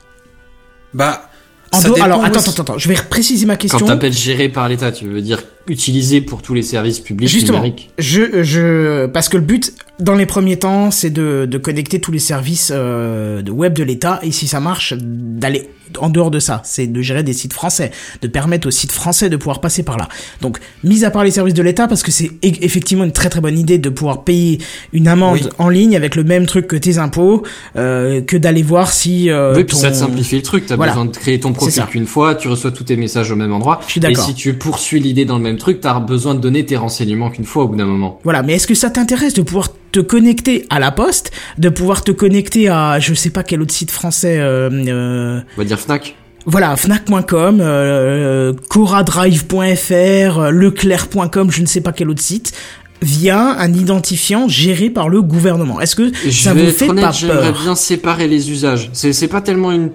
[0.93, 1.26] Bah.
[1.72, 3.85] En ça dehors- dépend alors attends, attends, attends, je vais préciser ma Quand question.
[3.85, 7.89] t'appelles géré par l'État, tu veux dire utilisé pour tous les services publics Justement, numériques.
[7.99, 12.11] je, je, parce que le but, dans les premiers temps, c'est de, de connecter tous
[12.11, 15.69] les services euh, de web de l'État, et si ça marche, d'aller
[15.99, 17.91] en dehors de ça, c'est de gérer des sites français,
[18.22, 20.10] de permettre aux sites français de pouvoir passer par là.
[20.41, 22.30] Donc, mis à part les services de l'État, parce que c'est e-
[22.61, 24.60] effectivement une très très bonne idée de pouvoir payer
[24.91, 25.49] une amende Oui.
[25.60, 27.44] en ligne avec le même truc que tes impôts,
[27.77, 30.65] euh, que d'aller voir si euh, oui, puis ça te ton- simplifie le truc.
[30.68, 30.91] T'as Voilà.
[30.91, 33.80] besoin de créer ton profil qu'une fois, tu reçois tous tes messages au même endroit.
[33.88, 36.65] Je suis Et si tu poursuis l'idée dans le même truc, t'as besoin de donner
[36.65, 38.19] tes renseignements qu'une fois au bout d'un moment.
[38.23, 42.03] Voilà, mais est-ce que ça t'intéresse de pouvoir te connecter à la poste, de pouvoir
[42.03, 45.79] te connecter à je sais pas quel autre site français, euh, euh, On va dire
[45.79, 46.15] Fnac.
[46.45, 52.53] voilà, Fnac.com, euh, Coradrive.fr, Leclerc.com, je ne sais pas quel autre site,
[53.01, 55.79] via un identifiant géré par le gouvernement.
[55.79, 58.89] Est-ce que Je ça vous fait honnête, pas j'aimerais peur bien séparer les usages.
[58.93, 59.91] C'est pas tellement une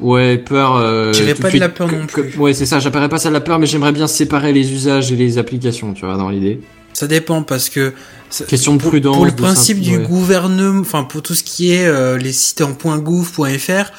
[0.00, 0.76] ouais peur.
[0.76, 2.38] Euh, J'irais tout pas de la peur que- non que- plus.
[2.38, 2.78] ouais, c'est ça.
[2.78, 5.92] J'appellerais pas ça de la peur, mais j'aimerais bien séparer les usages et les applications.
[5.94, 6.60] Tu vois, dans l'idée.
[6.92, 7.92] Ça dépend parce que
[8.30, 9.16] ça- Question de prudence.
[9.16, 10.04] Pour le principe simple- du ouais.
[10.06, 13.90] gouvernement, enfin pour tout ce qui est euh, les sites en .gouv.fr,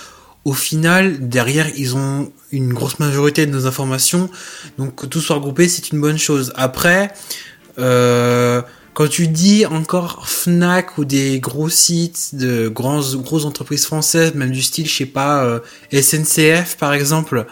[0.46, 4.30] au final derrière ils ont une grosse majorité de nos informations,
[4.78, 6.54] donc que tout soit regroupé c'est une bonne chose.
[6.56, 7.12] Après,
[7.80, 8.62] euh,
[8.94, 14.52] quand tu dis encore Fnac ou des gros sites de grands, grosses entreprises françaises, même
[14.52, 15.60] du style, je sais pas, euh,
[15.92, 17.46] SNCF par exemple,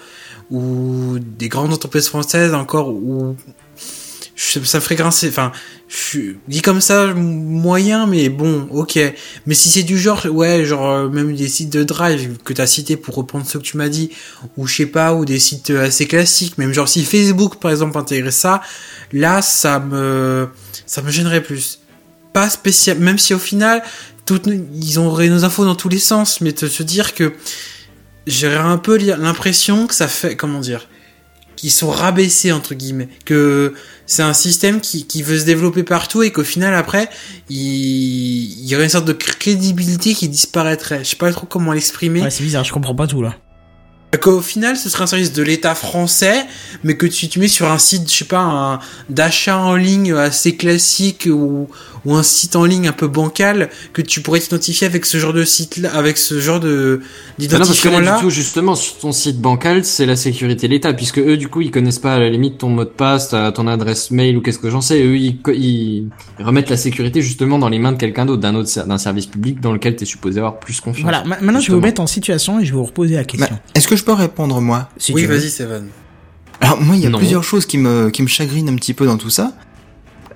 [0.50, 3.36] ou des grandes entreprises françaises encore, ou
[4.36, 5.30] je- ça ferait grincer.
[5.30, 5.52] Enfin,
[5.88, 8.98] je dit comme ça, moyen, mais bon, ok.
[9.46, 12.68] Mais si c'est du genre, ouais, genre euh, même des sites de drive que t'as
[12.68, 14.10] cité pour reprendre ce que tu m'as dit,
[14.58, 17.72] ou je sais pas, ou des sites euh, assez classiques, même genre si Facebook par
[17.72, 18.62] exemple intégrait ça,
[19.12, 20.48] là ça me
[20.86, 21.80] ça me gênerait plus.
[22.34, 23.84] Pas spécial, même si au final,
[24.26, 27.34] toutes, ils auraient nos infos dans tous les sens, mais de se dire que
[28.28, 30.88] j'aurais un peu l'impression que ça fait, comment dire,
[31.62, 33.74] qu'ils sont rabaissés entre guillemets, que
[34.08, 37.08] c'est un système qui, qui veut se développer partout et qu'au final après
[37.50, 37.58] il,
[38.64, 41.04] il y aurait une sorte de crédibilité qui disparaîtrait.
[41.04, 42.22] Je sais pas trop comment l'exprimer.
[42.22, 43.36] Ouais, c'est bizarre, je comprends pas tout là.
[44.22, 46.46] Qu'au final, ce serait un service de l'État français,
[46.84, 48.80] mais que tu, tu mets sur un site, je sais pas, un-
[49.10, 51.70] d'achat en ligne assez classique ou,
[52.06, 55.34] ou un site en ligne un peu bancal, que tu pourrais t'identifier avec ce genre
[55.34, 58.16] de site-là, avec ce genre de Ah non, parce que là, d'identifiant-là.
[58.18, 61.48] du tout, justement, sur ton site bancal, c'est la sécurité de l'État, puisque eux, du
[61.48, 64.38] coup, ils connaissent pas à la limite ton mot de passe, ta- ton adresse mail
[64.38, 65.02] ou qu'est-ce que j'en sais.
[65.04, 66.08] Eux, ils, ils
[66.40, 69.60] remettent la sécurité justement dans les mains de quelqu'un d'autre, d'un autre, d'un service public
[69.62, 71.04] dans lequel t'es supposé avoir plus confiance.
[71.04, 73.24] Voilà, ma- maintenant je vais vous mettre en situation et je vais vous reposer la
[73.26, 73.48] question.
[73.52, 74.90] Bah, Est-ce que je peux répondre moi?
[74.98, 75.88] Si oui, tu vas-y, Seven.
[76.62, 77.18] Alors moi, il y a Non.
[77.18, 79.54] plusieurs choses qui me qui me chagrinent un petit peu dans tout ça.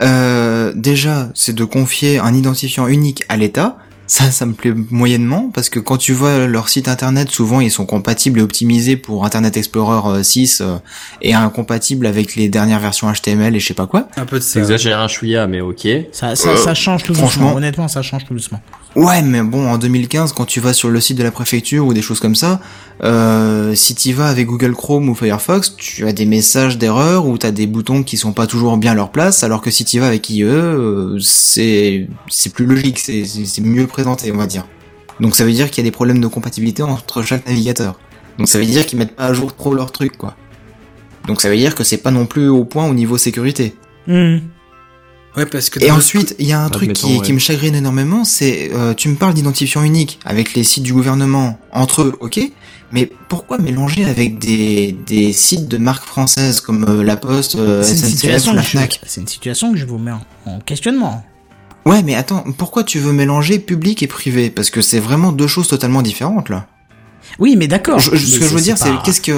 [0.01, 3.77] Euh, déjà, c'est de confier un identifiant unique à l'État.
[4.07, 7.71] Ça, ça me plaît moyennement parce que quand tu vois leur site internet, souvent ils
[7.71, 10.75] sont compatibles et optimisés pour Internet Explorer euh, 6 euh,
[11.23, 14.07] et incompatibles avec les dernières versions HTML et je sais pas quoi.
[14.15, 14.59] Un peu de ça.
[14.59, 15.87] T'exagères un chouïa, mais ok.
[16.11, 17.45] Ça, ça, ça change tout franchement.
[17.45, 17.57] doucement.
[17.57, 18.61] Honnêtement, ça change tout doucement.
[18.95, 21.93] Ouais, mais bon, en 2015, quand tu vas sur le site de la préfecture ou
[21.93, 22.61] des choses comme ça,
[23.03, 27.37] euh, si tu vas avec Google Chrome ou Firefox, tu as des messages d'erreur ou
[27.37, 29.83] tu as des boutons qui sont pas toujours bien à leur place, alors que si
[29.83, 32.07] tu vas avec IE, euh, c'est
[32.53, 34.65] plus logique, c'est mieux présenté, on va dire.
[35.19, 37.99] Donc ça veut dire qu'il y a des problèmes de compatibilité entre chaque navigateur.
[38.37, 40.35] Donc ça veut dire qu'ils mettent pas à jour trop leur truc, quoi.
[41.27, 43.75] Donc ça veut dire que c'est pas non plus au point au niveau sécurité.
[44.07, 44.37] Hmm.
[45.37, 47.21] Ouais, parce que Et ensuite, il y a un truc qui, ouais.
[47.25, 50.93] qui me chagrine énormément, c'est euh, tu me parles d'identifiant unique avec les sites du
[50.93, 52.39] gouvernement entre eux, ok,
[52.91, 57.83] mais pourquoi mélanger avec des, des sites de marques françaises comme euh, La Poste, euh,
[57.83, 59.01] SNCF la Fnac?
[59.05, 61.25] c'est une situation que je vous mets en, en questionnement.
[61.85, 64.49] Ouais, mais attends, pourquoi tu veux mélanger public et privé?
[64.49, 66.67] Parce que c'est vraiment deux choses totalement différentes là.
[67.39, 67.99] Oui, mais d'accord.
[67.99, 69.31] Je- je- ce que je veux dire, c'est qu'est-ce que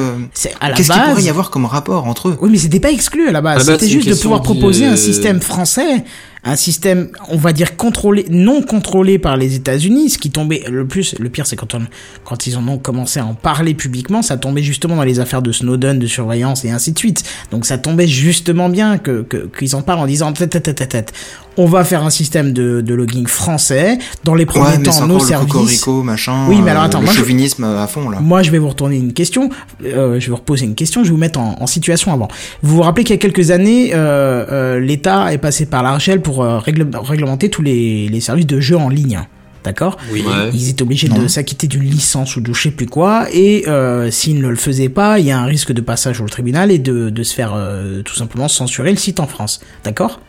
[0.76, 2.38] qu'est-ce qu'il pourrait y avoir comme rapport entre eux?
[2.42, 3.58] Oui, mais c'était pas exclu à la base.
[3.74, 6.04] C'était juste de pouvoir proposer un euh, système français,
[6.44, 10.12] un système, on va dire contrôlé, non contrôlé par les États-Unis.
[10.12, 11.82] Ce qui tombait le plus, le pire, c'est quand on,
[12.24, 15.42] quand ils en ont commencé à en parler publiquement, ça tombait justement dans les affaires
[15.42, 17.24] de Snowden, de surveillance et ainsi de suite.
[17.52, 20.90] Donc ça tombait justement bien que que- qu'ils en parlent en disant tête tête tête
[20.90, 21.14] tête.
[21.58, 23.98] On va faire un système de, de logging français.
[24.24, 25.52] Dans les premiers Ouais, mais temps, nos le services.
[25.52, 26.46] cocorico, machin.
[26.48, 28.20] Oui, mais alors, euh, attends, le moi, je- chauvinisme à fond là.
[28.20, 29.50] Moi, je vais vous retourner une question.
[29.84, 31.02] Euh, je vais vous reposer une question.
[31.04, 32.28] Je vais vous mettre en, en situation avant.
[32.62, 36.22] Vous vous rappelez qu'il y a quelques années, euh, euh, l'État est passé par l'Argel
[36.22, 39.20] pour euh, règle- réglementer tous les, les services de jeux en ligne.
[39.64, 39.98] D'accord?
[40.14, 40.22] Oui.
[40.26, 40.50] Ouais.
[40.54, 43.26] Ils étaient obligés de s'acquitter d'une licence ou de je sais plus quoi.
[43.34, 46.28] Et euh, s'ils ne le faisaient pas, il y a un risque de passage au
[46.28, 49.60] tribunal et de, de se faire euh, tout simplement censurer le site en France.
[49.84, 50.22] D'accord?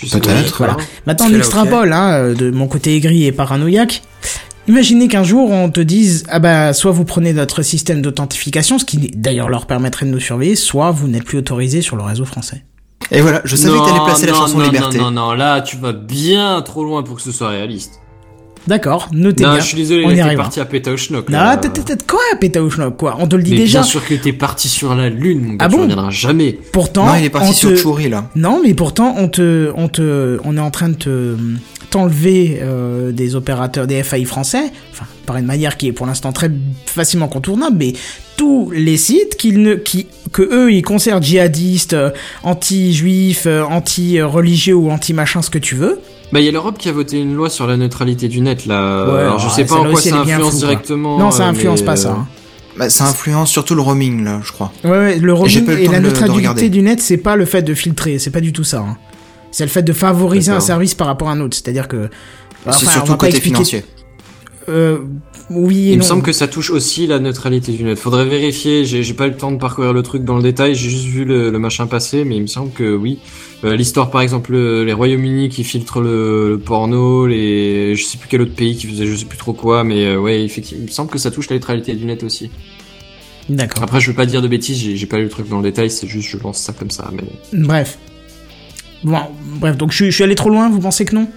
[0.00, 0.58] Peut-être.
[0.58, 0.76] Voilà.
[1.06, 4.02] Maintenant, on extrapole, hein, de mon côté aigri et paranoïaque.
[4.68, 8.84] Imaginez qu'un jour on te dise ah bah soit vous prenez notre système d'authentification, ce
[8.84, 12.24] qui d'ailleurs leur permettrait de nous surveiller, soit vous n'êtes plus autorisé sur le réseau
[12.24, 12.64] français.
[13.12, 14.98] Et voilà, je savais que t'allais placer la non, chanson non, Liberté.
[14.98, 18.00] Non, non, non, là, tu vas bien trop loin pour que ce soit réaliste.
[18.66, 19.60] D'accord, notez non, bien.
[19.60, 20.44] je suis désolé, on y t'es arrivera.
[20.44, 21.28] parti à Pétaouchnok.
[21.28, 21.56] Non, là.
[21.56, 23.16] t'es- t'es- t'es- quoi, Pétaouchnok, quoi?
[23.20, 23.80] On te le dit Mais déjà.
[23.80, 25.82] bien sûr que t'es parti sur la lune, mon gars, Ah tu bon?
[25.82, 26.58] reviendras jamais.
[26.72, 28.28] Pourtant, Non, il est parti on sur te- Chouri là.
[28.34, 31.36] Non, mais pourtant, on te, on te, on est en train de te
[31.90, 36.32] t'enlever euh, des opérateurs, des FAI français, enfin par une manière qui est pour l'instant
[36.32, 36.50] très
[36.86, 37.92] facilement contournable, mais
[38.36, 42.10] tous les sites qu'ils ne, qui, que eux ils considèrent djihadistes, euh,
[42.42, 46.00] anti-juifs, euh, anti-religieux ou anti-machin, ce que tu veux.
[46.32, 48.66] Bah, il y a l'Europe qui a voté une loi sur la neutralité du net,
[48.66, 49.04] là.
[49.12, 51.18] Ouais, Alors, je sais pas en quoi ça influence directement.
[51.18, 52.08] non, ça euh, influence mais, pas ça.
[52.08, 52.26] euh, hein.
[52.76, 54.70] Bah, ça influence surtout le roaming là, je crois.
[54.84, 58.18] Ouais, ouais, le roaming et la neutralité du net, c'est pas le fait de filtrer,
[58.18, 58.80] c'est pas du tout ça.
[58.80, 58.96] hein.
[59.52, 61.54] C'est le fait de favoriser un service par rapport à un autre.
[61.56, 62.10] C'est-à-dire que.
[62.64, 63.84] c'est Enfin, surtout le côté expliquer- financier.
[64.68, 64.98] Euh,
[65.50, 67.98] oui et Il me semble que ça touche aussi la neutralité du net.
[67.98, 68.84] Faudrait vérifier.
[68.84, 70.74] J'ai pas eu le temps de parcourir le truc dans le détail.
[70.74, 73.18] J'ai juste vu le, le machin passer, mais il me semble que oui.
[73.64, 78.18] Euh, L'histoire, par exemple, le- les Royaumes-Unis qui filtrent le, le porno, les, je sais
[78.18, 80.82] plus quel autre pays qui faisait je sais plus trop quoi, mais euh, ouais, effectivement,
[80.82, 82.50] il me semble que ça touche la neutralité du net aussi.
[83.48, 83.84] D'accord.
[83.84, 84.76] Après, je veux pas dire de bêtises.
[84.78, 85.90] J'ai pas lu le truc dans le détail.
[85.90, 87.10] C'est juste, je lance ça comme ça.
[87.12, 87.98] Mais Bref.
[89.04, 89.18] Bon,
[89.60, 91.28] bref, donc je suis allé trop loin, vous pensez que non?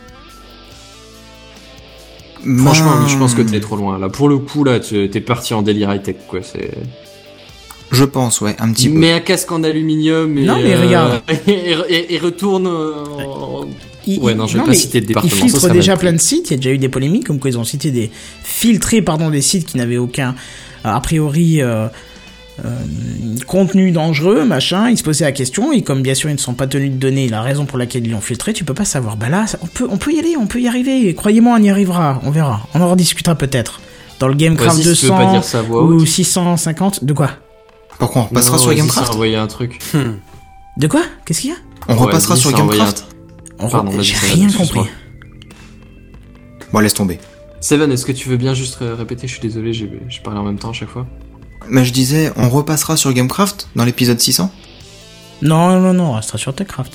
[2.44, 3.98] Franchement, Ben, oui, je pense que t'es trop loin.
[4.00, 6.40] Là, pour le coup, là, tu- t'es parti en délire high tech, quoi.
[6.44, 6.72] C'est.
[7.92, 9.00] Je pense, ouais, un petit peu.
[9.00, 11.22] Mais un casque en aluminium et, Non, mais euh, regarde.
[11.48, 12.94] et, et- et retourne euh,
[13.26, 13.66] en-
[14.06, 16.14] Ils- Ouais, non, je vais pas mais citer de Ils département, ça filtrent déjà plein
[16.14, 18.10] de sites, il y a déjà eu des polémiques, comme quoi ils ont cité des.
[18.44, 20.36] filtré, pardon, des sites qui n'avaient aucun,
[20.84, 21.88] a priori, euh,
[23.48, 24.90] contenu dangereux, machin.
[24.90, 26.98] Ils se posaient la question, et comme bien sûr ils ne sont pas tenus de
[26.98, 29.18] donner la raison pour laquelle ils l'ont filtré, tu peux pas savoir.
[29.18, 31.14] Bah là, ça- on peut, on peut y aller, on peut y arriver.
[31.16, 32.68] Croyez-moi, on y arrivera, on verra.
[32.74, 33.82] On en rediscutera peut-être.
[34.20, 36.08] Dans le Gamecraft si veux 200 pas dire ça à voix ou haute.
[36.08, 37.04] 650.
[37.06, 37.32] De quoi?
[37.98, 39.80] Pourquoi on repassera Non, sur Gamecraft ça, envoyer un truc.
[40.78, 41.02] De quoi?
[41.26, 41.58] Qu'est-ce qu'il y a?
[41.88, 43.06] On Ouais, repassera sur Gamecraft
[43.60, 44.82] On re- Pardon, J'ai rien compris.
[46.72, 47.20] Bon, laisse tomber.
[47.62, 49.28] Seven, est-ce que tu veux bien juste ré- répéter?
[49.28, 51.06] Je suis désolé, j'ai j'ai parlé en même temps à chaque fois.
[51.68, 54.52] Mais je disais, on repassera sur Gamecraft dans l'épisode 600
[55.42, 56.94] Non, non, non, on restera sur Techcraft.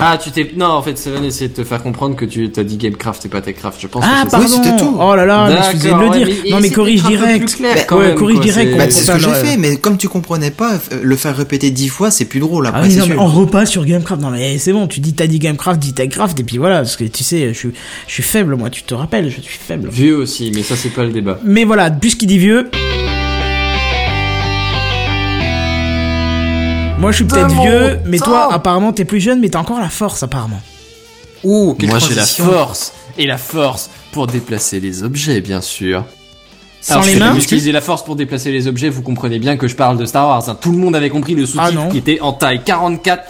[0.00, 0.50] Ah, tu t'es.
[0.56, 3.28] Non, en fait, Seven essayait de te faire comprendre que tu t'as dit Gamecraft et
[3.28, 3.80] pas Techcraft.
[3.80, 4.46] Je pense Ah, que c'est pardon.
[4.46, 4.96] Oui, c'était tout.
[5.00, 6.36] Oh là là, D'accord, excusez de le ouais, dire.
[6.44, 7.54] mais non, mais corrige direct.
[7.56, 8.72] clair, Bah, quand ouais, même, corrige quoi, direct.
[8.72, 11.36] c'est- Bah, c'est ce que j'ai fait, mais comme tu comprenais pas, euh, le faire
[11.36, 14.20] répéter dix fois, c'est plus drôle Ah oui, c'est non, mais on repasse sur Gamecraft.
[14.20, 16.96] Non, mais c'est bon, tu dis t'as dit Gamecraft, dis Techcraft, et puis voilà, parce
[16.96, 17.70] que tu sais, je suis,
[18.08, 19.88] je suis faible, moi, tu te rappelles, je suis faible.
[19.90, 21.38] Vieux aussi, mais ça, c'est pas le débat.
[21.44, 22.68] Mais voilà, puisqu'il dit vieux.
[26.98, 29.88] Moi, je suis peut-être vieux, mais toi, apparemment, t'es plus jeune, mais t'as encore la
[29.88, 30.60] force, apparemment.
[31.44, 32.92] Ouh, quelle Moi, j'ai la force.
[33.16, 36.04] Et la force pour déplacer les objets, bien sûr.
[36.80, 39.68] Sans Alors, les mains Utiliser la force pour déplacer les objets, vous comprenez bien que
[39.68, 40.48] je parle de Star Wars.
[40.48, 40.56] hein.
[40.60, 41.88] Tout le monde avait compris le Ah sous-titre non.
[41.88, 43.22] qui était en taille 44.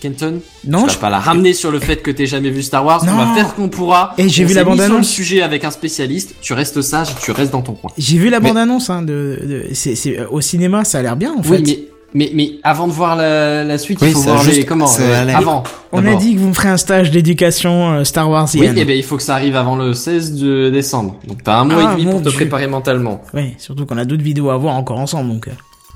[0.00, 2.62] Kenton, Non, tu je- vas pas la ramener sur le fait que t'aies jamais vu
[2.62, 3.04] Star Wars.
[3.04, 3.12] Non.
[3.12, 4.14] On va faire ce qu'on pourra.
[4.18, 6.34] Et j'ai vu la mis sur le sujet avec un spécialiste.
[6.40, 7.90] Tu restes sage, tu restes dans ton coin.
[7.98, 11.14] J'ai vu la Mais- bande-annonce, hein, de, de- c'est, c'est, au cinéma, ça a l'air
[11.16, 11.50] bien, en fait.
[11.58, 11.78] Oui, mais,
[12.14, 14.88] mais, mais avant de voir la, la suite, Oui, il faut voir juste- les, comment,
[15.00, 15.62] euh, avant.
[15.92, 18.84] On a dit que vous me ferez un stage d'éducation euh, Star Wars Oui, et
[18.84, 21.16] ben, il faut que ça arrive avant le 16 de décembre.
[21.26, 23.22] Donc t'as un mois Ah, et demi mon pour te préparer mentalement.
[23.34, 25.48] Oui, surtout qu'on a d'autres vidéos à voir encore ensemble, donc.
[25.48, 25.52] euh.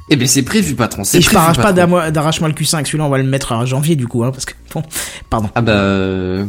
[0.09, 1.03] Eh ben c'est prévu, patron.
[1.03, 3.97] c'est Et je parage pas d'arrache-moi le Q5, celui-là on va le mettre en janvier
[3.97, 4.83] du coup, hein, parce que bon,
[5.31, 5.49] pardon.
[5.57, 5.73] Ah bah,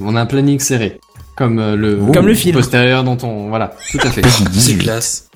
[0.03, 0.99] on a un planning serré.
[1.35, 2.55] Comme le, Comme le film.
[2.55, 4.21] postérieur dont on, voilà, tout à fait.
[4.53, 5.29] C'est classe.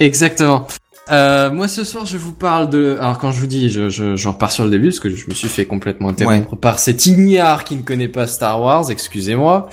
[0.00, 0.66] Exactement.
[1.10, 4.16] Euh, moi ce soir je vous parle de, alors quand je vous dis, je, je,
[4.16, 7.04] j'en repars sur le début parce que je me suis fait complètement interrompre par cet
[7.04, 9.68] ignare qui ne connaît pas Star Wars, excusez-moi.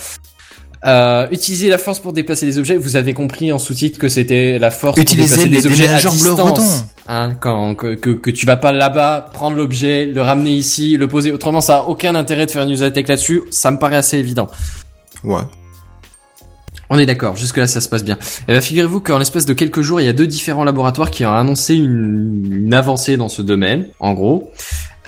[0.83, 2.75] Euh, utiliser la force pour déplacer des objets.
[2.75, 5.87] Vous avez compris en sous-titre que c'était la force Utiliser pour déplacer les des objets
[5.87, 6.85] à distance.
[7.07, 11.07] Hein, quand que, que, que tu vas pas là-bas prendre l'objet, le ramener ici, le
[11.07, 11.31] poser.
[11.31, 13.43] Autrement, ça a aucun intérêt de faire une tech là-dessus.
[13.51, 14.47] Ça me paraît assez évident.
[15.23, 15.41] Ouais.
[16.93, 18.17] On est d'accord, jusque-là ça se passe bien.
[18.49, 21.25] Et ben, figurez-vous qu'en l'espace de quelques jours, il y a deux différents laboratoires qui
[21.25, 24.51] ont annoncé une, avancée dans ce domaine, en gros.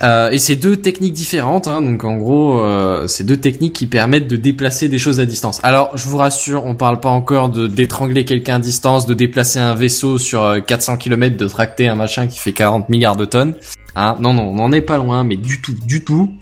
[0.02, 3.86] Euh, et c'est deux techniques différentes, hein, donc en gros, euh, c'est deux techniques qui
[3.86, 5.60] permettent de déplacer des choses à distance.
[5.62, 9.58] Alors, je vous rassure, on parle pas encore de d'étrangler quelqu'un à distance, de déplacer
[9.58, 13.26] un vaisseau sur euh, 400 km, de tracter un machin qui fait 40 milliards de
[13.26, 13.56] tonnes.
[13.94, 16.32] Hein, non, non, on n'en est pas loin, mais du tout, du tout.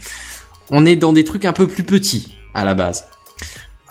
[0.70, 3.06] On est dans des trucs un peu plus petits à la base.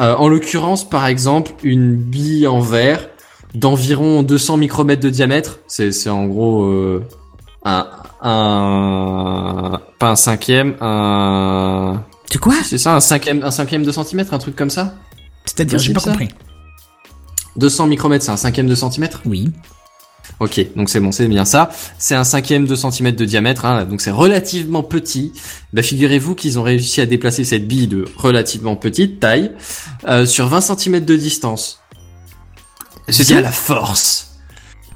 [0.02, 3.07] Euh, en l'occurrence, par exemple, une bille en verre
[3.53, 5.60] d'environ 200 micromètres de diamètre.
[5.68, 7.06] C'est, c'est en gros euh,
[7.64, 7.88] un,
[8.22, 14.34] un, pas un cinquième, un, C'est quoi c'est ça, un cinquième, un cinquième de centimètre,
[14.34, 14.95] un truc comme ça.
[15.45, 16.30] C'est-à-dire, j'ai pas compris.
[17.57, 19.22] 200 micromètres, c'est un cinquième de centimètre?
[19.26, 19.52] Oui.
[20.39, 21.69] Ok, donc c'est bon, c'est bien ça.
[21.99, 25.34] C'est un cinquième de centimètre de diamètre, hein, donc c'est relativement petit.
[25.73, 29.52] Bah, figurez-vous qu'ils ont réussi à déplacer cette bille de relativement petite taille
[30.07, 31.80] euh, sur 20 centimètres de distance.
[33.10, 34.27] C'est via la force.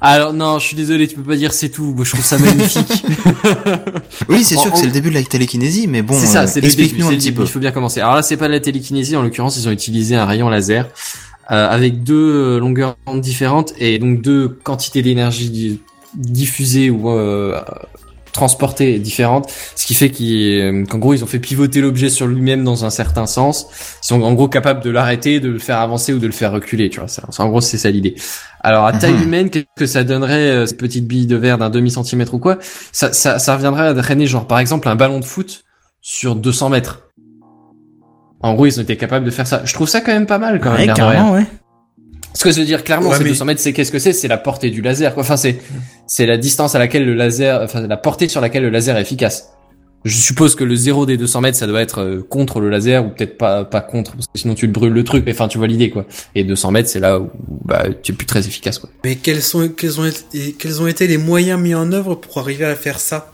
[0.00, 1.92] Alors non, je suis désolé, tu peux pas dire c'est tout.
[1.94, 3.04] Moi, je trouve ça magnifique.
[4.28, 6.42] Oui, c'est sûr En- que c'est le début de la télékinésie, mais bon, c'est ça,
[6.42, 7.02] euh, c'est le début.
[7.02, 7.42] un petit peu.
[7.42, 8.00] Il faut bien commencer.
[8.00, 9.16] Alors là, c'est pas de la télékinésie.
[9.16, 10.88] En l'occurrence, ils ont utilisé un rayon laser
[11.48, 12.14] avec deux
[12.56, 15.80] euh, longueurs d'onde différentes et donc deux quantités d'énergie di-
[16.14, 17.60] diffusées ou euh,
[18.32, 19.50] transportées différentes.
[19.76, 22.90] Ce qui fait euh, qu'en gros, ils ont fait pivoter l'objet sur lui-même dans un
[22.90, 23.66] certain sens.
[24.02, 26.52] Ils sont en gros capables de l'arrêter, de le faire avancer ou de le faire
[26.52, 26.90] reculer.
[26.90, 27.08] Tu vois,
[27.38, 28.14] en gros, c'est ça l'idée.
[28.60, 29.22] Alors à taille Mhm.
[29.22, 32.38] humaine, qu'est-ce que ça donnerait euh, cette petite bille de verre d'un demi centimètre ou
[32.38, 32.58] quoi?
[32.92, 35.62] Ça, ça, ça reviendrait à drainer genre par exemple un ballon de foot
[36.02, 37.05] sur 200 mètres.
[38.46, 39.62] En gros, ils ont été capables de faire ça.
[39.64, 40.78] Je trouve ça quand même pas mal quand même.
[40.78, 40.94] Ouais, rien.
[40.94, 41.44] carrément, ouais.
[42.34, 44.12] Ce que je veux dire clairement, Ouais, c'est mais- 200 mètres, c'est qu'est-ce que c'est?
[44.12, 45.14] C'est la portée du laser.
[45.14, 45.22] Quoi.
[45.22, 45.58] Enfin, c'est
[46.06, 49.00] c'est la distance à laquelle le laser, enfin la portée sur laquelle le laser est
[49.02, 49.50] efficace.
[50.04, 53.04] Je suppose que le zéro des 200 mètres, ça doit être euh, contre le laser
[53.04, 55.24] ou peut-être pas pas contre, parce que sinon tu le brûles le truc.
[55.26, 56.04] Mais Enfin, tu vois l'idée quoi.
[56.34, 57.30] Et 200 mètres, c'est là où
[57.64, 58.90] bah tu es plus très efficace quoi.
[59.04, 62.38] Mais quels sont, quels ont été, quels ont été les moyens mis en œuvre pour
[62.38, 63.32] arriver à faire ça?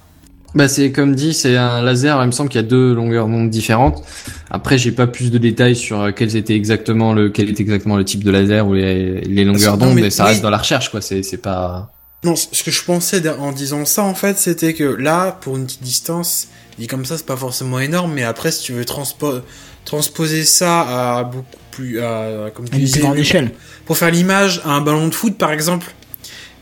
[0.55, 2.21] Bah c'est comme dit, c'est un laser.
[2.23, 4.03] Il me semble qu'il y a deux longueurs d'onde différentes.
[4.51, 7.97] Après, j'ai pas plus de détails sur euh, quels étaient exactement le quel était exactement
[7.97, 10.31] le type de laser ou les, les longueurs d'onde, mais mais ça oui.
[10.31, 11.01] reste dans la recherche quoi.
[11.01, 11.91] C'est c'est pas.
[12.25, 15.65] Non, ce que je pensais en disant ça, en fait, c'était que là, pour une
[15.65, 16.47] petite distance,
[16.79, 19.41] dit comme ça, c'est pas forcément énorme, mais après, si tu veux transpo-
[19.85, 20.83] transposer ça
[21.19, 23.51] à beaucoup plus, à, comme tu À disais, plus grande échelle.
[23.87, 25.93] pour faire l'image à un ballon de foot, par exemple,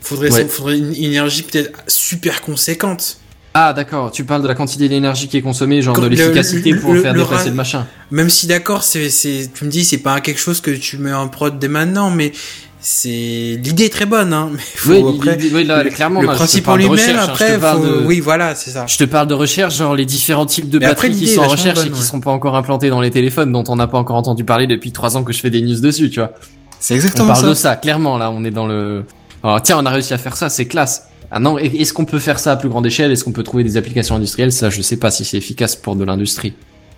[0.01, 0.45] faudrait, Ouais.
[0.47, 3.17] faudrait une énergie peut-être super conséquente.
[3.53, 4.11] Ah d'accord.
[4.11, 6.79] Tu parles de la quantité d'énergie qui est consommée, genre Comme de le- l'efficacité le-
[6.79, 7.85] pour le- faire ra- le machin.
[8.09, 11.11] Même si d'accord, c'est, c'est, tu me dis, c'est pas quelque chose que tu mets
[11.13, 12.31] en prod dès maintenant, mais
[12.79, 14.49] c'est, l'idée est très bonne, hein.
[14.53, 17.79] Mais faut Oui, après, oui, là, clairement, le là, principe en lui-même, hein, après, faut-
[17.79, 18.85] de- oui, voilà, c'est ça.
[18.87, 21.41] Je te parle de recherche, genre les différents types de Mais après, batteries qui sont
[21.41, 22.05] en recherche et qui ouais.
[22.05, 24.93] sont pas encore implantés dans les téléphones, dont on n'a pas encore entendu parler depuis
[24.93, 26.31] trois ans que je fais des news dessus, tu vois.
[26.79, 27.49] C'est On exactement parle ça.
[27.49, 29.03] de ça, clairement, là, on est dans le...
[29.43, 31.03] Alors, tiens, on a réussi à faire ça, c'est classe.
[31.31, 33.09] Ah non, est-ce qu'on peut faire ça à plus grande échelle?
[33.11, 34.51] Est-ce qu'on peut trouver des applications industrielles?
[34.51, 36.53] Ça, je sais pas si c'est efficace pour de l'industrie.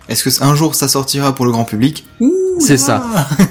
[0.08, 2.04] Est-ce que un jour ça sortira pour le grand public?
[2.58, 3.02] C'est ça.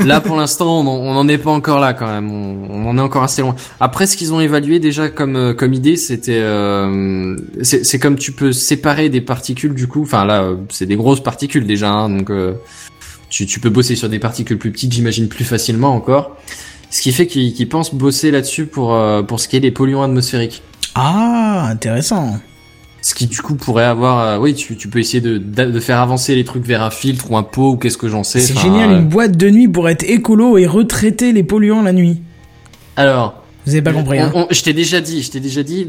[0.06, 2.32] Là, pour l'instant, on en- on n'en est pas encore là, quand même.
[2.32, 3.56] On, on en est encore assez loin.
[3.80, 6.40] Après, ce qu'ils ont évalué déjà comme euh, comme idée, c'était...
[6.40, 10.04] euh, c'est comme tu peux séparer des particules, du coup.
[10.04, 12.30] Enfin, là, euh, c'est des grosses particules, déjà, hein, donc...
[12.30, 12.54] euh,
[13.30, 16.38] tu, tu peux bosser sur des particules plus petites, j'imagine, plus facilement encore.
[16.92, 20.04] Ce qui fait qu'ils pensent bosser là-dessus pour, euh, pour ce qui est des polluants
[20.04, 20.62] atmosphériques.
[20.96, 22.40] Ah, intéressant.
[23.02, 26.36] Ce qui du coup pourrait avoir, euh, oui, tu, tu peux essayer de, faire avancer
[26.36, 28.40] les trucs vers un filtre ou un pot ou qu'est-ce que j'en sais.
[28.40, 31.92] C'est génial, euh, une boîte de nuit pour être écolo et retraiter les polluants la
[31.92, 32.22] nuit.
[32.96, 35.86] Alors, Vous avez pas compris, hein on- je t'ai déjà dit, je t'ai déjà dit,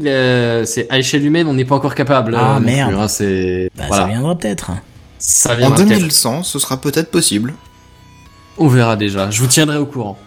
[0.65, 2.35] c'est à échelle humaine, on n'est pas encore capable.
[2.37, 2.91] Ah, euh, merde.
[2.91, 4.71] plus, hein, c'est Bah, voilà, ça viendra peut-être.
[5.19, 5.89] ça En viendra peut-être.
[5.89, 7.53] 2100, ce sera peut-être possible.
[8.57, 9.29] On verra déjà.
[9.29, 10.17] Je vous tiendrai au courant.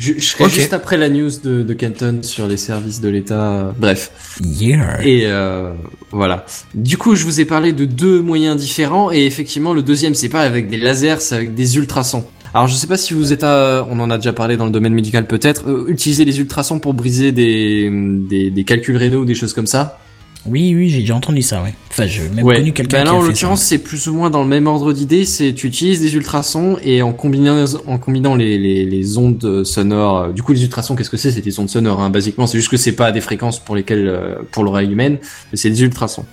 [0.00, 3.74] Je, je serai juste après la news de, de Kenton sur les services de l'État.
[3.78, 4.10] Bref.
[4.42, 5.06] Yeah.
[5.06, 5.74] Et euh,
[6.10, 6.46] voilà.
[6.74, 10.30] Du coup, je vous ai parlé de deux moyens différents et effectivement, le deuxième, c'est
[10.30, 12.24] pas avec des lasers, c'est avec des ultrasons.
[12.54, 14.72] Alors, je sais pas si vous êtes, à, on en a déjà parlé dans le
[14.72, 17.90] domaine médical peut-être, euh, utiliser les ultrasons pour briser des,
[18.26, 19.98] des, des calculs rénaux ou des choses comme ça.
[20.46, 21.74] Oui, oui, j'ai déjà entendu ça, ouais.
[21.90, 22.56] Enfin, j'ai même Ouais.
[22.56, 24.66] connu quelqu'un Ben là, qui a en l'occurrence, c'est plus ou moins dans le même
[24.66, 25.24] ordre d'idée.
[25.26, 30.18] C'est tu utilises des ultrasons et en combinant en combinant les, les, les ondes sonores.
[30.18, 31.30] euh, Du coup, les ultrasons, qu'est-ce que c'est?
[31.30, 32.00] C'est des ondes sonores.
[32.00, 35.18] Hein, basiquement, c'est juste que c'est pas des fréquences pour lesquelles euh, pour l'oreille humaine,
[35.52, 36.24] mais c'est des ultrasons.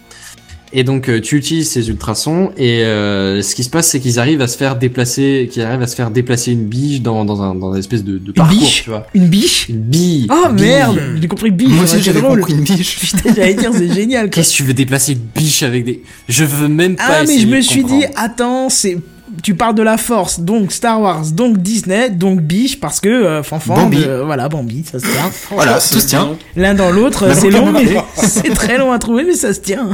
[0.73, 4.19] Et donc, euh, tu utilises ces ultrasons et euh, ce qui se passe, c'est qu'ils
[4.19, 7.41] arrivent à se faire déplacer, qu'ils arrivent à se faire déplacer une bige dans dans
[7.41, 9.07] un dans une espèce de, de parcours, biche tu vois.
[9.13, 10.27] Une biche Une bille.
[10.29, 10.65] Oh Une bille.
[10.65, 12.99] merde J'ai compris biche, Moi ça aussi j'avais compris une biche.
[13.17, 14.29] Putain, j'allais dire, c'est génial, quoi.
[14.31, 17.03] Qu'est-ce que tu veux déplacer une biche avec des Je veux même pas.
[17.07, 18.97] Ah, mais je me suis dit, attends, c'est.
[19.43, 23.43] Tu parles de la force, donc Star Wars, donc Disney, donc Biche, parce que euh,
[23.43, 23.97] Fanfan, Bambi.
[23.97, 25.29] de- voilà, Bambi, ça se tient.
[25.51, 26.37] Voilà, tout se tient.
[26.55, 27.85] L'un dans l'autre, c'est long, mais
[28.15, 29.89] c'est très long à trouver, mais ça se tient.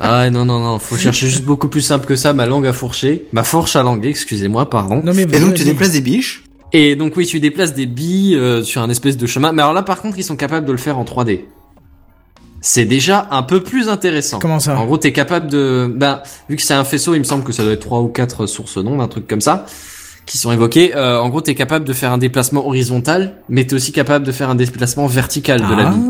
[0.00, 2.32] Ah non non non, faut chercher juste beaucoup plus simple que ça.
[2.32, 5.00] Ma langue à fourcher, ma fourche à languer, excusez-moi, pardon.
[5.04, 8.36] Non, mais Et donc tu déplaces des biches Et donc oui, tu déplaces des billes
[8.36, 9.52] euh, sur un espèce de chemin.
[9.52, 11.40] Mais alors là, par contre, ils sont capables de le faire en 3D.
[12.60, 14.38] C'est déjà un peu plus intéressant.
[14.40, 17.24] Comment ça En gros, t'es capable de, ben, vu que c'est un faisceau, il me
[17.24, 19.66] semble que ça doit être trois ou quatre sources d'ondes, un truc comme ça,
[20.24, 20.96] qui sont évoquées.
[20.96, 24.32] Euh, en gros, t'es capable de faire un déplacement horizontal, mais t'es aussi capable de
[24.32, 25.90] faire un déplacement vertical de la Ah.
[25.92, 26.02] bille.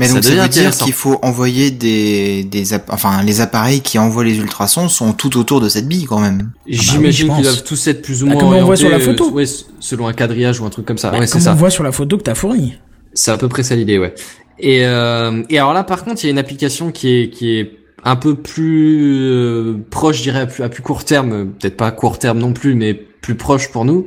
[0.00, 3.82] Mais Ça donc ça veut dire qu'il faut envoyer des, des app- enfin les appareils
[3.82, 6.52] qui envoient les ultrasons sont tout autour de cette bille quand même.
[6.66, 7.36] J'imagine Ah bah pense.
[7.44, 9.30] qu'ils doivent tous être plus ou Bah, moins comme on voit sur la euh, photo.
[9.30, 11.10] ouais, s- selon un quadrillage ou un truc comme ça.
[11.10, 11.52] Bah, ouais, comme ça.
[11.52, 12.74] on voit sur la photo que t'as fournie.
[13.12, 14.14] C'est à peu près ça l'idée, ouais.
[14.58, 17.58] Et, euh, et alors là, par contre, il y a une application qui est qui
[17.58, 17.72] est
[18.02, 21.88] un peu plus euh, proche, je dirais, à plus, à plus court terme, peut-être pas
[21.88, 24.06] à court terme non plus, mais plus proche pour nous.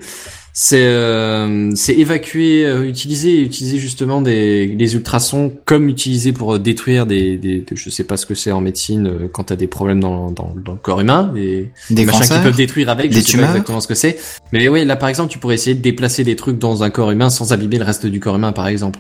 [0.55, 7.07] C'est euh, c'est évacuer, euh, utiliser utiliser justement des les ultrasons comme utilisés pour détruire
[7.07, 9.65] des, des, des- je sais pas ce que c'est en médecine euh, quand t'as des
[9.65, 13.15] problèmes dans, dans, dans le corps humain, des, Des machins qui peuvent détruire avec, je
[13.17, 14.19] Des sais tumeurs pas exactement ce que c'est.
[14.51, 17.09] Mais oui, là par exemple, tu pourrais essayer de déplacer des trucs dans un corps
[17.09, 18.99] humain sans abîmer le reste du corps humain, par exemple.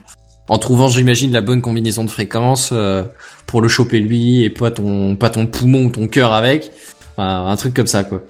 [0.49, 3.03] En trouvant, j'imagine, la bonne combinaison de fréquences euh,
[3.45, 6.71] pour le choper lui et pas ton pas ton poumon ou ton cœur avec.
[7.15, 8.23] Enfin, un truc comme ça, quoi.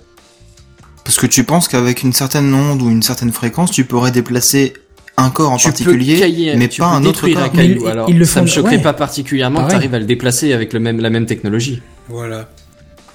[1.03, 4.73] Parce que tu penses qu'avec une certaine onde ou une certaine fréquence, tu pourrais déplacer
[5.17, 7.43] un corps en tu particulier, cailler- mais tu pas un autre corps.
[7.43, 7.85] un caillou.
[8.07, 8.81] Ils- ils le ça me choquerait ouais.
[8.81, 9.75] pas particulièrement que Pareil.
[9.77, 11.81] t'arrives à le déplacer avec le même la même technologie.
[12.09, 12.49] Voilà.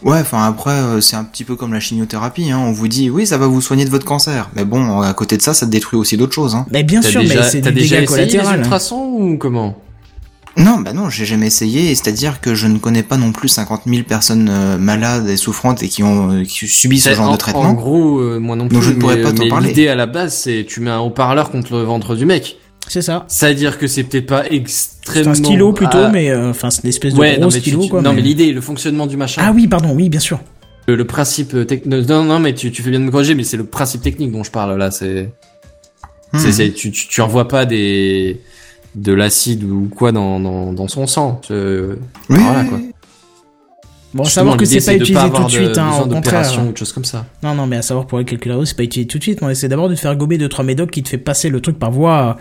[0.04, 2.52] Ouais, enfin après, euh, c'est un petit peu comme la chimiothérapie.
[2.52, 2.58] Hein.
[2.64, 4.48] On vous dit, oui, ça va vous soigner de votre cancer.
[4.54, 6.54] Mais bon, à côté de ça, ça te détruit aussi d'autres choses.
[6.54, 6.66] Hein.
[6.70, 8.60] Mais bien T'as sûr, déjà, mais c'est t'as du déjà dégât essayé les collatéral.
[8.60, 8.62] hein.
[8.62, 9.76] ultrasons ou comment?
[10.58, 11.90] Non, bah non, j'ai jamais essayé.
[11.90, 15.36] et C'est-à-dire que je ne connais pas non plus 50 000 personnes euh, malades et
[15.36, 17.72] souffrantes et qui ont euh, qui subissent ce C'est- genre en, de en traitement.
[17.74, 18.74] gros, euh, moi non plus.
[18.74, 19.68] Donc je ne pourrais mais, pas t'en parler.
[19.68, 22.56] L'idée à la base, c'est tu mets un haut-parleur contre le ventre du mec.
[22.88, 23.24] C'est ça.
[23.28, 25.30] C'est-à-dire que c'est peut-être pas C'est extrêmement.
[25.30, 27.60] un stylo plutôt, mais euh, enfin c'est une espèce de ouais, gros non mais, tu-
[27.60, 28.02] stylo tu- quoi.
[28.02, 29.42] non mais- mais l'idée, le fonctionnement du machin.
[29.44, 30.40] Ah oui, pardon, oui, bien sûr.
[30.86, 32.08] Le, le principe technique.
[32.08, 34.32] Non, non, mais tu, tu fais bien de me corriger, mais c'est le principe technique
[34.32, 34.90] dont je parle là.
[34.90, 35.30] C'est,
[36.32, 36.38] Hmm.
[36.38, 38.40] c'est, c'est- tu, tu, tu envoies pas des
[38.94, 41.40] de l'acide ou quoi dans, dans, dans son sang.
[41.50, 41.96] Euh,
[42.30, 42.78] Oui, voilà, quoi.
[44.14, 46.50] Bon, à savoir que c'est pas utilisé tout de suite, hein, au contraire.
[46.66, 47.26] ou de choses comme ça.
[47.42, 49.40] Non, non, mais à savoir pour les calculateurs, c'est pas utilisé tout de suite.
[49.42, 51.60] On essaie d'abord de te faire gober deux trois médocs qui te fait passer le
[51.60, 52.38] truc par voie,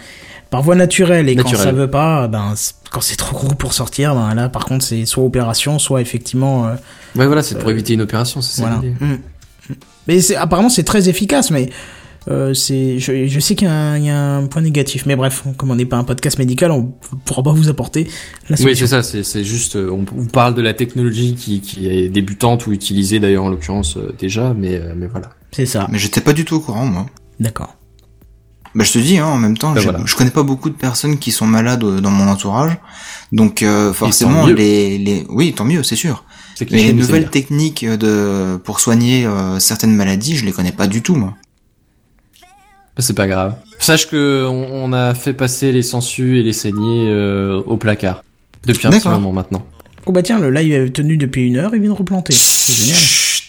[0.49, 1.27] par voie naturelle.
[1.27, 2.53] Et quand ça veut pas, ben
[2.89, 6.67] quand c'est trop gros pour sortir, ben là par contre c'est soit opération, soit effectivement.
[6.67, 6.75] euh,
[7.17, 8.77] Ouais, voilà, c'est pour éviter une opération, c'est ça voilà.
[8.81, 8.95] l'idée.
[9.05, 9.75] Mm.
[10.07, 11.69] Mais c'est apparemment c'est très efficace, mais
[12.29, 15.05] euh, c'est je, je sais qu'il y, a un- il y a un point négatif.
[15.05, 16.93] Mais bref, comme on n'est pas un podcast médical, on
[17.25, 18.05] pourra pas vous apporter
[18.49, 18.85] la Oui, solution.
[18.85, 22.09] c'est ça, c'est, c'est juste, euh, on, on parle de la technologie qui, qui est
[22.09, 25.29] débutante ou utilisée d'ailleurs en l'occurrence euh, déjà, mais, euh, mais voilà.
[25.51, 25.87] c'est ça.
[25.91, 27.05] Mais j'étais pas du tout au courant, moi.
[27.39, 27.75] D'accord.
[28.75, 30.03] Bah, je te dis, hein, en même temps, Bah, je, voilà.
[30.05, 32.77] je connais pas beaucoup de personnes qui sont malades dans mon entourage.
[33.31, 36.25] Donc, euh, forcément, les, les, oui, tant mieux, c'est sûr.
[36.55, 40.87] C'est Mais les nouvelles techniques de, pour soigner euh, certaines maladies, je les connais pas
[40.87, 41.33] du tout, moi.
[42.99, 43.55] C'est pas grave.
[43.79, 48.23] Sache que on, on a fait passer les sangsues et les saignées euh, au placard.
[48.65, 49.65] Depuis un petit moment maintenant.
[50.05, 52.33] Oh bah tiens, le live est tenu depuis une heure, il vient de replanter.
[52.33, 52.99] C'est génial.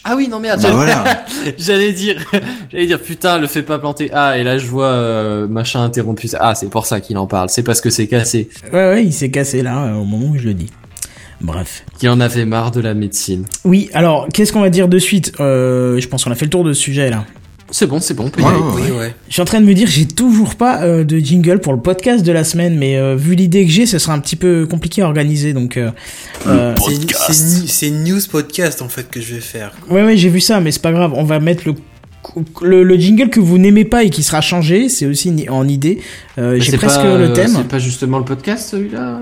[0.05, 1.25] Ah oui, non mais Bah voilà.
[1.59, 2.17] j'allais dire,
[2.73, 4.11] j'allais dire putain, le fais pas planter.
[4.13, 6.29] Ah et là je vois euh, machin interrompu.
[6.39, 7.49] Ah c'est pour ça qu'il en parle.
[7.49, 8.49] C'est parce que c'est cassé.
[8.73, 10.67] Ouais, ouais, il s'est cassé là, euh, au moment où je le dis.
[11.41, 11.85] Bref.
[11.99, 13.45] Qu'il en avait marre de la médecine.
[13.65, 15.33] Oui, alors, qu'est-ce qu'on va dire de suite?
[15.39, 17.25] Euh, Je pense qu'on a fait le tour de ce sujet là.
[17.71, 18.25] C'est bon, c'est bon.
[18.27, 18.59] on peut y Ouais, aller.
[18.61, 18.83] ouais, ouais.
[18.93, 19.15] Oui, ouais.
[19.29, 21.81] Je suis en train de me dire, j'ai toujours pas euh, de jingle pour le
[21.81, 24.67] podcast de la semaine, mais euh, vu l'idée que j'ai, ce sera un petit peu
[24.67, 25.77] compliqué à organiser, donc...
[25.77, 25.91] Euh,
[26.47, 29.73] euh, C'est- C'est ni- c'est news podcast en fait que je vais faire.
[29.91, 31.75] ouais, ouais, j'ai vu ça, mais c'est pas grave, on va mettre le...
[32.61, 36.01] Le, le jingle que vous n'aimez pas et qui sera changé, c'est aussi en idée.
[36.37, 37.53] Euh, j'ai presque pas, le thème.
[37.57, 39.21] C'est pas justement le podcast celui-là?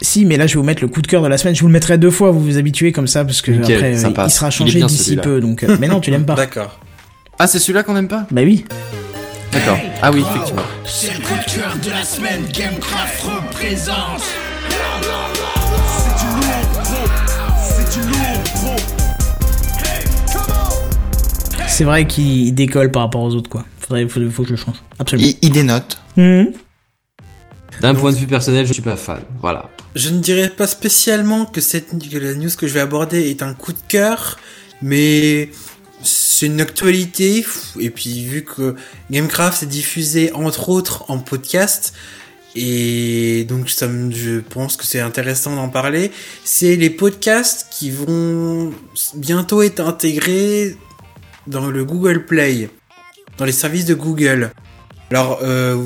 [0.00, 1.56] Si, mais là, je vais vous mettre le coup de cœur de la semaine.
[1.56, 4.12] Je vous le mettrai deux fois, vous vous habituez comme ça, parce que après, ça
[4.24, 5.22] il sera changé d'ici celui-là.
[5.22, 5.40] peu.
[5.40, 6.34] Donc, mais non, tu l'aimes pas.
[6.36, 6.78] D'accord.
[7.38, 8.26] Ah c'est celui-là qu'on aime pas.
[8.30, 8.64] bah oui.
[9.52, 9.78] D'accord.
[10.02, 10.62] Ah oui effectivement.
[10.84, 14.22] C'est le coup de cœur de la semaine, Gamecraft représente.
[21.68, 23.64] C'est vrai qu'il décolle par rapport aux autres, quoi.
[23.80, 24.76] Faudrait, faut, faut que je le change.
[24.98, 25.28] Absolument.
[25.28, 25.98] Il, il dénote.
[26.16, 26.52] Mhm.
[27.80, 29.20] D'un point de vue personnel, je suis pas fan.
[29.40, 29.68] Voilà.
[29.96, 33.42] Je ne dirais pas spécialement que, cette, que la news que je vais aborder est
[33.42, 34.38] un coup de cœur,
[34.80, 35.50] mais
[36.44, 37.44] c'est une actualité.
[37.80, 38.74] Et puis vu que
[39.10, 41.94] Gamecraft est diffusé entre autres en podcast,
[42.54, 46.12] et donc ça me, je pense que c'est intéressant d'en parler,
[46.44, 48.72] c'est les podcasts qui vont
[49.14, 50.76] bientôt être intégrés
[51.46, 52.68] dans le Google Play,
[53.38, 54.52] dans les services de Google.
[55.10, 55.76] Alors, euh,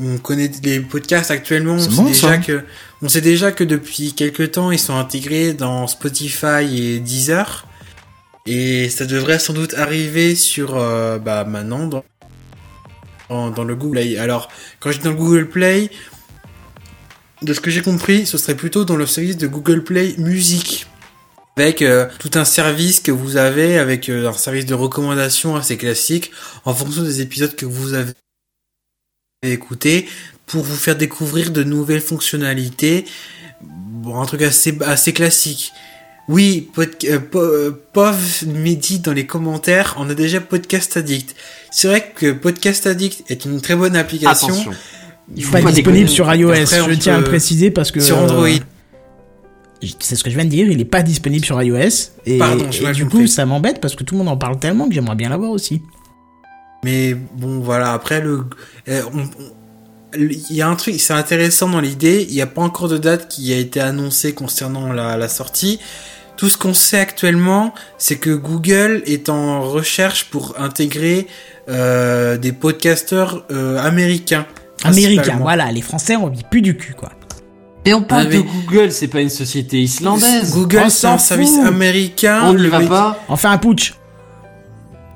[0.00, 2.64] on connaît les podcasts actuellement, on sait, déjà que,
[3.02, 7.66] on sait déjà que depuis quelques temps, ils sont intégrés dans Spotify et Deezer.
[8.46, 14.18] Et ça devrait sans doute arriver sur, euh, bah, maintenant, dans, dans, le Google Play.
[14.18, 14.50] Alors,
[14.80, 15.90] quand je dis dans le Google Play,
[17.40, 20.86] de ce que j'ai compris, ce serait plutôt dans le service de Google Play Musique.
[21.56, 25.78] Avec euh, tout un service que vous avez, avec euh, un service de recommandation assez
[25.78, 26.30] classique,
[26.66, 28.12] en fonction des épisodes que vous avez
[29.42, 30.06] écoutés,
[30.46, 33.06] pour vous faire découvrir de nouvelles fonctionnalités.
[33.62, 35.72] Bon, un truc assez, assez classique.
[36.28, 41.34] Oui, euh, po- euh, POV me dit dans les commentaires, on a déjà Podcast Addict.
[41.70, 44.72] C'est vrai que Podcast Addict est une très bonne application, Attention.
[45.36, 48.00] Il Pas disponible sur iOS, Après, je tiens à le préciser parce que.
[48.00, 48.46] Sur Android.
[48.48, 52.10] euh, C'est ce que je viens de dire, il est pas disponible sur iOS.
[52.24, 53.20] Et, Pardon, et du compris.
[53.22, 55.50] coup, ça m'embête parce que tout le monde en parle tellement que j'aimerais bien l'avoir
[55.50, 55.82] aussi.
[56.84, 57.92] Mais bon, voilà.
[57.92, 58.44] Après, le,
[58.88, 59.52] euh, on- on-
[60.18, 62.26] il y a un truc, c'est intéressant dans l'idée.
[62.28, 65.78] Il n'y a pas encore de date qui a été annoncée concernant la, la sortie.
[66.36, 71.26] Tout ce qu'on sait actuellement, c'est que Google est en recherche pour intégrer
[71.68, 74.46] euh, des podcasteurs euh, américains.
[74.82, 75.44] Américain, principalement.
[75.44, 77.10] voilà, les Français on vit plus du cul quoi.
[77.86, 80.52] Mais on parle Ah, de Google, c'est pas une société islandaise.
[80.52, 82.40] Google, On c'est un service américain.
[82.46, 83.18] On n'y Le va pas.
[83.28, 83.94] Enfin un putsch.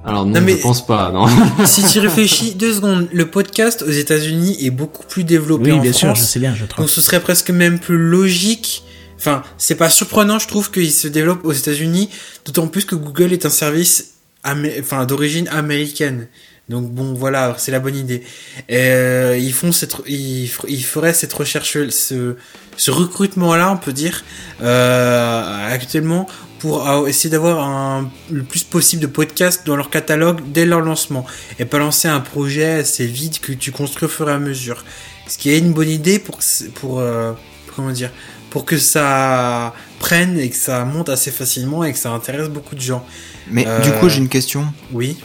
[0.04, 1.26] Alors non, Non, mais- je pense pas, non.
[1.66, 5.80] si tu réfléchis deux secondes, le podcast aux États-Unis est beaucoup plus développé Oui, en
[5.82, 6.20] bien sûr, France.
[6.20, 6.84] je sais bien, je trouve.
[6.84, 8.84] Donc ce serait presque même plus logique.
[9.18, 12.08] Enfin, c'est pas surprenant, je trouve, qu'il se développe aux États-Unis,
[12.46, 14.14] d'autant plus que Google est un service
[14.44, 16.28] amé- enfin, d'origine américaine.
[16.68, 18.22] Donc bon, voilà, c'est la bonne idée.
[18.70, 22.36] Euh, ils font cette, ils, ils feraient cette recherche, ce,
[22.76, 24.22] ce recrutement-là, on peut dire,
[24.62, 26.28] euh, actuellement,
[26.58, 31.24] pour essayer d'avoir le plus possible de podcasts dans leur catalogue dès leur lancement,
[31.58, 34.84] et pas lancer un projet assez vide que tu construis au fur et à mesure.
[35.26, 36.38] Ce qui est une bonne idée pour,
[36.74, 37.32] pour, euh,
[37.76, 38.10] comment dire,
[38.50, 42.74] pour que ça prenne et que ça monte assez facilement et que ça intéresse beaucoup
[42.74, 43.04] de gens.
[43.50, 44.66] Mais Euh, du coup, j'ai une question.
[44.92, 45.16] Oui.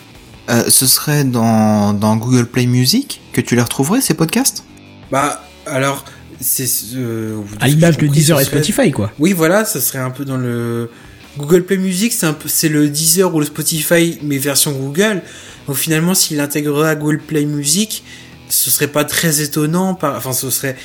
[0.49, 4.65] Euh, ce serait dans, dans Google Play Music que tu les retrouverais, ces podcasts?
[5.09, 6.03] Bah, alors,
[6.41, 6.67] c'est.
[6.95, 9.11] Euh, À l'image de Deezer et ce Spotify quoi.
[9.19, 10.89] Oui, voilà, ça serait un peu dans le.
[11.37, 12.13] Google Play Music,
[12.45, 15.21] c'est le Deezer ou le Spotify, mais version Google.
[15.67, 18.03] Donc finalement, s'il intégrerait à Google Play Music,
[18.49, 19.95] ce serait pas très étonnant.
[19.95, 20.15] Par...
[20.15, 20.75] Enfin, ce serait.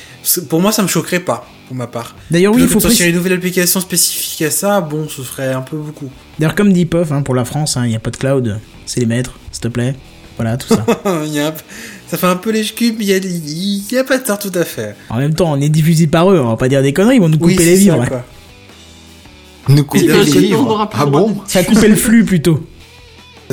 [0.47, 2.15] Pour moi, ça me choquerait pas, pour ma part.
[2.31, 5.61] D'ailleurs oui, il faut sortir une nouvelle application spécifique à ça, bon, ce serait un
[5.61, 6.09] peu beaucoup.
[6.39, 8.59] D'ailleurs comme dit Pof, hein, pour la France, hein, il n'y a pas de cloud,
[8.85, 9.95] c'est les maîtres, s'il te plaît.
[10.37, 10.85] Voilà, tout ça.
[11.05, 11.25] Un
[12.07, 14.51] Ça fait un peu les cubes, il a, il y a pas de tort tout
[14.55, 14.95] à fait.
[15.09, 17.21] en même temps, on est diffusé par eux, on va pas dire des conneries, ils
[17.21, 18.05] vont nous couper Oui, les vivres.
[19.69, 20.55] Nous couper le
[20.93, 22.63] Ah bon Ça a coupé le flux plutôt.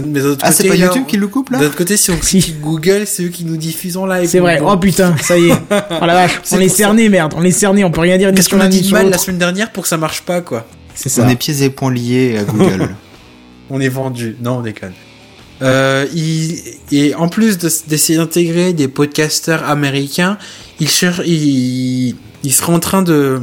[0.04, 2.10] Mais d'un autre Ah, c'est pas YouTube qui le coupe là D'un autre côté, si
[2.10, 2.18] on
[2.60, 4.28] Google, c'est eux qui nous diffusent en live.
[4.28, 5.54] C'est vrai, oh putain, ça y est.
[6.02, 8.48] Oh la vache, on est cerné, merde, on est cerné, on peut rien dire Qu'est-ce
[8.48, 11.20] qu'on a dit de mal la semaine dernière pour que ça marche pas, quoi C'est
[11.20, 12.94] On est pieds et poings liés à Google.
[13.70, 14.36] On est vendu.
[14.40, 14.92] Non, on déconne.
[15.60, 16.62] Euh, il,
[16.92, 20.38] et en plus de- d'essayer d'intégrer des podcasters américains,
[20.78, 22.14] il cherche, il,
[22.44, 23.40] il sera en train de,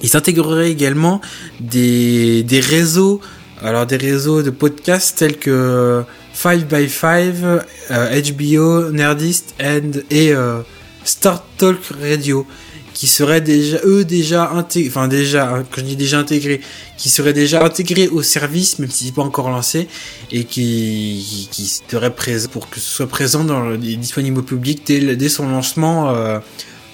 [0.00, 1.20] il s'intégrerait également
[1.60, 3.20] des, des réseaux,
[3.62, 6.02] alors des réseaux de podcasts tels que
[6.34, 7.60] 5by5,
[7.90, 10.60] euh, HBO, Nerdist and, et euh,
[11.04, 12.46] Star Talk Radio,
[12.94, 16.60] qui seraient déjà, eux déjà intégrés, enfin déjà, je dis déjà intégrés,
[16.96, 19.88] qui seraient déjà intégrés au service, même si c'est pas encore lancé,
[20.30, 24.42] et qui, qui, qui serait présent pour que ce soit présent dans le, disponible au
[24.42, 26.38] public dès son lancement euh,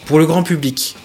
[0.07, 0.97] pour le grand public.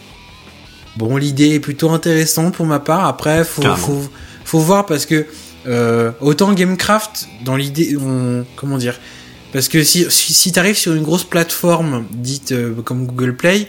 [0.98, 3.06] Bon, l'idée est plutôt intéressante pour ma part.
[3.06, 4.02] Après, faut, faut,
[4.46, 5.26] faut voir parce que
[5.68, 9.00] euh, autant Gamecraft, dans l'idée, on, comment dire,
[9.54, 13.68] parce que si, si, si t'arrives sur une grosse plateforme dite euh, comme Google Play,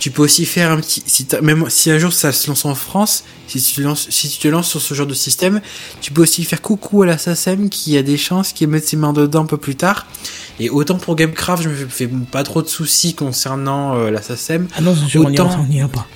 [0.00, 2.64] tu peux aussi faire un petit, si t'as- même si un jour ça se lance
[2.64, 5.60] en France, si tu, lances, si tu te lances sur ce genre de système,
[6.00, 8.96] tu peux aussi faire coucou à la SACEM qui a des chances qui mettre ses
[8.96, 10.06] mains dedans un peu plus tard.
[10.58, 14.66] Et autant pour Gamecraft, je me fais, pas trop de soucis concernant euh, la SACEM.
[14.76, 16.06] Ah non, Autant- on y va pas.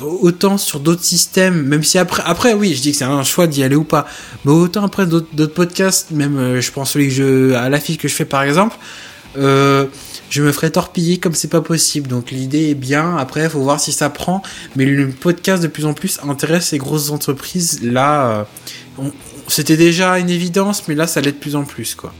[0.00, 3.46] Autant sur d'autres systèmes, même si après, après oui, je dis que c'est un choix
[3.46, 4.06] d'y aller ou pas,
[4.44, 8.08] mais autant après d'autres podcasts, même euh, je pense celui que je, à l'affiche que
[8.08, 8.76] je fais par exemple,
[9.36, 9.86] euh,
[10.30, 12.08] je me ferais torpiller comme c'est pas possible.
[12.08, 13.16] Donc l'idée est bien.
[13.16, 14.42] Après, faut voir si ça prend.
[14.76, 17.80] Mais le podcast de plus en plus intéresse ces grosses entreprises.
[17.82, 18.46] Là,
[18.98, 19.08] euh,
[19.48, 22.12] c'était déjà une évidence, mais là, ça l'est de plus en plus, quoi.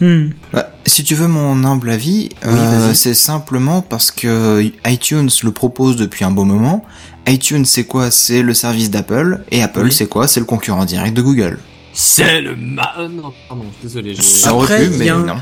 [0.00, 0.28] Hmm.
[0.52, 5.50] Bah, si tu veux mon humble avis, Oui, euh, c'est simplement parce que iTunes le
[5.50, 6.84] propose depuis un bon moment.
[7.26, 8.10] iTunes, c'est quoi?
[8.10, 9.42] C'est le service d'Apple.
[9.50, 9.92] Et Apple, Oui.
[9.92, 10.28] c'est quoi?
[10.28, 11.58] C'est le concurrent direct de Google.
[11.92, 12.94] C'est le ma...
[12.98, 14.14] euh, non, pardon, désolé.
[14.20, 15.36] Ça Après, mais un- non.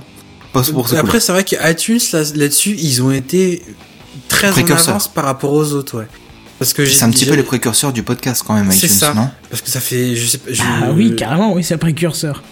[0.52, 3.62] Pas pour ce Après, c'est vrai que iTunes, là- là-dessus, ils ont été
[4.28, 4.88] très en Précurseurs.
[4.90, 6.06] avance par rapport aux autres, ouais.
[6.58, 8.86] Parce que j'ai C'est un petit déjà- peu les précurseurs du podcast quand même, C'est
[8.86, 9.12] iTunes, ça.
[9.12, 9.28] non?
[9.50, 12.42] Parce que ça fait, je sais pas, je- Ah oui, carrément, oui, c'est un précurseur.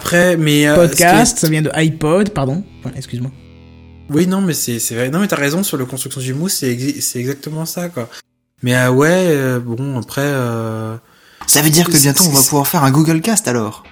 [0.00, 2.64] Après, mais euh, Podcast, ça vient de iPod, pardon.
[2.96, 3.30] Excuse-moi.
[4.08, 5.10] Oui, non, mais c'est vrai.
[5.10, 8.08] Non, mais t'as raison sur la construction du mousse, c'est exactement ça, quoi.
[8.62, 10.96] Mais euh, ouais, euh, bon, après, euh...
[11.46, 13.84] Ça veut dire que bientôt on va pouvoir faire un Google Cast alors.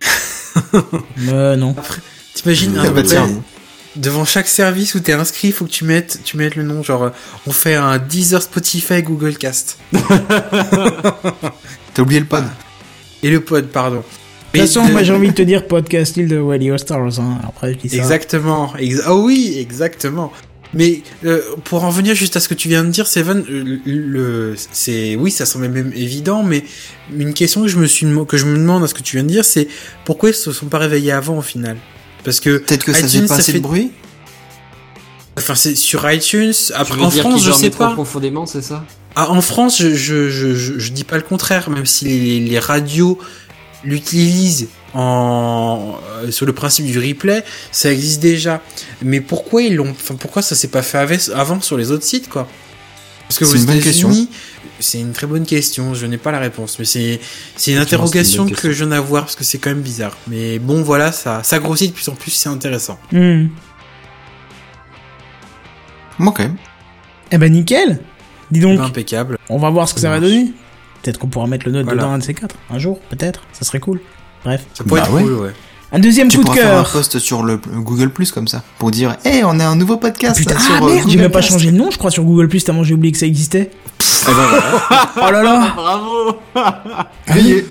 [1.28, 1.74] Euh, non.
[2.34, 3.28] t'imagines un bah peu tiens.
[3.94, 7.10] devant chaque service où t'es inscrit, faut que tu mettes, tu mettes le nom, genre,
[7.46, 10.08] on fait un Deezer, Spotify, Google Cast T'as
[12.02, 12.44] oublié le pod
[13.22, 14.02] et le pod, pardon.
[14.54, 17.20] De toute façon, de- moi j'ai envie de te dire podcast de Radio Stars.
[17.20, 17.38] Hein.
[17.46, 17.96] Après, je dis ça.
[17.96, 18.72] Exactement.
[18.78, 20.32] Ex- ah oui, exactement.
[20.74, 23.78] Mais euh, pour en venir juste à ce que tu viens de dire, Seven, euh,
[23.84, 26.64] le, le- c'est oui, ça semble même évident, mais
[27.16, 29.24] une question que je me suis que je me demande à ce que tu viens
[29.24, 29.68] de dire, c'est
[30.04, 31.76] pourquoi ils se sont pas réveillés avant au final?
[32.24, 33.90] Parce que Peut-être que ça iTunes, faisait pas ça assez fait- de bruit?
[35.38, 36.52] Enfin c'est sur iTunes.
[36.52, 37.92] Tu Après en dire France, je sais pas.
[37.92, 38.84] profondément, c'est ça?
[39.14, 42.40] Ah, en France, je, je, je, je, je dis pas le contraire, même si les,
[42.40, 43.18] les radios
[43.86, 48.62] l'utilisent en euh, sur le principe du replay, ça existe déjà.
[49.02, 52.28] Mais pourquoi ils l'ont, enfin pourquoi ça s'est pas fait avant sur les autres sites
[52.28, 52.48] quoi?
[53.28, 54.28] Parce que une bonne États-Unis,
[54.78, 55.94] c'est une très bonne question.
[55.94, 57.20] Je n'ai pas la réponse, mais c'est
[57.56, 60.16] c'est une interrogation que je viens d'avoir parce que c'est quand même bizarre.
[60.28, 62.98] Mais bon, voilà, ça ça grossit de plus en plus, c'est intéressant.
[63.12, 63.46] Hmm.
[66.20, 66.42] Ok.
[67.32, 68.00] Eh ben nickel.
[68.50, 69.38] Dis donc, Impeccable.
[69.48, 70.52] on va voir ce que ça va donner.
[71.06, 72.02] Peut-être qu'on pourra mettre le note Voilà.
[72.02, 72.56] dedans un de ces quatre.
[72.68, 73.42] Un jour, peut-être.
[73.52, 74.00] Ça serait cool.
[74.44, 74.66] Bref.
[74.74, 75.22] Ça pourrait Bah être ouais.
[75.22, 75.52] cool, ouais.
[75.92, 76.90] Un deuxième Tu coup de pourras faire un cœur.
[76.90, 80.36] post sur le Google Plus comme ça pour dire "Eh, on a un nouveau podcast
[80.36, 81.52] Putain, sur ah euh, merde, j'ai même pas Cast.
[81.52, 83.70] changé le nom, je crois, sur Google Plus, tellement j'ai oublié que ça existait.
[84.00, 85.12] Eh ben voilà.
[85.16, 86.36] Oh là là Bravo
[87.28, 87.66] Grillé.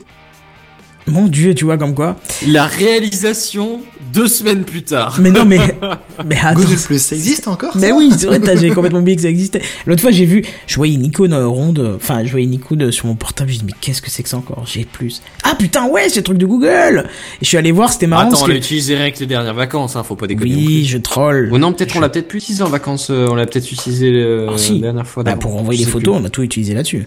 [1.08, 2.16] Mon dieu, tu vois, comme quoi.
[2.48, 3.82] La réalisation
[4.16, 5.18] deux semaines plus tard.
[5.20, 5.60] Mais non, mais.
[6.26, 6.62] Mais attends.
[6.62, 9.22] Google Plus, ça existe encore Mais ça oui, c'est vrai, t'as- j'avais complètement oublié que
[9.22, 9.62] ça existait.
[9.86, 12.84] L'autre fois, j'ai vu, je voyais une icône euh, ronde, enfin, je voyais une icône
[12.84, 14.64] euh, sur mon portable, j'ai dit, mais qu'est-ce que c'est que ça encore?
[14.66, 15.22] J'ai plus.
[15.44, 17.06] Ah putain, ouais, c'est le truc de Google
[17.42, 18.30] Et je suis allé voir, c'était marrant.
[18.30, 18.60] Attends, on l'a que...
[18.60, 20.56] utilisé avec les dernières vacances, hein, faut pas déconner.
[20.56, 21.50] Oui, je troll.
[21.52, 24.12] Ou non, peut-être on l'a peut-être plus utilisé en vacances, euh, on l'a peut-être utilisé
[24.14, 24.76] euh, Ah, si.
[24.76, 25.24] la dernière fois.
[25.24, 26.24] Bah, pour envoyer Je des sais photos, plus.
[26.24, 27.06] on a tout utilisé là-dessus.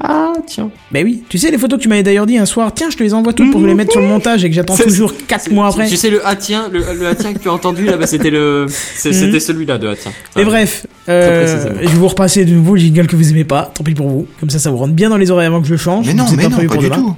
[0.00, 0.70] Ah, tiens.
[0.90, 2.96] Bah oui, tu sais, les photos que tu m'avais d'ailleurs dit un soir, tiens, je
[2.96, 5.50] te les envoie toutes pour les mettre sur le montage et que j'attends toujours 4
[5.52, 5.88] mois après.
[5.88, 8.06] Tu sais, le ah tiens, le, le ah tiens que tu as entendu là, bah,
[8.08, 10.12] c'était le, c'était celui-là de ah tiens.
[10.36, 11.76] Mais bref, euh, précisément.
[11.82, 14.08] je vais vous repasser de nouveau le jingle que vous aimez pas, tant pis pour
[14.08, 14.26] vous.
[14.40, 16.06] Comme ça, ça vous rentre bien dans les oreilles avant que je le change.
[16.06, 16.96] Mais non, C'est mais non, prévu pas du demain.
[16.96, 17.16] tout.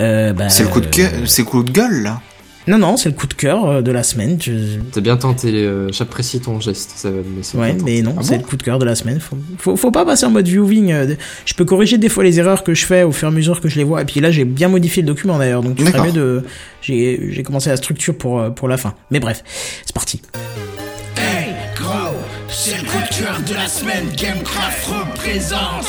[0.00, 2.20] Euh, bah, C'est le coup de euh, gueule, c'est le coup de gueule là.
[2.68, 4.36] Non, non, c'est le coup de cœur euh, de la semaine.
[4.40, 8.14] Je- T'as bien tenté, euh, j'apprécie ton geste, ça va mais c'est Ouais, mais non,
[8.18, 9.20] Ah c'est bon le coup de cœur de la semaine.
[9.20, 10.92] Faut, faut, faut pas passer en mode viewing.
[10.92, 11.14] euh,
[11.46, 13.60] Je peux corriger des fois les erreurs que je fais au fur et à mesure
[13.60, 14.02] que je les vois.
[14.02, 16.44] Et puis là, j'ai bien modifié le document d'ailleurs, donc tu ferais mieux de.
[16.82, 18.94] J'ai commencé la structure pour, pour la fin.
[19.10, 19.42] Mais bref,
[19.84, 20.20] c'est parti.
[21.16, 22.14] Hey, gros,
[22.48, 24.04] c'est le coup de cœur de la semaine.
[24.16, 25.86] Gamecraft représente.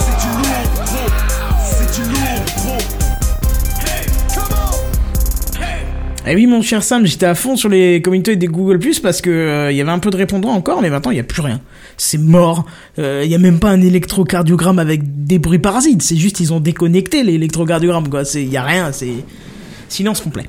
[0.00, 1.10] C'est du lourd, gros.
[1.64, 2.35] C'est du lourd,
[6.28, 9.20] Eh oui, mon cher Sam, j'étais à fond sur les communautés des Google Plus parce
[9.20, 11.24] que euh, il y avait un peu de répondants encore, mais maintenant il y a
[11.24, 11.60] plus rien.
[11.98, 12.66] C'est mort.
[12.98, 16.02] Euh, Il y a même pas un électrocardiogramme avec des bruits parasites.
[16.02, 18.24] C'est juste ils ont déconnecté l'électrocardiogramme quoi.
[18.24, 18.90] C'est y a rien.
[18.90, 19.12] C'est
[19.88, 20.46] silence complet.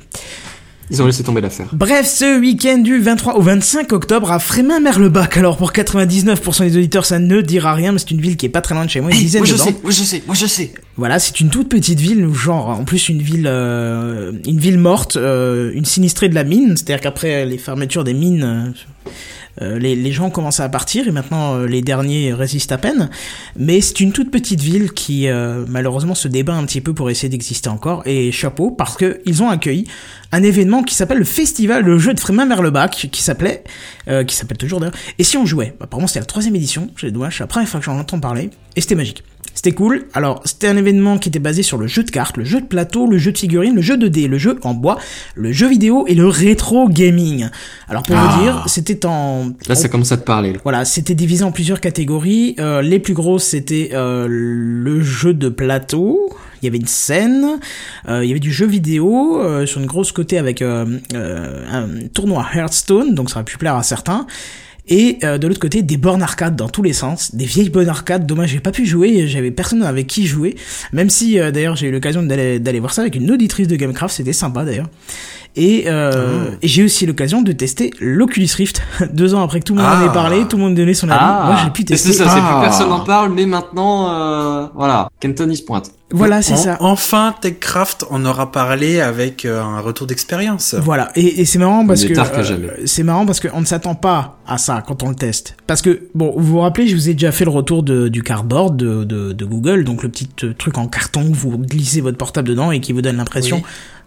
[0.90, 1.68] Ils ont laissé tomber l'affaire.
[1.72, 5.36] Bref, ce week-end du 23 au 25 octobre à Frémin-Merlebac.
[5.36, 8.50] Alors pour 99% des auditeurs, ça ne dira rien, mais c'est une ville qui est
[8.50, 9.64] pas très loin de chez moi, une dizaine moi je dedans.
[9.64, 10.72] sais, moi je sais, moi je sais.
[10.96, 15.16] Voilà, c'est une toute petite ville, genre en plus une ville, euh, une ville morte,
[15.16, 16.76] euh, une sinistrée de la mine.
[16.76, 19.10] C'est-à-dire qu'après les fermetures des mines, euh,
[19.60, 23.10] les, les gens commencent à partir et maintenant euh, les derniers résistent à peine.
[23.56, 27.10] Mais c'est une toute petite ville qui euh, malheureusement se débat un petit peu pour
[27.10, 28.02] essayer d'exister encore.
[28.06, 29.86] Et chapeau parce que ils ont accueilli
[30.32, 33.64] un événement qui s'appelle le Festival le jeu de Frémin-Merlebac, qui s'appelait,
[34.08, 34.96] euh, qui s'appelle toujours d'ailleurs.
[35.18, 36.90] Et si on jouait, bah, apparemment c'était la troisième édition.
[36.96, 39.22] J'ai dommage, c'est la première fois que j'en entends parler et c'était magique.
[39.58, 40.04] C'était cool.
[40.14, 42.66] Alors, c'était un événement qui était basé sur le jeu de cartes, le jeu de
[42.66, 44.98] plateau, le jeu de figurines, le jeu de dés, le jeu en bois,
[45.34, 47.48] le jeu vidéo et le rétro gaming.
[47.88, 48.36] Alors, pour Ah.
[48.36, 49.50] vous dire, c'était en...
[49.66, 50.52] Là, ça commence à te parler.
[50.52, 50.60] Là.
[50.62, 52.54] Voilà, c'était divisé en plusieurs catégories.
[52.60, 56.30] Euh, les plus grosses, c'était euh, le jeu de plateau.
[56.62, 57.58] Il y avait une scène.
[58.08, 62.06] Euh, il y avait du jeu vidéo euh, sur une grosse côté avec euh, un
[62.14, 64.24] tournoi Hearthstone, donc ça aurait pu plaire à certains.
[64.88, 67.88] Et euh, de l'autre côté, des bornes arcade dans tous les sens, des vieilles bornes
[67.88, 68.26] arcade.
[68.26, 70.56] Dommage, j'ai pas pu jouer, j'avais personne avec qui jouer.
[70.92, 74.16] Même si euh, d'ailleurs j'ai eu l'occasion d'aller voir ça avec une auditrice de Gamecraft,
[74.16, 74.88] c'était sympa d'ailleurs.
[75.56, 78.80] Et, euh, et j'ai aussi l'occasion de tester l'Oculus Rift.
[79.12, 80.06] Deux ans après que tout le monde en Ah.
[80.06, 81.46] ait parlé, tout le monde donnait son avis.
[81.46, 82.12] Moi j'ai pu Mais tester.
[82.12, 82.52] c'est ça, c'est Ah.
[82.60, 85.90] plus personne n'en parle, mais maintenant, euh, voilà, Kenton il se pointe.
[86.10, 86.76] Voilà, c'est En- ça.
[86.80, 90.74] Enfin, TechCraft en aura parlé avec euh, un retour d'expérience.
[90.80, 94.38] Voilà, et, et c'est marrant parce que euh, c'est marrant parce qu'on ne s'attend pas
[94.46, 95.54] à ça quand on le teste.
[95.66, 98.22] Parce que bon, vous vous rappelez, je vous ai déjà fait le retour de, du
[98.22, 102.00] cardboard de, de, de Google, donc le petit euh, truc en carton où vous glissez
[102.00, 103.62] votre portable dedans et qui vous donne l'impression Oui.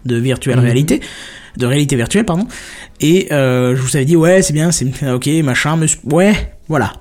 [0.06, 0.64] De virtuelle Mhm.
[0.64, 1.00] réalité,
[1.56, 2.46] de réalité virtuelle pardon.
[3.00, 6.34] Et euh, je vous avais dit ouais c'est bien, c'est ok machin, mais ouais
[6.68, 6.92] voilà.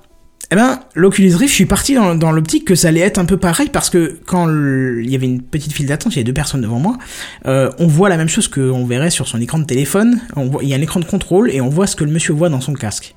[0.53, 3.23] Eh ben, l'Oculus Rift, je suis parti dans, dans l'optique que ça allait être un
[3.25, 6.25] peu pareil parce que quand il y avait une petite file d'attente, il y avait
[6.25, 6.97] deux personnes devant moi,
[7.45, 10.19] euh, on voit la même chose qu'on verrait sur son écran de téléphone.
[10.35, 12.11] On voit, il y a un écran de contrôle et on voit ce que le
[12.11, 13.15] monsieur voit dans son casque.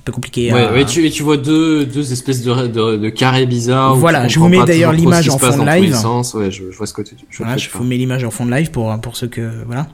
[0.00, 0.52] Un peu compliqué.
[0.52, 3.94] Ouais, à- ouais, tu, et tu vois deux, deux espèces de, de, de carrés bizarres.
[3.96, 5.94] Voilà, je vous mets d'ailleurs l'image en fond de live.
[5.94, 6.34] sens.
[6.34, 8.46] Ouais, je, je vois ce que tu, je Voilà, je vous mets l'image en fond
[8.46, 9.86] de live pour pour ceux que voilà.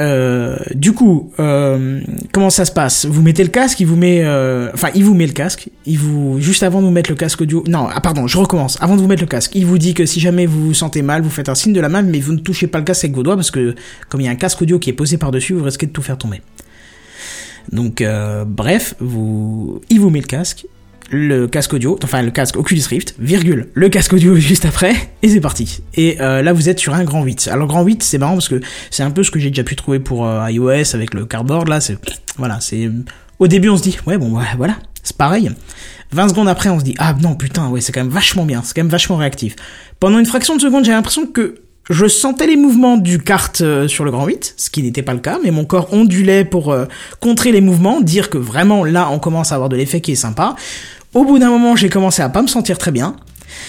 [0.00, 2.00] Euh, du coup, euh,
[2.32, 3.06] comment ça se passe?
[3.06, 5.98] Vous mettez le casque, il vous met, euh, enfin, il vous met le casque, il
[6.00, 7.62] vous juste avant de vous mettre le casque audio.
[7.68, 8.76] Non, ah pardon, je recommence.
[8.80, 11.02] Avant de vous mettre le casque, il vous dit que si jamais vous vous sentez
[11.02, 13.04] mal, vous faites un signe de la main, mais vous ne touchez pas le casque
[13.04, 13.76] avec vos doigts parce que
[14.08, 15.92] comme il y a un casque audio qui est posé par dessus, vous risquez de
[15.92, 16.42] tout faire tomber.
[17.72, 20.66] Donc, euh, bref, vous, il vous met le casque,
[21.10, 25.28] le casque audio, enfin le casque Oculus Rift, virgule, le casque audio juste après, et
[25.28, 25.82] c'est parti.
[25.94, 27.48] Et euh, là, vous êtes sur un grand 8.
[27.52, 28.60] Alors, grand 8, c'est marrant parce que
[28.90, 31.68] c'est un peu ce que j'ai déjà pu trouver pour euh, iOS avec le cardboard,
[31.68, 31.98] là, c'est,
[32.36, 32.90] voilà, c'est,
[33.38, 35.50] au début, on se dit, ouais, bon, voilà, c'est pareil.
[36.12, 38.62] 20 secondes après, on se dit, ah non, putain, ouais, c'est quand même vachement bien,
[38.64, 39.56] c'est quand même vachement réactif.
[39.98, 41.56] Pendant une fraction de seconde, j'ai l'impression que
[41.90, 45.12] je sentais les mouvements du kart euh, sur le grand 8, ce qui n'était pas
[45.12, 46.86] le cas, mais mon corps ondulait pour euh,
[47.20, 50.16] contrer les mouvements, dire que vraiment là on commence à avoir de l'effet qui est
[50.16, 50.56] sympa.
[51.12, 53.14] Au bout d'un moment, j'ai commencé à pas me sentir très bien.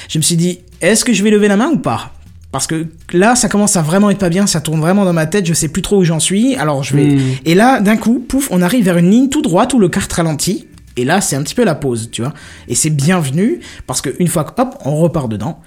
[0.09, 2.11] Je me suis dit, est-ce que je vais lever la main ou pas?
[2.51, 5.25] Parce que là, ça commence à vraiment être pas bien, ça tourne vraiment dans ma
[5.25, 7.15] tête, je sais plus trop où j'en suis, alors je vais...
[7.15, 7.21] Hmm.
[7.43, 10.11] Et là, d'un coup, pouf, on arrive vers une ligne tout droite où le kart
[10.11, 10.65] ralentit.
[10.97, 12.33] Et là, c'est un petit peu la pause, tu vois.
[12.67, 15.59] Et c'est bienvenu, parce qu'une fois que, hop, on repart dedans.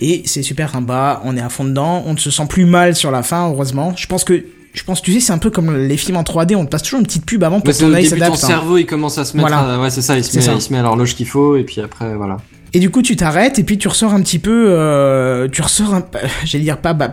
[0.00, 2.94] Et c'est super sympa, on est à fond dedans, on ne se sent plus mal
[2.94, 3.94] sur la fin, heureusement.
[3.96, 4.44] Je pense que,
[4.74, 6.82] je pense, tu sais, c'est un peu comme les films en 3D, on te passe
[6.82, 8.44] toujours une petite pub avant pour que ton œil début, ton s'adapte.
[8.44, 8.46] hein.
[8.48, 9.74] cerveau, il commence à se mettre, Voilà.
[9.76, 10.52] à- ouais, c'est ça, il se met, ça.
[10.52, 12.36] il se met à l'horloge qu'il faut, et puis après, voilà.
[12.74, 15.94] Et du coup, tu t'arrêtes et puis tu ressors un petit peu, euh, tu ressors
[15.94, 16.04] un,
[16.44, 17.08] j'allais dire pas, pas,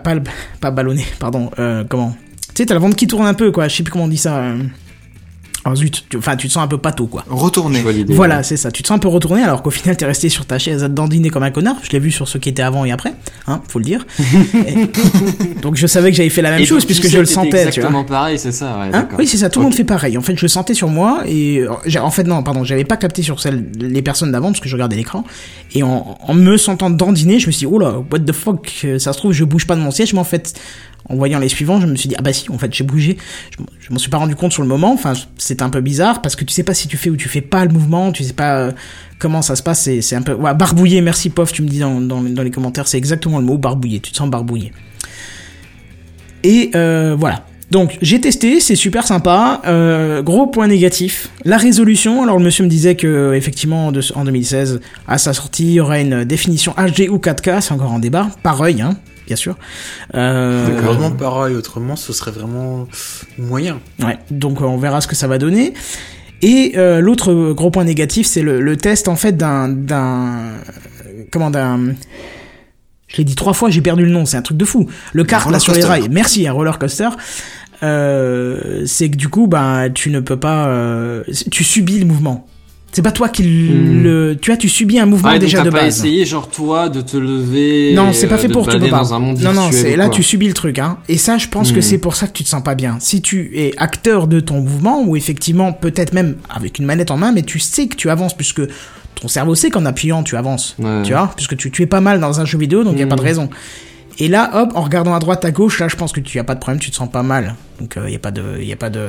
[0.59, 2.13] pas ballonné, pardon, euh, comment?
[2.53, 3.69] Tu sais, t'as le ventre qui tourne un peu, quoi.
[3.69, 4.35] Je sais plus comment on dit ça.
[4.39, 4.57] euh.
[5.65, 7.23] Oh zut, tu- enfin, tu te sens un peu pâteau, quoi.
[7.93, 8.13] L'idée.
[8.13, 8.69] Voilà, c'est ça.
[8.71, 10.89] Tu te sens un peu retourné alors qu'au final t'es resté sur ta chaise à
[10.89, 11.77] te dandiner comme un connard.
[11.83, 13.13] Je l'ai vu sur ceux qui étaient avant et après,
[13.47, 14.05] hein, faut le dire.
[14.53, 14.89] Et-
[15.61, 17.49] Donc je savais que j'avais fait la même Et chose donc, puisque je le sentais,
[17.49, 17.67] tu vois.
[17.67, 20.17] Exactement pareil, c'est ça, ouais, Hein oui, c'est ça, tout le monde fait pareil.
[20.17, 22.97] En fait, je le sentais sur moi et euh, en fait non, pardon, j'avais pas
[22.97, 25.23] capté sur celle les personnes d'avant parce que je regardais l'écran
[25.73, 28.69] et en, en me sentant dandiner, je me suis dit oh là, what the fuck,
[28.83, 30.53] euh, ça se trouve je bouge pas de mon siège, mais en fait
[31.09, 33.17] en voyant les suivants, je me suis dit ah bah si, en fait, j'ai bougé.
[33.79, 36.35] Je, m'en suis pas rendu compte sur le moment, enfin, c'était un peu bizarre parce
[36.35, 38.33] que tu sais pas si tu fais ou tu fais pas le mouvement, tu sais
[38.33, 38.71] pas euh,
[39.19, 42.21] comment ça se passe, c'est c'est un peu barbouillé, merci Pof, tu me dis dans,
[42.21, 44.71] les commentaires, c'est exactement le mot barbouillé, tu te sens barbouillé.
[46.43, 47.45] Et euh, voilà.
[47.71, 49.61] Donc j'ai testé, c'est super sympa.
[49.65, 52.21] Euh, gros point négatif, la résolution.
[52.21, 55.79] Alors le monsieur me disait que effectivement de- en 2016, à sa sortie, il y
[55.79, 58.95] aurait une définition HD ou 4K, c'est encore en débat, par œil, hein,
[59.27, 59.57] bien sûr.
[60.15, 62.87] Euh, Vraiment pareil, autrement ce serait vraiment
[63.37, 63.79] moyen.
[63.99, 65.73] Ouais, donc euh, on verra ce que ça va donner.
[66.41, 70.51] Et euh, l'autre gros point négatif, c'est le, le test en fait d'un d'un
[71.31, 71.93] comment d'un
[73.07, 74.89] je l'ai dit trois fois, j'ai perdu le nom, c'est un truc de fou.
[75.13, 77.09] Le kart là sur les rails, merci, un roller coaster.
[77.83, 82.47] Euh, c'est que du coup, bah, tu ne peux pas, euh, tu subis le mouvement.
[82.93, 84.03] C'est pas toi qui Hmm.
[84.03, 85.97] le, tu vois, tu subis un mouvement Ah, donc déjà t'as de pas base.
[85.99, 87.93] essayé, genre toi, de te lever.
[87.95, 90.47] Non, c'est pas euh, fait pour, dans un monde non, non, c'est là tu subis
[90.47, 90.97] le truc, hein.
[91.09, 91.81] Et ça, je pense que Hmm.
[91.81, 92.97] c'est pour ça que tu te sens pas bien.
[92.99, 97.17] Si tu es acteur de ton mouvement, ou effectivement, peut-être même avec une manette en
[97.17, 98.61] main, mais tu sais que tu avances puisque
[99.19, 100.75] ton cerveau sait qu'en appuyant, tu avances.
[100.79, 101.01] Ouais.
[101.03, 103.01] Tu vois, puisque tu, tu es pas mal dans un jeu vidéo, donc il y
[103.01, 103.09] a Hmm.
[103.09, 103.49] pas de raison.
[104.19, 106.43] Et là, hop, en regardant à droite, à gauche, là, je pense que tu as
[106.43, 107.55] pas de problème, tu te sens pas mal.
[107.79, 109.07] Donc il y a pas de, il y a pas de.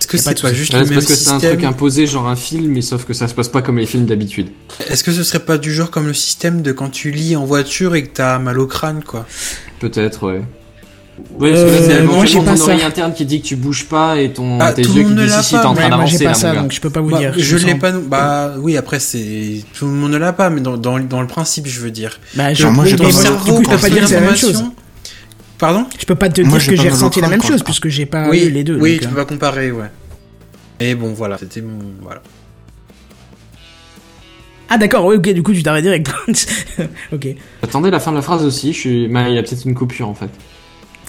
[0.00, 2.28] Est-ce que c'est pas juste Ouais, le même parce que c'est un truc imposé, genre
[2.28, 4.48] un film, mais sauf que ça se passe pas comme les films d'habitude.
[4.88, 7.44] Est-ce que ce serait pas du genre comme le système de quand tu lis en
[7.44, 9.26] voiture et que t'as mal au crâne quoi?
[9.80, 10.42] Peut-être, ouais.
[11.38, 12.62] Ouais, Euh, parce que là, c'est moi, j'ai pas ton ça.
[12.64, 15.02] oreille interne qui dit que tu bouges pas et ton, Ah, tes tout le yeux
[15.04, 15.68] qui monde ne disent l'a si t'es pas.
[15.68, 17.34] en train moi j'ai d'avancer pas là, ça, donc je peux pas vous Bah, dire.
[17.36, 17.92] Je l'ai sens- pas.
[17.92, 21.26] Bah oui, après c'est tout le monde ne l'a pas, mais dans, dans, dans le
[21.26, 22.18] principe, je veux dire.
[22.34, 24.64] Bah, je, Genre, moi, j'ai pas du coup, je peux pas dire la même chose.
[25.58, 25.86] Pardon?
[25.98, 28.04] Je peux pas te Moi, dire que j'ai ressenti la même chose je- puisque j'ai
[28.06, 28.76] pas eu les deux.
[28.78, 29.90] oui, tu euh, peux pas comparer, ouais.
[30.80, 32.20] Et bon, voilà, c'était mon voilà.
[34.68, 36.10] Ah d'accord, oui, ok, du coup tu t'arrêtes direct.
[37.12, 37.26] ok.
[37.62, 39.08] Attendez la fin de la phrase aussi, je suis...
[39.08, 40.28] bah, il y a peut-être une coupure en fait.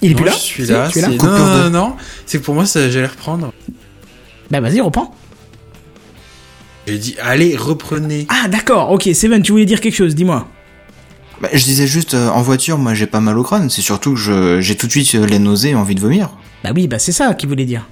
[0.02, 0.88] Il est Non, plus là Je suis là.
[0.90, 1.96] Tu es là c'est- Coupure Non, non, de- non,
[2.26, 3.52] c'est que pour moi, ça- j'allais reprendre.
[4.50, 5.14] Bah vas-y, reprends.
[6.86, 8.26] J'ai dit, allez, reprenez.
[8.30, 10.48] Ah d'accord, ok, Seven, tu voulais dire quelque chose, dis-moi.
[11.42, 14.12] Bah, je disais juste, euh, en voiture, moi j'ai pas mal au crâne, c'est surtout
[14.14, 16.30] que je- j'ai tout de suite euh, les nausées et envie de vomir.
[16.64, 17.86] Bah oui, bah c'est ça qu'il voulait dire.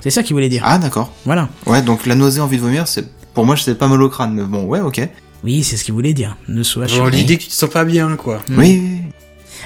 [0.00, 0.62] C'est ça qu'il voulait dire.
[0.64, 1.12] Ah d'accord.
[1.24, 1.48] Voilà.
[1.66, 4.34] Ouais, donc la nausée, envie de vomir, c'est pour moi c'est pas mal au crâne,
[4.34, 5.00] mais bon, ouais, ok.
[5.42, 6.36] Oui, c'est ce qu'il voulait dire.
[6.48, 8.40] Ne sois Genre l'idée que tu te sens pas bien, quoi.
[8.48, 8.58] Mm.
[8.58, 9.03] Oui, oui, oui.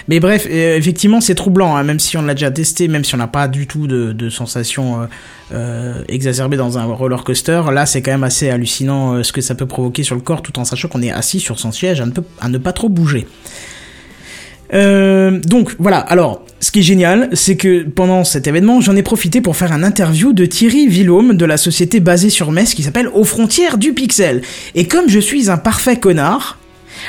[0.07, 3.15] Mais bref, euh, effectivement, c'est troublant, hein, même si on l'a déjà testé, même si
[3.15, 5.07] on n'a pas du tout de, sensations euh,
[5.53, 7.63] euh, exacerbées dans un roller coaster.
[7.73, 10.59] Là, c'est quand même assez hallucinant ce que ça peut provoquer sur le corps, tout
[10.59, 12.01] en sachant qu'on est assis sur son siège
[12.41, 13.27] à ne, pas trop bouger.
[14.71, 19.41] Donc voilà, alors ce qui est génial, c'est que pendant cet événement, j'en ai profité
[19.41, 23.09] pour faire un interview de Thierry Villaume de la société basée sur Metz qui s'appelle
[23.09, 24.43] Aux frontières du pixel.
[24.75, 26.59] Et comme je suis un parfait connard,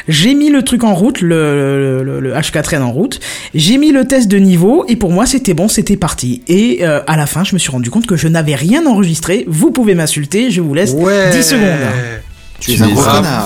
[0.07, 3.19] j'ai mis le truc en route, le, le, le H4N en route,
[3.53, 6.41] j'ai mis le test de niveau et pour moi c'était bon, c'était parti.
[6.47, 9.45] Et euh, à la fin, je me suis rendu compte que je n'avais rien enregistré.
[9.47, 10.95] Vous pouvez m'insulter, je vous laisse
[11.31, 11.67] 10 secondes.
[12.59, 13.45] Tu es un gros connard.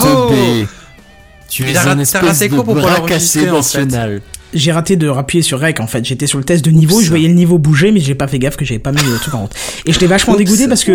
[1.53, 4.21] Tu es un espèce de quoi pour pouvoir bras cassé l'enregistrer, en fait national.
[4.55, 6.05] J'ai raté de appuyer sur Rec en fait.
[6.05, 8.38] J'étais sur le test de niveau, je voyais le niveau bouger, mais j'ai pas fait
[8.38, 9.51] gaffe que j'avais pas mis le truc en route.
[9.88, 10.91] Et j'étais vachement dégoûté parce que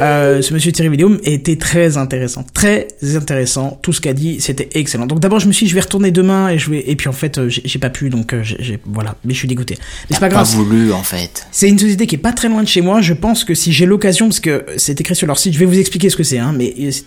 [0.00, 3.78] euh, ce monsieur Thierry Vidéo était très intéressant, très intéressant.
[3.80, 5.06] Tout ce qu'a dit, c'était excellent.
[5.06, 6.82] Donc d'abord, je me suis dit, je vais retourner demain et je vais.
[6.90, 9.14] Et puis en fait, euh, j'ai pas pu, donc euh, j'ai- voilà.
[9.24, 9.76] Mais je suis dégoûté.
[9.78, 10.48] Mais c'est pas Pas grave.
[10.48, 11.46] voulu en fait.
[11.52, 13.02] C'est une société qui est pas très loin de chez moi.
[13.02, 15.64] Je pense que si j'ai l'occasion, parce que c'est écrit sur leur site, je vais
[15.66, 17.04] vous expliquer ce que c'est, hein, mais c'est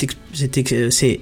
[0.92, 1.20] c'est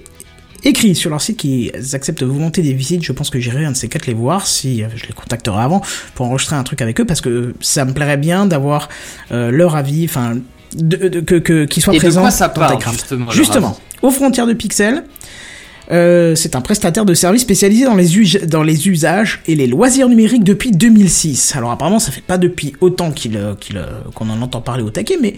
[0.64, 3.04] écrit sur leur site qu'ils acceptent volonté des visites.
[3.04, 5.62] Je pense que j'irai un de ces quatre les voir si euh, je les contacterai
[5.62, 5.82] avant
[6.16, 8.90] pour enregistrer un truc avec eux parce que ça me plairait bien d'avoir
[9.32, 10.36] euh, leur avis, enfin,
[10.76, 14.48] de, de- que qu'ils soient Et de présents quoi ça parle, justement, Justement, aux frontières
[14.48, 15.04] de Pixel.
[15.90, 19.68] Euh, c'est un prestataire de services spécialisé dans les, us- dans les usages et les
[19.68, 21.56] loisirs numériques depuis 2006.
[21.56, 25.18] Alors apparemment, ça fait pas depuis autant euh, euh, qu'on en entend parler au taquet,
[25.22, 25.36] mais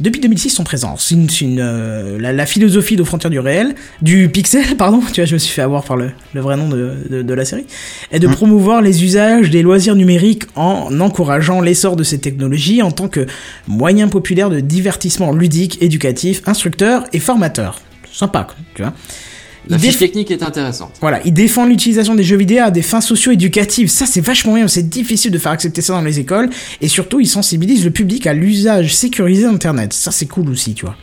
[0.00, 0.96] depuis 2006, ils sont présents.
[0.96, 5.20] C'est une, une, euh, la, la philosophie de frontières du réel, du pixel, pardon, tu
[5.20, 7.44] vois, je me suis fait avoir par le, le vrai nom de, de, de la
[7.44, 7.66] série,
[8.10, 12.90] est de promouvoir les usages des loisirs numériques en encourageant l'essor de ces technologies en
[12.90, 13.26] tant que
[13.68, 17.80] moyen populaire de divertissement ludique, éducatif, instructeur et formateur.
[18.10, 18.94] Sympa, quoi, tu vois.
[19.68, 20.92] La fiche technique est intéressante.
[21.00, 23.88] voilà, il défend l'utilisation des jeux vidéo à des fins socio-éducatives.
[23.88, 24.68] Ça, c'est vachement bien.
[24.68, 26.50] C'est difficile de faire accepter ça dans les écoles.
[26.80, 29.92] Et surtout, il sensibilise le public à l'usage sécurisé d'Internet.
[29.92, 30.96] Ça, c'est cool aussi, tu vois.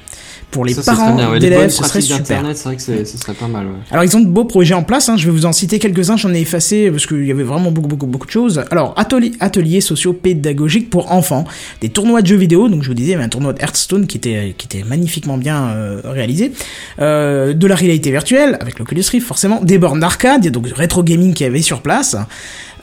[0.51, 1.39] Pour les Ça, parents ouais.
[1.39, 2.41] D'élèves, ce serait super.
[2.55, 3.65] c'est vrai que ce serait pas mal.
[3.65, 3.73] Ouais.
[3.91, 6.15] Alors ils ont de beaux projets en place, hein, je vais vous en citer quelques-uns,
[6.15, 8.63] j'en ai effacé parce qu'il y avait vraiment beaucoup beaucoup beaucoup de choses.
[8.71, 11.43] Alors ateliers, ateliers sociaux pédagogiques pour enfants,
[11.81, 13.61] des tournois de jeux vidéo, donc je vous disais il y avait un tournoi de
[13.61, 16.53] Hearthstone qui était qui était magnifiquement bien euh, réalisé,
[16.99, 21.03] euh, de la réalité virtuelle avec l'Oculus Rift forcément, des bornes d'arcade, y donc rétro
[21.03, 22.15] gaming qui avait sur place.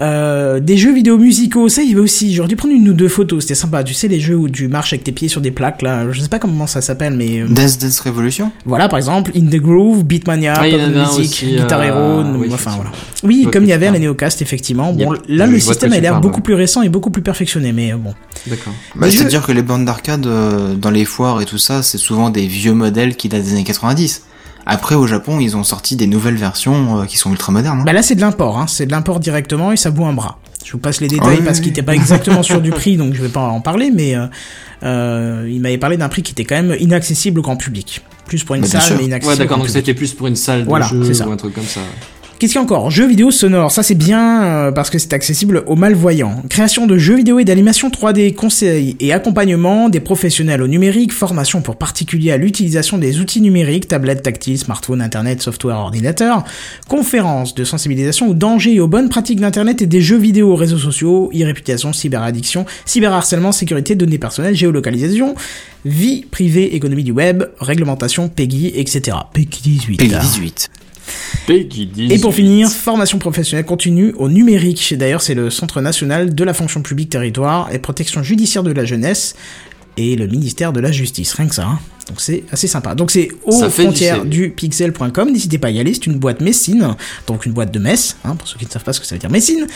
[0.00, 2.92] Euh, des jeux vidéo musicaux, ça il y avait aussi, j'aurais dû prendre une ou
[2.94, 5.40] deux photos, c'était sympa, tu sais les jeux où tu marches avec tes pieds sur
[5.40, 8.50] des plaques là, je sais pas comment ça s'appelle mais euh, Dance Dance Revolution?
[8.64, 12.48] voilà, par exemple, In the Groove, Beatmania, Ah, Pop Music, aussi, Guitar euh, Hero, oui,
[12.52, 12.90] enfin voilà.
[13.22, 13.98] Oui, comme il y avait à la.
[14.00, 14.92] Neocast, effectivement.
[14.92, 17.92] Bon, là, Je le système a l'air beaucoup plus récent et beaucoup plus perfectionné, mais
[17.92, 18.12] euh, bon.
[18.46, 18.72] D'accord.
[18.96, 21.82] Bah, Mais je- C'est-à-dire que les bandes d'arcade euh, dans les foires et tout ça,
[21.82, 24.22] c'est souvent des vieux modèles qui datent des années 90.
[24.66, 27.80] Après, au Japon, ils ont sorti des nouvelles versions euh, qui sont ultra modernes.
[27.80, 27.84] hein.
[27.84, 28.66] Bah là, c'est de l'import, hein.
[28.66, 30.38] c'est de l'import directement et ça vaut un bras.
[30.64, 31.70] Je vous passe les détails oui, parce qu'il oui.
[31.72, 34.26] n'était pas exactement sûr du prix, donc je vais pas en parler, mais euh,
[34.82, 38.00] euh, il m'avait parlé d'un prix qui était quand même inaccessible au grand public.
[38.26, 39.32] Plus pour une Bah, salle, mais inaccessible.
[39.40, 41.64] Ouais, d'accord, donc c'était plus pour une salle de Voilà, jeu ou un truc comme
[41.64, 41.80] ça.
[42.38, 42.90] Qu'est-ce qu'il y a encore?
[42.90, 46.42] Jeux vidéo sonores, ça c'est bien euh, parce que c'est accessible aux malvoyants.
[46.48, 51.62] Création de jeux vidéo et d'animation 3D, conseils et accompagnement des professionnels au numérique, formation
[51.62, 56.44] pour particuliers à l'utilisation des outils numériques, tablettes tactiles, smartphones, internet, software, ordinateur,
[56.88, 60.78] conférences de sensibilisation aux dangers et aux bonnes pratiques d'internet et des jeux vidéo, réseaux
[60.78, 65.36] sociaux, e-réputation, cyberaddiction, cyberharcèlement, sécurité, données personnelles, géolocalisation,
[65.84, 69.16] vie privée, économie du web, réglementation, PEGI, etc.
[69.32, 69.96] PEGI 18.
[69.98, 70.70] Peggy 18.
[71.46, 72.14] Peggy 18.
[72.14, 74.94] Et pour finir, formation professionnelle continue au numérique.
[74.96, 78.84] D'ailleurs, c'est le Centre national de la fonction publique territoire et protection judiciaire de la
[78.84, 79.34] jeunesse
[79.96, 81.32] et le ministère de la Justice.
[81.34, 81.66] Rien que ça.
[81.66, 81.78] hein.
[82.08, 82.94] Donc c'est assez sympa.
[82.94, 85.30] Donc c'est aux du frontières du pixel.com.
[85.30, 85.94] N'hésitez pas à y aller.
[85.94, 86.94] C'est une boîte Messine.
[87.26, 89.14] Donc une boîte de Metz, hein, pour ceux qui ne savent pas ce que ça
[89.14, 89.66] veut dire Messine.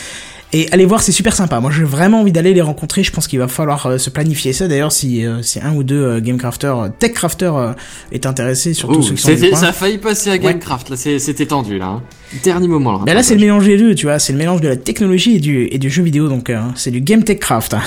[0.51, 1.59] Et allez voir, c'est super sympa.
[1.59, 3.03] Moi, j'ai vraiment envie d'aller les rencontrer.
[3.03, 4.67] Je pense qu'il va falloir euh, se planifier ça.
[4.67, 7.73] D'ailleurs, si, euh, si un ou deux euh, Gamecrafters, euh, Techcrafters euh,
[8.11, 9.59] est intéressé, surtout Ouh, ceux qui sont du c'était- coin.
[9.59, 11.85] ça a failli passer à Gamecraft, là, c'est- c'était tendu, là.
[11.85, 12.01] hein.
[12.43, 12.99] Dernier moment, là.
[13.05, 14.17] Ben là, c'est le mélange des deux, tu vois.
[14.17, 16.89] C'est le mélange de la technologie et du, et du jeu vidéo, donc euh, c'est
[16.91, 17.75] du game tech craft.
[17.75, 17.81] hein.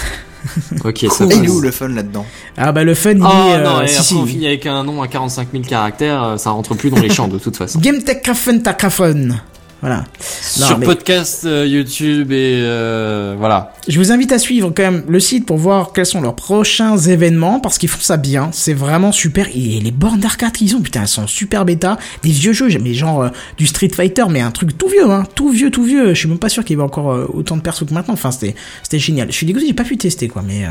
[0.84, 1.38] Ok, ça Et passe.
[1.38, 2.26] il est où le fun là-dedans
[2.56, 3.54] Ah bah le fun, il Oh est...
[3.54, 4.14] euh, non, et si, après si.
[4.14, 7.28] on finit avec un nom à 45 000 caractères, ça rentre plus dans les champs
[7.28, 7.78] de toute façon.
[7.80, 9.28] Game tech craft fun tech craft fun.
[9.82, 10.04] Voilà.
[10.60, 13.72] Non, Sur mais- podcast, euh, YouTube et euh, voilà.
[13.88, 16.96] Je vous invite à suivre quand même le site pour voir quels sont leurs prochains
[16.96, 18.50] événements parce qu'ils font ça bien.
[18.52, 19.48] C'est vraiment super.
[19.48, 21.98] Et les bornes d'arcade qu'ils ont, putain, elles sont super bêta.
[22.22, 23.28] Des vieux jeux, mais genre euh,
[23.58, 25.24] du Street Fighter, mais un truc tout vieux, hein.
[25.34, 26.14] Tout vieux, tout vieux.
[26.14, 28.14] Je suis même pas sûr qu'il y avait encore autant de persos que maintenant.
[28.14, 28.54] Enfin, c'était,
[29.00, 29.32] génial.
[29.32, 30.64] Je suis dégoûté, j'ai pas pu tester quoi, mais,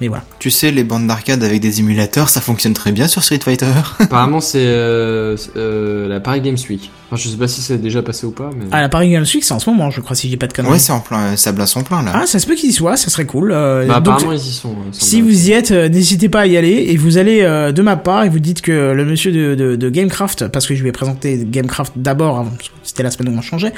[0.00, 0.24] mais voilà.
[0.38, 3.66] Tu sais, les bandes d'arcade avec des émulateurs, ça fonctionne très bien sur Street Fighter.
[4.00, 6.90] Apparemment, c'est euh, euh, la Paris Games Week.
[7.10, 8.64] Enfin, je sais pas si c'est déjà passé ou pas, mais.
[8.72, 10.52] Ah, la Paris Games Week, c'est en ce moment, je crois, si j'ai pas de
[10.52, 10.72] conneries.
[10.72, 12.12] ouais, c'est en plein, ça blesse en plein là.
[12.14, 13.52] Ah, ça se peut qu'ils y soient, ça serait cool.
[13.52, 14.70] Euh, Bah, donc, apparemment, ils y sont.
[14.70, 17.72] euh, si vous y êtes, euh, n'hésitez pas à y aller et vous allez euh,
[17.72, 20.74] de ma part et vous dites que le monsieur de, de, de Gamecraft, parce que
[20.74, 22.52] je lui ai présenté Gamecraft d'abord, avant-
[22.94, 23.72] c'était la semaine où on changeait,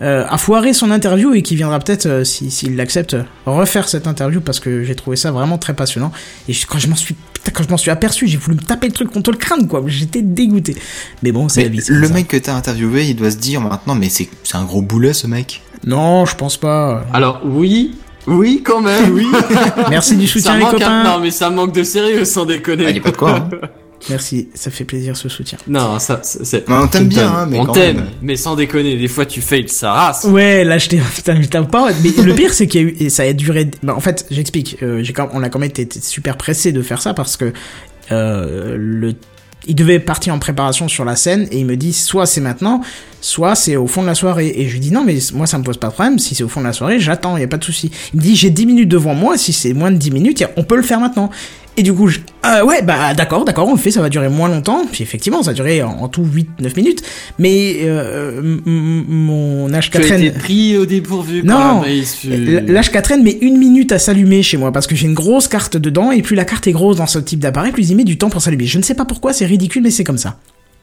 [0.00, 4.06] euh, a foiré son interview et qui viendra peut-être, euh, si- s'il l'accepte, refaire cette
[4.06, 6.12] interview parce que j'ai trouvé ça vraiment très passionnant.
[6.48, 8.62] Et je- quand je m'en suis, putain, quand je m'en suis aperçu, j'ai voulu me
[8.62, 9.82] taper le truc contre le crâne, quoi.
[9.88, 10.76] J'étais dégoûté.
[11.24, 11.82] Mais bon, c'est la vie.
[11.88, 12.14] le ça.
[12.14, 15.14] mec que t'as interviewé, il doit se dire maintenant, mais c'est c'est un gros boulet
[15.14, 15.62] ce mec.
[15.84, 17.04] Non, je pense pas.
[17.12, 17.96] Alors oui,
[18.28, 19.12] oui quand même.
[19.12, 19.26] Oui.
[19.90, 21.00] Merci du soutien, ça les manque copains.
[21.00, 21.04] un...
[21.04, 22.84] Non mais ça manque de sérieux sans déconner.
[22.86, 23.34] Ah, y a pas de quoi.
[23.36, 23.48] hein.
[24.08, 25.58] Merci, ça fait plaisir ce soutien.
[25.68, 26.64] Non, ça, c'est.
[26.70, 28.96] On t'aime bien, hein, mais on t'aime, mais sans déconner.
[28.96, 30.24] Des fois, tu fails sa race.
[30.24, 33.10] Ouais, là, j'étais, putain, j'étais pas, mais le pire, c'est qu'il y a eu, et
[33.10, 36.36] ça a duré, bah, en fait, j'explique, euh, j'ai on a quand même été, super
[36.36, 37.52] pressé de faire ça parce que,
[38.10, 39.14] euh, le,
[39.66, 42.80] il devait partir en préparation sur la scène et il me dit soit c'est maintenant,
[43.20, 44.52] soit c'est au fond de la soirée.
[44.56, 46.42] Et je lui dis non, mais moi ça me pose pas de problème, si c'est
[46.44, 47.90] au fond de la soirée, j'attends, y a pas de souci.
[48.14, 50.64] Il me dit j'ai 10 minutes devant moi, si c'est moins de 10 minutes, on
[50.64, 51.30] peut le faire maintenant.
[51.80, 54.28] Et du coup, je, euh, ouais, bah d'accord, d'accord, on le fait, ça va durer
[54.28, 54.82] moins longtemps.
[54.92, 57.02] Puis effectivement, ça a duré en, en tout 8-9 minutes.
[57.38, 60.22] Mais euh, mon Tu as H4N...
[60.26, 61.42] été pris au dépourvu.
[61.42, 61.82] Non.
[61.82, 65.78] fut- L'H4N met une minute à s'allumer chez moi parce que j'ai une grosse carte
[65.78, 68.18] dedans et plus la carte est grosse dans ce type d'appareil, plus il met du
[68.18, 68.66] temps pour s'allumer.
[68.66, 70.38] Je ne sais pas pourquoi, c'est ridicule, mais c'est comme ça.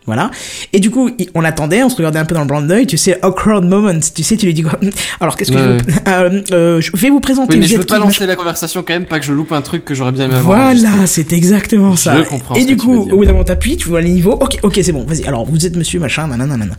[0.08, 0.32] Voilà.
[0.72, 2.88] Et du coup, on attendait, on se regardait un peu dans le blanc de l'œil,
[2.88, 3.92] tu sais, awkward moment.
[4.16, 4.80] Tu sais, tu lui dis quoi
[5.20, 7.54] Alors, qu'est-ce que Ouais, je, veux- euh, euh, je vais vous présenter.
[7.56, 9.34] Oui, mais vous je veux pas qui, lancer la conversation quand même, pas que je
[9.34, 10.74] loupe un truc que j'aurais bien aimé avoir.
[10.74, 12.18] voilà, c'est exactement ça.
[12.18, 14.34] Je comprends Et ce du coup, au bout d'un moment, t'appuies, tu vois les niveaux.
[14.40, 15.26] Ok, ok, c'est bon, vas-y.
[15.26, 16.76] Alors, vous êtes monsieur machin, nanana, nanana.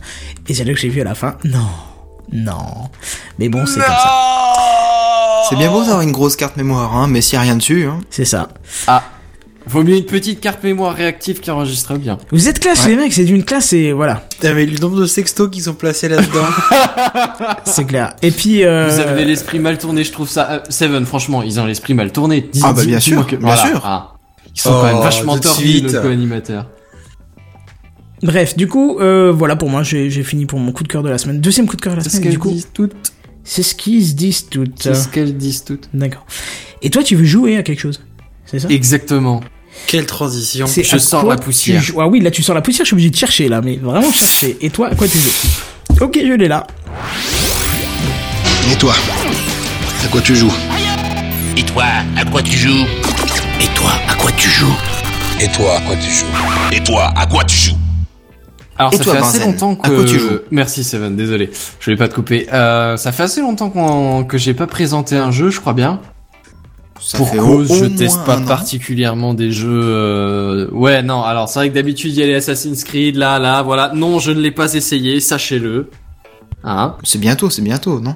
[0.47, 1.35] Et c'est là que j'ai vu à la fin.
[1.45, 1.67] Non,
[2.33, 2.89] non.
[3.37, 4.11] Mais bon, c'est comme ça.
[5.49, 7.85] C'est bien beau d'avoir une grosse carte mémoire, hein, mais s'il y a rien dessus,
[7.85, 7.99] hein.
[8.09, 8.49] C'est ça.
[8.87, 9.03] Ah.
[9.69, 12.17] Vaut mieux une petite carte mémoire réactive qui enregistre bien.
[12.31, 14.25] Vous êtes classe, les mecs, c'est d'une classe et voilà.
[14.31, 16.45] Putain, mais le nombre de sextos qui sont placés là-dedans.
[17.65, 18.15] C'est clair.
[18.23, 20.49] Et puis, euh, Vous avez l'esprit mal tourné, je trouve ça.
[20.51, 22.49] euh, Seven, franchement, ils ont l'esprit mal tourné.
[22.51, 23.67] Dis- Ah bah bien sûr, que- bien voilà.
[23.69, 23.81] sûr.
[23.85, 24.15] Ah.
[24.55, 25.43] Ils sont Oh, quand même vachement tout de
[25.89, 26.65] tordus, co-animateurs.
[28.23, 31.09] bref, du coup, euh, voilà pour moi, j'ai fini pour mon coup de cœur de
[31.09, 31.39] la semaine.
[31.41, 32.49] Deuxième coup de cœur de la C'est ce semaine, qu'elles du coup.
[32.49, 32.93] disent toutes.
[33.43, 34.81] C'est ce qu'ils se disent toutes.
[34.81, 35.89] C'est ce qu'elles disent toutes.
[35.93, 36.25] D'accord.
[36.81, 38.01] Et toi, tu veux jouer à quelque chose
[38.45, 38.67] C'est ça?
[38.69, 39.41] Exactement.
[39.87, 40.67] Quelle transition.
[40.67, 41.81] C'est je quoi la poussière.
[41.81, 43.77] tu Ah oui, là tu sors la poussière, je suis obligé de chercher là, mais
[43.77, 44.57] vraiment chercher.
[44.61, 45.31] Et toi, à quoi tu joues?
[46.01, 46.65] Ok, je l'ai là.
[48.71, 48.93] Et toi?
[50.03, 50.53] À quoi tu joues?
[51.57, 51.85] Et toi,
[52.17, 52.85] à quoi tu joues?
[53.59, 54.75] Et toi, à quoi tu joues?
[55.41, 56.25] Et toi, à quoi tu joues?
[56.71, 57.75] Et toi, à quoi tu joues?
[58.77, 60.39] Alors Et ça toi, fait assez Benzen, longtemps que à quoi tu joues?
[60.51, 61.49] Merci Seven, désolé,
[61.79, 62.47] je voulais pas te couper.
[62.53, 65.99] Euh, ça fait assez longtemps qu'on que j'ai pas présenté un jeu, je crois bien.
[67.01, 69.69] Ça Pour cause, au- au je teste pas particulièrement des jeux.
[69.83, 71.23] euh, Ouais, non.
[71.23, 73.91] Alors c'est vrai que d'habitude il y a les Assassin's Creed, là, là, voilà.
[73.95, 75.89] Non, je ne l'ai pas essayé, sachez-le.
[76.63, 78.15] Hein C'est bientôt, c'est bientôt, non?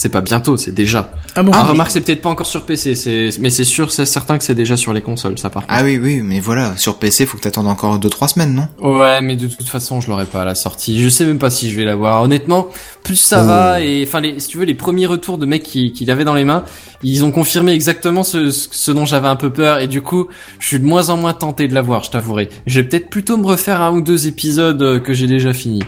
[0.00, 1.10] C'est pas bientôt, c'est déjà.
[1.34, 3.90] Ah bon Ah, mais- remarque, c'est peut-être pas encore sur PC, c'est mais c'est sûr,
[3.90, 5.74] c'est certain que c'est déjà sur les consoles, ça par contre.
[5.76, 8.68] Ah oui, oui, mais voilà, sur PC, faut que t'attendes encore 2-3 semaines, non?
[8.80, 11.02] Ouais, mais de toute façon, je l'aurai pas à la sortie.
[11.02, 12.22] Je sais même pas si je vais l'avoir.
[12.22, 12.68] Honnêtement,
[13.02, 13.46] plus ça Oh.
[13.48, 16.24] va et enfin, les, si tu veux, les premiers retours de mecs qui, qui l'avaient
[16.24, 16.62] dans les mains,
[17.02, 20.28] ils ont confirmé exactement ce, dont j'avais un peu peur et du coup,
[20.60, 22.50] je suis de moins en moins tenté de l'avoir, je t'avouerai.
[22.68, 25.82] Je vais peut-être plutôt me refaire un ou deux épisodes euh, que j'ai déjà fini.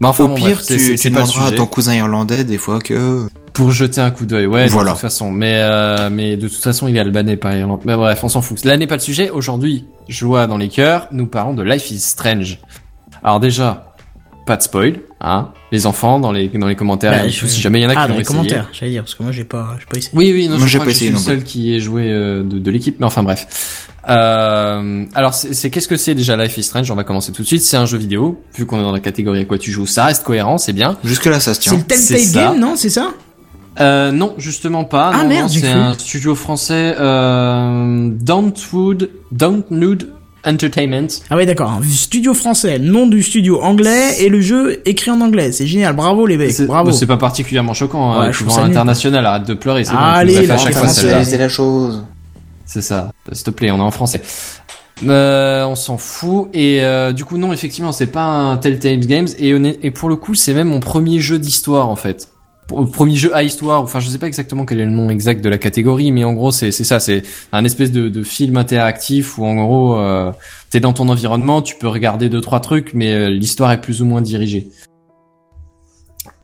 [0.00, 2.58] Mais enfin, Au bon, pire, bref, tu, tu pas demanderas à ton cousin irlandais des
[2.58, 3.26] fois que...
[3.52, 4.90] Pour jeter un coup d'œil, ouais, Voilà.
[4.90, 5.30] de toute façon.
[5.30, 7.80] Mais, euh, mais de toute façon, il est albanais par Irlande.
[7.86, 8.62] Mais bref, on s'en fout.
[8.66, 9.30] Là n'est pas le sujet.
[9.30, 12.58] Aujourd'hui, joie dans les cœurs, nous parlons de Life is Strange.
[13.24, 13.94] Alors déjà,
[14.46, 15.52] pas de spoil, hein.
[15.72, 17.92] Les enfants, dans les, dans les commentaires, Bah, je- si jamais il y en a
[17.96, 18.36] Ah, qui dans l'ont les essayé.
[18.36, 20.12] commentaires, j'allais dire, parce que moi j'ai pas, j'ai pas essayé.
[20.14, 21.80] Oui, oui, non, Moi, je crois pas que je suis essayé le seul qui ait
[21.80, 23.88] joué euh, de, de l'équipe, mais enfin bref.
[24.08, 26.90] Euh, alors, c'est qu'est-ce que c'est déjà Life is Strange?
[26.90, 27.62] On va commencer tout de suite.
[27.62, 28.40] C'est un jeu vidéo.
[28.54, 30.96] Vu qu'on est dans la catégorie à quoi tu joues, ça reste cohérent, c'est bien.
[31.04, 31.76] Jusque-là, ça se C'est tient.
[31.78, 32.50] le c'est Telltale ça.
[32.52, 32.74] Game, non?
[32.76, 33.10] C'est ça?
[33.80, 35.10] Euh, non, justement pas.
[35.14, 40.08] Ah, Non, merde, c'est un studio français, euh, Dontwood, Dontwood
[40.46, 41.08] Entertainment.
[41.28, 41.80] Ah ouais, d'accord.
[41.90, 45.50] Studio français, nom du studio anglais et le jeu écrit en anglais.
[45.50, 46.92] C'est génial, bravo les mecs, C'est bravo.
[46.92, 48.20] c'est pas particulièrement choquant.
[48.20, 48.32] Ouais, hein.
[48.32, 49.84] je nul, international, arrête de pleurer.
[49.84, 51.24] C'est bon, tu Allez, là, français, celle-là.
[51.24, 52.04] c'est la chose.
[52.64, 53.10] C'est ça.
[53.32, 54.22] S'il te plaît, on est en français.
[55.04, 56.48] Euh, on s'en fout.
[56.54, 59.28] Et euh, du coup non effectivement c'est pas un Telltale Games.
[59.38, 62.28] Et, pour le coup c'est même mon premier jeu d'histoire en fait.
[62.68, 63.82] Premier jeu à histoire.
[63.82, 66.32] Enfin je sais pas exactement quel est le nom exact de la catégorie mais en
[66.32, 66.98] gros c'est ça.
[66.98, 67.22] C'est
[67.52, 70.32] un espèce de, de film interactif où en gros euh,
[70.70, 74.00] t'es dans ton environnement tu peux regarder deux trois trucs mais euh, l'histoire est plus
[74.00, 74.68] ou moins dirigée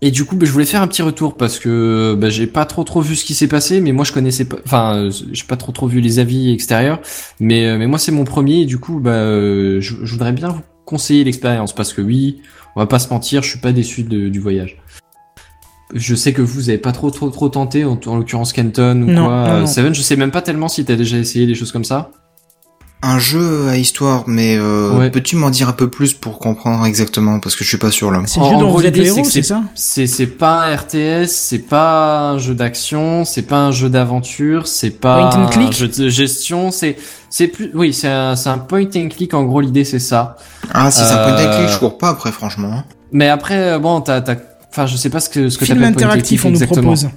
[0.05, 2.65] et du coup, bah, je voulais faire un petit retour parce que bah, j'ai pas
[2.67, 5.45] trop trop vu ce qui s'est passé, mais moi je connaissais pas, enfin, euh, j'ai
[5.45, 7.01] pas trop trop vu les avis extérieurs,
[7.41, 10.33] mais euh, mais moi c'est mon premier et du coup, bah, euh, je, je voudrais
[10.33, 12.43] bien vous conseiller l'expérience parce que oui,
[12.77, 14.79] on va pas se mentir, je suis pas déçu de- du voyage.
[15.95, 19.11] Je sais que vous avez pas trop trop trop tenté, en, en l'occurrence Kenton ou
[19.11, 19.49] Non, quoi.
[19.49, 19.67] non, non.
[19.67, 22.11] Seven, je sais même pas tellement si t'as déjà essayé des choses comme ça.
[23.03, 25.11] Un jeu à histoire, mais euh, Ouais.
[25.11, 27.41] peux-tu m'en dire un peu plus pour comprendre exactement?
[27.41, 28.21] Parce que je suis pas sûr là.
[28.27, 30.07] C'est le jeu dont gros, vous êtes le l'idée, c'est héros, que c'est ça C'est
[30.07, 34.91] c'est pas un RTS, c'est pas un jeu d'action, c'est pas un jeu d'aventure, c'est
[34.91, 36.97] pas Point and click un jeu de gestion, c'est
[37.29, 40.37] c'est plus oui, c'est un c'est un point and click en gros l'idée c'est ça.
[40.73, 42.85] Ah, si c'est un point and click, Euh, je cours pas après, franchement.
[43.11, 44.37] Mais après euh, bon, t'as t'as
[44.71, 46.55] enfin je sais pas ce que ce que Film t'appelles point and click on nous
[46.63, 46.83] exactement.
[46.95, 47.09] propose.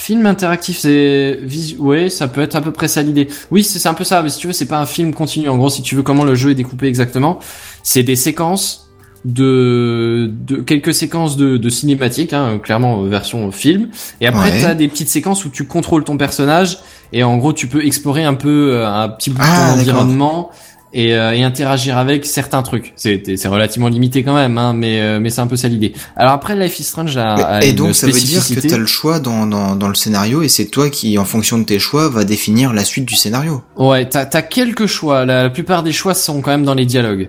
[0.00, 1.40] Film interactif, c'est
[1.80, 3.26] ouais, ça peut être à peu près ça l'idée.
[3.50, 5.48] Oui, c'est un peu ça, mais si tu veux, c'est pas un film continu.
[5.48, 7.40] En gros, si tu veux comment le jeu est découpé exactement,
[7.82, 8.88] c'est des séquences
[9.24, 13.88] de, de quelques séquences de, de cinématiques, hein, clairement euh, version film.
[14.20, 14.60] Et après, Ouais.
[14.62, 16.78] t'as des petites séquences où tu contrôles ton personnage
[17.12, 19.80] et en gros, tu peux explorer un peu euh, un petit bout de Ah, ton
[19.80, 20.50] environnement.
[20.94, 22.94] Et, euh, et interagir avec certains trucs.
[22.96, 25.92] C'est c'est relativement limité quand même, hein, mais euh, mais c'est un peu ça l'idée.
[26.16, 28.68] Alors après, Life is Strange a, a et une donc, ça veut dire que spécificité.
[28.68, 31.64] t'as le choix dans, dans, dans le scénario, et c'est toi qui, en fonction de
[31.64, 33.62] tes choix, va définir la suite du scénario.
[33.76, 35.26] Ouais, t'as as quelques choix.
[35.26, 37.28] La, la plupart des choix sont quand même dans les dialogues.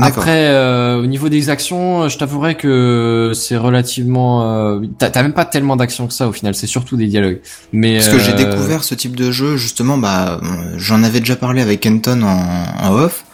[0.00, 4.42] Après, euh, au niveau des actions, je t'avouerai que c'est relativement.
[4.74, 6.54] Euh, t'as même pas tellement d'actions que ça au final.
[6.54, 7.40] C'est surtout des dialogues.
[7.72, 11.20] Mais Parce que j'ai euh, découvert ce type de jeu, justement, bah, euh, j'en avais
[11.20, 13.24] déjà parlé avec Kenton en, en off.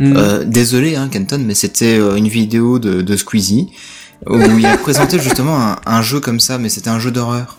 [0.00, 0.14] hmm.
[0.16, 3.68] Euh, désolé, hein, Kenton, mais c'était euh, une vidéo de, de Squeezie
[4.28, 7.56] où il a présenté justement un, un jeu comme ça, mais c'était un jeu d'horreur.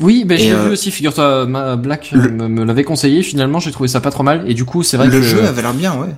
[0.00, 0.90] Oui, ben euh, vu aussi.
[0.90, 3.22] Figure-toi, Black le- me, me l'avait conseillé.
[3.22, 4.44] Finalement, j'ai trouvé ça pas trop mal.
[4.50, 6.08] Et du coup, c'est vrai Le que jeu avait l'air bien, ouais.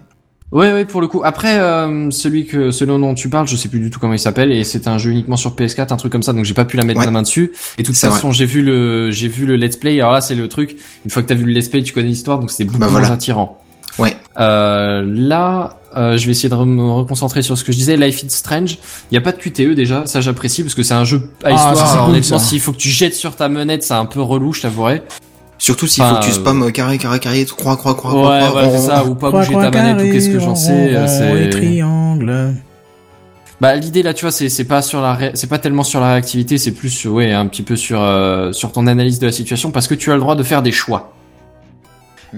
[0.55, 1.21] Ouais, ouais, pour le coup.
[1.25, 4.19] Après, euh, celui que, celui dont tu parles, je sais plus du tout comment il
[4.21, 6.65] s'appelle, et c'est un jeu uniquement sur PS4, un truc comme ça, donc j'ai pas
[6.65, 7.07] pu la mettre Ouais.
[7.07, 7.53] la main dessus.
[7.77, 9.99] Et de toute façon, j'ai vu le, j'ai vu le let's play.
[10.01, 10.77] Alors là, c'est le truc.
[11.05, 12.87] Une fois que t'as vu le let's play, tu connais l'histoire, donc c'est beaucoup Bah
[12.89, 13.15] moins voilà.
[13.15, 13.61] attirant.
[13.99, 14.17] Ouais.
[14.41, 17.97] Euh, là, euh, je vais essayer de re- me reconcentrer sur ce que je disais.
[17.97, 18.79] Life is Strange.
[19.11, 21.49] Il y a pas de QTE déjà, ça j'apprécie parce que c'est un jeu à
[21.49, 21.77] Ah, histoire.
[21.77, 22.45] ça, c'est Alors, cool, honnêtement, ça.
[22.45, 25.03] s'il faut que tu jettes sur ta manette, c'est un peu relou, je t'avouerai.
[25.65, 28.21] Surtout s'il Enfin, faut que tu euh, spammes carré, carré, carré, croix, croix, croix, Ouais,
[28.21, 30.11] croix, croix, voilà, rond, c'est ça, ou pas Croix, bouger croix, ta manette ou carré,
[30.13, 30.95] qu'est-ce que j'en sais.
[30.95, 32.55] euh, c'est triangle.
[33.63, 36.01] Bah l'idée là tu vois c'est c'est pas sur la ré- c'est pas tellement sur
[36.01, 39.27] la réactivité c'est plus sur, ouais un petit peu sur euh, sur ton analyse de
[39.27, 41.15] la situation parce que tu as le droit de faire des choix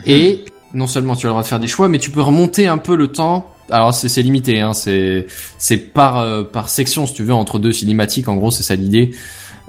[0.05, 0.45] et
[0.75, 2.79] non seulement tu as le droit de faire des choix mais tu peux remonter un
[2.79, 5.27] peu le temps alors c'est c'est limité hein c'est
[5.59, 8.77] c'est par euh, par section si tu veux entre deux cinématiques en gros c'est ça
[8.77, 9.13] l'idée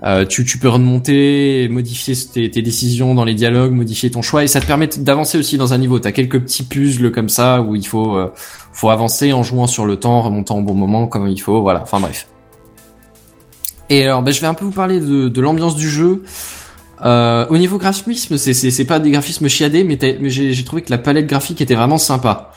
[0.03, 4.47] euh, tu, peux remonter, modifier tes, tes décisions dans les dialogues, modifier ton choix et
[4.47, 5.99] ça te permet d'avancer aussi dans un niveau.
[5.99, 8.31] T'as quelques petits puzzles comme ça où il faut euh,
[8.73, 11.81] faut avancer en jouant sur le temps, remontant au bon moment comme il faut, voilà.
[11.81, 12.27] Enfin bref.
[13.89, 16.23] Et alors, ben, je vais un peu vous parler de, l'ambiance du jeu.
[17.05, 20.97] Euh, au niveau graphisme, c'est pas des graphismes chiadés, mais, mais j'ai trouvé que la
[20.97, 22.51] palette graphique était vraiment sympa.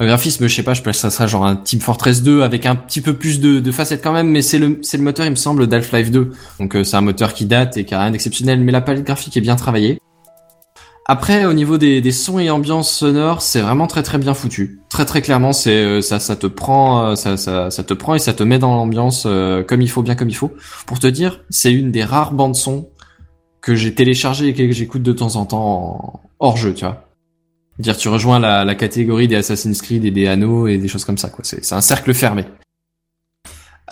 [0.00, 2.66] Graphisme, je sais pas, je pense que ça sera genre un Team Fortress 2 avec
[2.66, 5.66] un petit peu plus de, facettes quand même, mais c'est le moteur, il me semble,
[5.68, 6.32] d'Half-Life 2.
[6.58, 9.04] Donc euh, c'est un moteur qui date et qui a rien d'exceptionnel, mais la palette
[9.04, 9.98] graphique est bien travaillée.
[11.06, 14.80] Après, au niveau des, sons et ambiances sonores, c'est vraiment très très bien foutu.
[14.88, 18.14] Très très clairement, c'est euh, ça ça te prend euh, ça, ça ça te prend
[18.14, 19.28] et ça te met dans l'ambiance
[19.68, 20.52] comme il faut, bien comme il faut.
[20.86, 22.88] Pour te dire, c'est une des rares bandes son
[23.60, 27.13] que j'ai téléchargé et que j'écoute de temps en temps hors jeu, tu vois.
[27.78, 31.04] Dire tu rejoins la, la catégorie des Assassin's Creed et des Anneaux et des choses
[31.04, 31.44] comme ça quoi.
[31.44, 32.44] C'est un cercle fermé.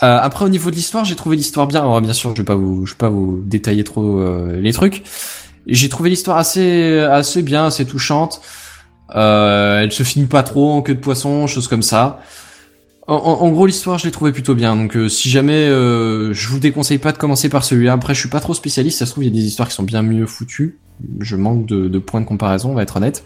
[0.01, 1.81] Euh, après au niveau de l'histoire, j'ai trouvé l'histoire bien.
[1.81, 4.73] Alors bien sûr, je vais pas vous je vais pas vous détailler trop euh, les
[4.73, 5.03] trucs.
[5.67, 8.41] J'ai trouvé l'histoire assez assez bien, assez touchante.
[9.15, 12.21] Euh, elle se finit pas trop en queue de poisson, choses comme ça.
[13.05, 14.75] En, en- gros, l'histoire, je l'ai trouvé plutôt bien.
[14.77, 17.91] Donc, euh, si jamais, euh, je vous déconseille pas de commencer par celui-là.
[17.93, 18.99] Après, je suis pas trop spécialiste.
[18.99, 20.79] Ça se trouve, il y a des histoires qui sont bien mieux foutues.
[21.19, 23.25] Je manque de, de points de comparaison, on va être honnête.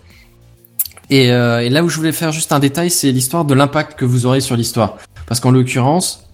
[1.10, 3.98] Et, euh, et là où je voulais faire juste un détail, c'est l'histoire de l'impact
[3.98, 4.98] que vous aurez sur l'histoire.
[5.26, 6.26] Parce qu'en l'occurrence,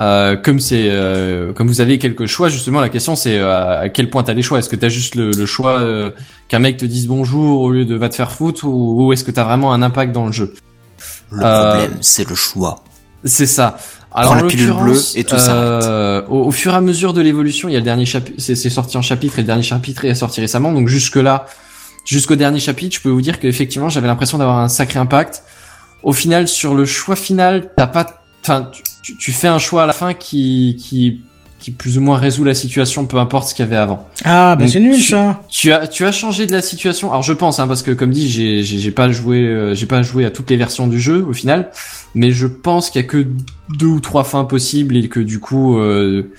[0.00, 3.88] euh, comme c'est, euh, comme vous avez quelques choix, justement, la question c'est euh, à
[3.88, 4.58] quel point t'as les choix?
[4.58, 6.10] Est-ce que t'as juste le, le choix euh,
[6.48, 9.24] qu'un mec te dise bonjour au lieu de va te faire foutre, ou, ou est-ce
[9.24, 10.54] que t'as vraiment un impact dans le jeu?
[11.30, 12.82] Le Euh, problème, c'est le choix.
[13.24, 13.78] C'est ça.
[14.12, 17.20] Alors, en la pilule bleue et tout euh, au, au fur et à mesure de
[17.20, 19.64] l'évolution, il y a le dernier chapitre, c'est c'est sorti en chapitre et le dernier
[19.64, 20.70] chapitre est sorti récemment.
[20.72, 21.46] Donc jusque là,
[22.04, 25.42] jusqu'au dernier chapitre, je peux vous dire qu'effectivement, j'avais l'impression d'avoir un sacré impact.
[26.02, 28.70] Au final, sur le choix final, t'as pas, enfin,
[29.02, 31.22] tu, tu- fais un choix à la fin qui, qui,
[31.58, 34.06] qui plus ou moins résout la situation, peu importe ce qu'il y avait avant.
[34.22, 35.40] Ah, bah c'est nul tu- ça.
[35.48, 37.10] Tu as, tu as changé de la situation.
[37.10, 39.86] Alors je pense, hein, parce que comme dit, j'ai, j'ai, j'ai pas joué, euh, j'ai
[39.86, 41.70] pas joué à toutes les versions du jeu au final,
[42.14, 43.26] mais je pense qu'il y a que
[43.70, 46.30] deux ou trois fins possibles et que du coup, euh,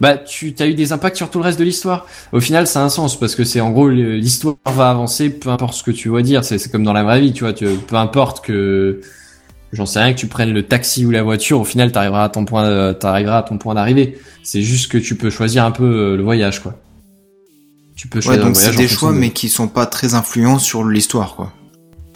[0.00, 2.06] bah tu as eu des impacts sur tout le reste de l'histoire.
[2.32, 5.50] Au final, ça a un sens parce que c'est en gros l'histoire va avancer, peu
[5.50, 6.44] importe ce que tu vas dire.
[6.44, 9.00] C'est, comme dans la vraie vie, tu vois, tu, peu importe que
[9.70, 12.28] J'en sais rien que tu prennes le taxi ou la voiture, au final t'arriveras à
[12.30, 14.16] ton point, euh, t'arriveras à ton point d'arrivée.
[14.42, 16.74] C'est juste que tu peux choisir un peu euh, le voyage, quoi.
[17.94, 20.14] Tu peux Ouais, choisir donc le c'est des choix, de- mais qui sont pas très
[20.14, 21.52] influents sur l'histoire, quoi.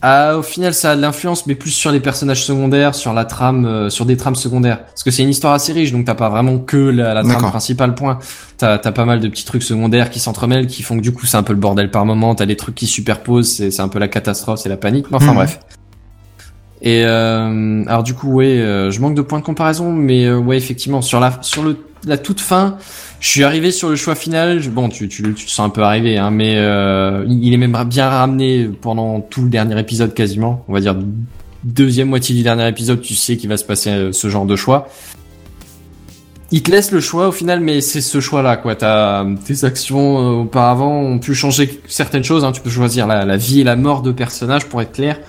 [0.05, 3.25] Ah, au final, ça a de l'influence, mais plus sur les personnages secondaires, sur la
[3.25, 4.85] trame, euh, sur des trames secondaires.
[4.85, 7.51] Parce que c'est une histoire assez riche, donc t'as pas vraiment que la, la trame
[7.51, 7.95] principale.
[7.95, 8.19] Point.
[8.59, 11.27] T'as as pas mal de petits trucs secondaires qui s'entremêlent, qui font que du coup
[11.27, 12.35] c'est un peu le bordel par moment.
[12.35, 15.07] T'as des trucs qui se superposent, c'est c'est un peu la catastrophe, c'est la panique.
[15.11, 15.35] Mais enfin Mhm.
[15.37, 15.61] bref.
[16.83, 20.37] Et euh, alors du coup, ouais, euh, je manque de points de comparaison, mais euh,
[20.37, 22.79] ouais, effectivement, sur la sur le la toute fin,
[23.21, 24.61] je suis arrivé sur le choix final.
[24.69, 27.81] Bon, tu tu, tu te sens un peu arrivé, hein, mais euh, il est même
[27.87, 30.65] bien ramené pendant tout le dernier épisode quasiment.
[30.67, 30.97] On va dire
[31.63, 34.57] deuxième moitié du dernier épisode, tu sais qu'il va se passer euh, ce genre de
[34.57, 34.89] choix.
[36.51, 38.75] Il te laisse le choix au final, mais c'est ce choix-là, quoi.
[38.75, 42.45] T'as tes actions euh, auparavant ont pu changer certaines choses.
[42.45, 42.51] Hein.
[42.51, 45.21] Tu peux choisir la, la vie et la mort de personnages pour être clair.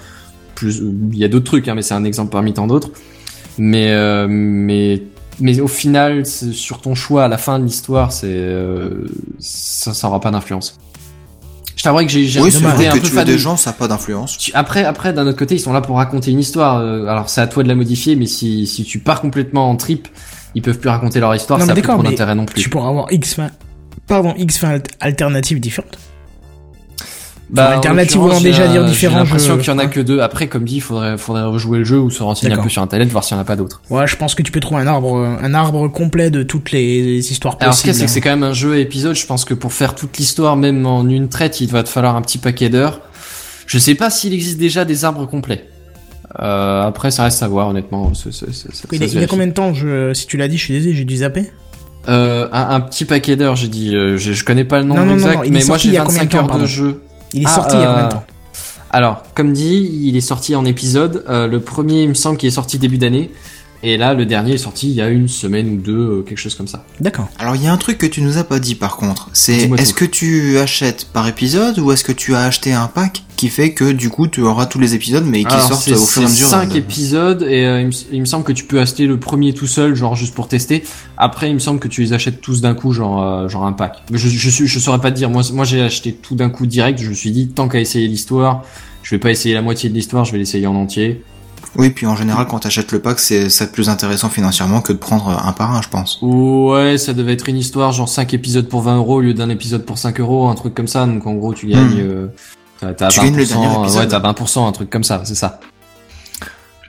[0.63, 0.81] Plus,
[1.11, 2.89] il y a d'autres trucs, hein, mais c'est un exemple parmi tant d'autres.
[3.57, 5.03] Mais euh, mais
[5.39, 9.05] mais au final, sur ton choix à la fin de l'histoire, c'est euh,
[9.39, 10.77] ça, ça aura pas d'influence.
[11.75, 13.75] Je t'avouerai que j'ai j'ai Oui, un côté peu fan des de- gens, ça n'a
[13.75, 14.37] pas d'influence.
[14.53, 16.77] Après, après, d'un autre côté, ils sont là pour raconter une histoire.
[16.77, 19.75] euh, alors, c'est à toi de la modifier, mais si, si tu pars complètement en
[19.75, 20.07] trip,
[20.55, 21.59] ils peuvent plus raconter leur histoire.
[21.59, 22.61] Non, ça mais a plus d'accord, trop mais d'intérêt non plus.
[22.61, 23.49] Tu pourras avoir X fins,
[24.07, 25.97] pardon, X fins alt- alternatives différentes.
[27.53, 30.19] Bah, alternative voulant déjà dire différent, J'ai l'impression qu'il y en a que deux.
[30.21, 32.81] Après, comme dit, il faudrait, faudrait rejouer le jeu ou se renseigner un peu sur
[32.81, 33.81] internet, voir s'il y en a pas d'autres.
[33.91, 37.31] Ouais, je pense que tu peux trouver un arbre, un arbre complet de toutes les
[37.31, 37.95] histoires Alors, ce possibles.
[37.95, 39.15] c'est que c'est quand même un jeu à épisode.
[39.15, 42.15] Je pense que pour faire toute l'histoire, même en une traite, il va te falloir
[42.15, 43.01] un petit paquet d'heures.
[43.67, 45.67] Je sais pas s'il existe déjà des arbres complets.
[46.39, 48.11] Euh, après, ça reste à voir, honnêtement.
[48.25, 48.47] Il, y a,
[48.91, 49.27] il y a vérifie.
[49.27, 51.51] combien de temps je, Si tu l'as dit, je suis désolé, j'ai dû zapper.
[52.09, 53.95] Euh, un, un petit paquet d'heures, j'ai dit.
[53.95, 55.97] euh, je, je connais pas le nombre Non, non, exact, non, mais moi j'ai y
[55.97, 57.01] a combien de 25 temps, heures de jeu.
[57.33, 58.23] Il est Ah, sorti combien de euh, temps
[58.91, 61.23] Alors, comme dit, il est sorti en épisode.
[61.27, 63.31] Euh, le premier, il me semble qu'il est sorti début d'année.
[63.85, 66.37] Et là, le dernier est sorti il y a une semaine ou deux, euh, quelque
[66.37, 66.85] chose comme ça.
[67.01, 67.27] D'accord.
[67.37, 69.69] Alors il y a un truc que tu nous as pas dit par contre, c'est
[69.77, 73.49] est-ce que tu achètes par épisode ou est-ce que tu as acheté un pack qui
[73.49, 76.21] fait que du coup tu auras tous les épisodes mais qui Alors, sortent au fur
[76.21, 78.63] et à mesure 5 de- épisodes et euh, il, me, il me semble que tu
[78.63, 80.83] peux acheter le premier tout seul, genre juste pour tester.
[81.17, 83.73] Après, il me semble que tu les achètes tous d'un coup, genre euh, genre un
[83.73, 83.97] pack.
[84.13, 85.29] Je je, suis- je saurais pas te dire.
[85.29, 87.01] Moi, moi j'ai acheté tout d'un coup direct.
[87.01, 88.63] Je me suis dit tant qu'à essayer l'histoire,
[89.01, 91.21] je vais pas essayer la moitié de l'histoire, je vais l'essayer en entier.
[91.75, 94.93] Oui, puis en général quand tu achètes le pack c'est ça plus intéressant financièrement que
[94.93, 96.19] de prendre un par un je pense.
[96.21, 99.49] Ouais, ça devait être une histoire genre 5 épisodes pour 20 euros au lieu d'un
[99.49, 101.05] épisode pour 5 euros, un truc comme ça.
[101.07, 102.03] Donc en gros, tu gagnes.
[102.03, 102.29] Hmm.
[102.83, 104.01] euh, t'as- Tu gagnes le 20%, dernier épisode.
[104.01, 105.59] Ouais, t'as 20%, un truc comme ça, c'est ça.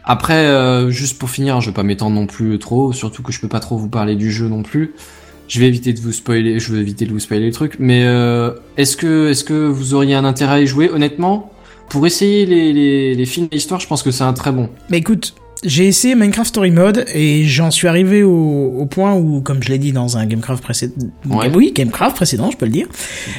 [0.04, 3.40] Après, euh, juste pour finir, je vais pas m'étendre non plus trop, surtout que je
[3.40, 4.94] peux pas trop vous parler du jeu non plus.
[5.48, 7.76] Je vais éviter de vous spoiler, je vais éviter de vous spoiler le truc.
[7.78, 10.90] Mais euh, est-ce que, est-ce que vous auriez un intérêt à y jouer?
[10.90, 11.50] Honnêtement,
[11.88, 14.68] pour essayer les, les, les films d'histoire, je pense que c'est un très bon.
[14.90, 19.40] Mais écoute, j'ai essayé Minecraft Story Mode et j'en suis arrivé au, au point où,
[19.40, 20.94] comme je l'ai dit dans un Gamecraft précédent,
[21.30, 21.50] Ouais.
[21.54, 22.86] oui, Gamecraft précédent, je peux le dire.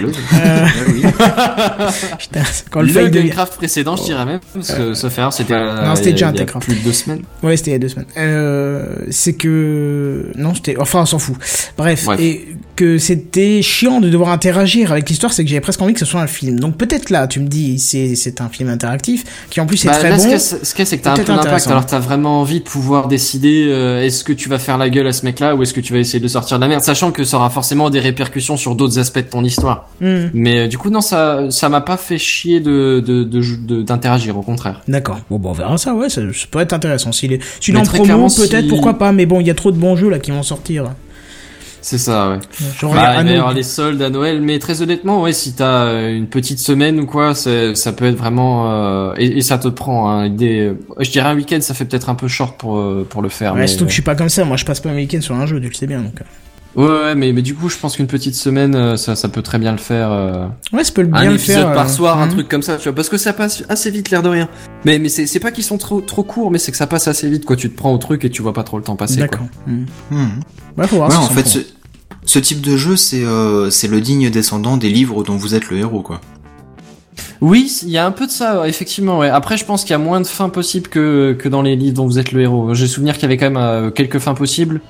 [0.01, 0.65] Le, Euh,
[2.17, 2.41] putain,
[2.71, 5.95] quand le, le Gamecraft précédent, je dirais même, parce que ça fait, c'était, euh, Non,
[5.95, 6.65] c'était il y a- déjà un il y a Techcraft.
[6.67, 7.21] plus de deux semaines.
[7.43, 8.07] Ouais, c'était il y a deux semaines.
[8.17, 11.35] Euh, c'est que non, c'était enfin on s'en fout.
[11.77, 12.19] Bref, Bref.
[12.19, 15.99] et que c'était chiant de devoir interagir avec l'histoire, c'est que j'avais presque envie que
[15.99, 16.59] ce soit un film.
[16.59, 19.87] Donc peut-être là, tu me dis c'est c'est un film interactif qui en plus est
[19.87, 20.21] Bah, très là, bon.
[20.21, 20.27] ce
[20.73, 21.67] qu'il y a, c'est que t'as un peu d'impact.
[21.67, 25.07] Alors, t'as vraiment envie de pouvoir décider euh, est-ce que tu vas faire la gueule
[25.07, 27.11] à ce mec-là ou est-ce que tu vas essayer de sortir de la merde, sachant
[27.11, 29.89] que ça aura forcément des répercussions sur d'autres aspects de ton histoire.
[30.01, 33.41] Hmm, Mais euh, du coup, non, ça, ça m'a pas fait chier de de de-
[33.65, 34.81] de- d'interagir, au contraire.
[34.87, 35.19] D'accord.
[35.29, 35.93] Bon, bon, on verra ça.
[35.93, 37.11] Ouais, ça, ça peut être intéressant.
[37.11, 39.11] S'il est, s'il est Mais en promo, peut-être, si- pourquoi pas.
[39.11, 40.91] Mais bon, il y a trop de bons jeux là qui vont sortir.
[41.87, 42.39] C'est ça, ouais.
[42.79, 45.21] Je Bah, regarde il va y Anno- avoir les soldes à Noël, mais très honnêtement,
[45.21, 49.37] ouais, si t'as euh, une petite semaine ou quoi, ça peut être vraiment euh, et,
[49.37, 50.73] et ça te prend hein, des.
[50.99, 53.53] Je dirais un week-end, ça fait peut-être un peu short pour euh, pour le faire.
[53.53, 54.43] Ouais, mais, surtout que je suis pas comme ça.
[54.45, 56.01] Moi, je passe pas un week-end sur un jeu, tu le sais bien.
[56.01, 56.21] Donc.
[56.21, 56.23] euh.
[56.75, 59.41] Ouais, ouais, mais mais du coup, je pense qu'une petite semaine, euh, ça ça peut
[59.43, 60.11] très bien le faire.
[60.11, 61.73] euh, Ouais, ça peut bien un le épisode faire.
[61.73, 62.31] par euh, soir, un hmm.
[62.31, 64.49] truc comme ça, tu vois, parce que ça passe assez vite, l'air de rien.
[64.85, 67.07] Mais mais c'est c'est pas qu'ils sont trop trop courts, mais c'est que ça passe
[67.07, 67.55] assez vite, quoi.
[67.55, 69.19] Tu te prends au truc et tu vois pas trop le temps passer.
[69.19, 69.27] quoi.
[69.27, 69.47] D'accord.
[69.67, 69.85] Hmm.
[70.11, 70.39] Hmm.
[70.77, 71.09] Ouais, faut voir.
[71.09, 71.65] Ouais, en fait.
[72.25, 75.69] Ce, type de jeu, c'est euh, c'est le digne descendant des livres dont vous êtes
[75.69, 76.21] le héros, quoi.
[77.41, 79.19] Oui, il y a un peu de ça, effectivement.
[79.19, 79.29] Ouais.
[79.29, 81.95] Après, je pense qu'il y a moins de fins possibles que que dans les livres
[81.95, 82.73] dont vous êtes le héros.
[82.73, 84.81] J'ai souvenir qu'il y avait quand même euh, quelques fins possibles.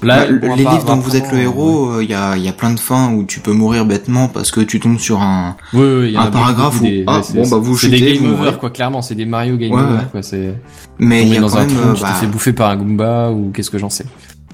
[0.00, 2.52] Bah, bon, les livres dont vous êtes le héros, euh, il y, a, y a
[2.52, 5.56] plein de fins où tu peux mourir bêtement parce que tu tombes sur un...
[5.72, 8.40] Y un a paragraphe où, des- ah, ouais, bon, bah, vous c'est des game vous
[8.40, 8.70] over, quoi.
[8.70, 10.22] Clairement, c'est des Mario game over, quoi.
[10.22, 10.54] C'est
[11.00, 12.52] Mais il y a dans quand un même, trou, euh, tu bah, te fais bouffer
[12.52, 14.06] par un Goomba ou qu'est-ce que j'en sais.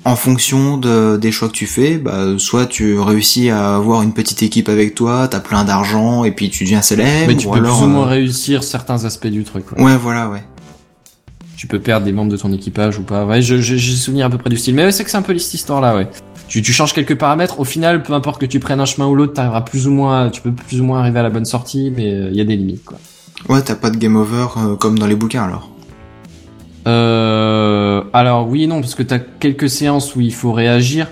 [0.05, 4.13] En fonction de, des choix que tu fais, bah, soit tu réussis à avoir une
[4.13, 7.53] petite équipe avec toi, t'as plein d'argent et puis tu deviens célèbre, Mais tu ou
[7.53, 7.79] peux alors...
[7.79, 9.65] plus ou moins euh, réussir certains aspects du truc.
[9.67, 9.81] quoi.
[9.83, 10.45] Ouais, voilà, ouais.
[11.57, 13.25] Tu peux perdre des membres de ton équipage ou pas.
[13.25, 14.75] Ouais, je- je- j'ai souvenir à peu près du style.
[14.75, 16.09] Mais ouais, c'est que c'est un peu cette histoire-là, ouais.
[16.49, 17.59] Tu, tu changes quelques paramètres.
[17.59, 20.29] Au final, peu importe que tu prennes un chemin ou l'autre, t'arriveras plus ou moins,
[20.29, 22.45] tu peux plus ou moins arriver à la bonne sortie, mais euh, il y a
[22.45, 22.99] des limites, quoi.
[23.49, 25.71] Ouais, t'as pas de game over euh, comme dans les bouquins alors.
[26.87, 31.09] Euh, alors oui et non, parce que t'as quelques séances où il faut réagir.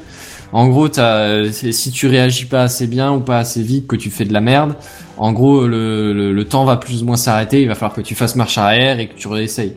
[0.52, 3.96] En gros, t'as, c'est- si tu réagis pas assez bien ou pas assez vite, que
[3.96, 4.74] tu fais de la merde,
[5.16, 7.62] en gros, le, le, le temps va plus ou moins s'arrêter.
[7.62, 9.74] Il va falloir que tu fasses marche arrière et que tu réessayes.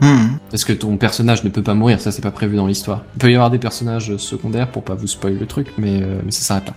[0.00, 0.38] Hmm.
[0.50, 3.02] Parce que ton personnage ne peut pas mourir, ça c'est pas prévu dans l'histoire.
[3.14, 6.20] Il peut y avoir des personnages secondaires pour pas vous spoiler le truc, mais, euh,
[6.24, 6.74] mais ça s'arrête là.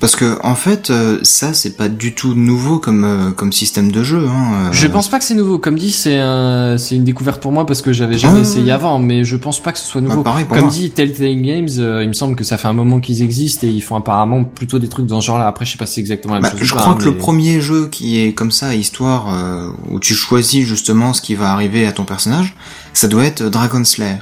[0.00, 3.90] Parce que en fait, euh, ça c'est pas du tout nouveau comme euh, comme système
[3.90, 4.28] de jeu.
[4.28, 4.72] Hein, euh.
[4.72, 5.58] Je pense pas que c'est nouveau.
[5.58, 8.42] Comme dit, c'est un, c'est une découverte pour moi parce que j'avais jamais Ah.
[8.42, 10.18] essayé avant, mais je pense pas que ce soit nouveau.
[10.18, 10.72] Bah, pareil pour Comme moi.
[10.72, 13.70] dit Telltale Games, euh, il me semble que ça fait un moment qu'ils existent et
[13.70, 15.48] ils font apparemment plutôt des trucs dans ce genre-là.
[15.48, 16.68] Après, je sais pas si c'est exactement la même Bah, chose.
[16.68, 20.14] je pas, crois que le premier jeu qui est comme ça, histoire, euh, où tu
[20.14, 22.54] choisis justement ce qui va arriver à ton personnage,
[22.94, 24.18] ça doit être Dragon Slayer.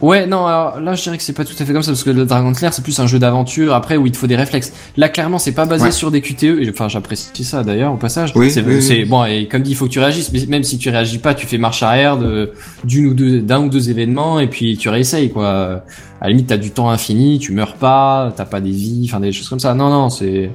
[0.00, 2.04] Ouais, non, alors là, je dirais que c'est pas tout à fait comme ça parce
[2.04, 4.36] que le Dragon Slayer, c'est plus un jeu d'aventure après où il te faut des
[4.36, 4.72] réflexes.
[4.96, 5.90] Là, clairement, c'est pas basé Ouais.
[5.92, 6.44] sur des QTE.
[6.62, 8.32] et, Enfin, j'apprécie ça d'ailleurs au passage.
[8.34, 9.04] Oui, c'est, oui, c'est- oui.
[9.04, 10.32] bon et comme dit, il faut que tu réagisses.
[10.32, 12.52] Mais même si tu réagis pas, tu fais marche arrière de
[12.84, 15.82] d'une ou deux d'un ou deux événements et puis tu réessayes quoi.
[16.22, 19.20] À la limite, t'as du temps infini, tu meurs pas, t'as pas des vies, enfin
[19.20, 19.74] des choses comme ça.
[19.74, 20.50] Non, non, c'est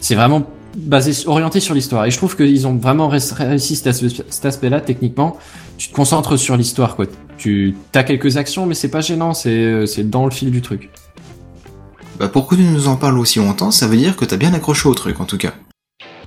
[0.00, 0.42] c'est vraiment
[0.76, 2.04] basé orienté sur l'histoire.
[2.04, 5.38] Et je trouve qu'ils ont vraiment ré- réussi cet aspect- cet aspect-là techniquement.
[5.78, 7.06] Tu te concentres sur l'histoire quoi.
[7.38, 10.90] Tu as quelques actions, mais c'est pas gênant, c'est c'est dans le fil du truc.
[12.18, 14.88] Bah pourquoi tu nous en parles aussi longtemps Ça veut dire que t'as bien accroché
[14.88, 15.52] au truc en tout cas.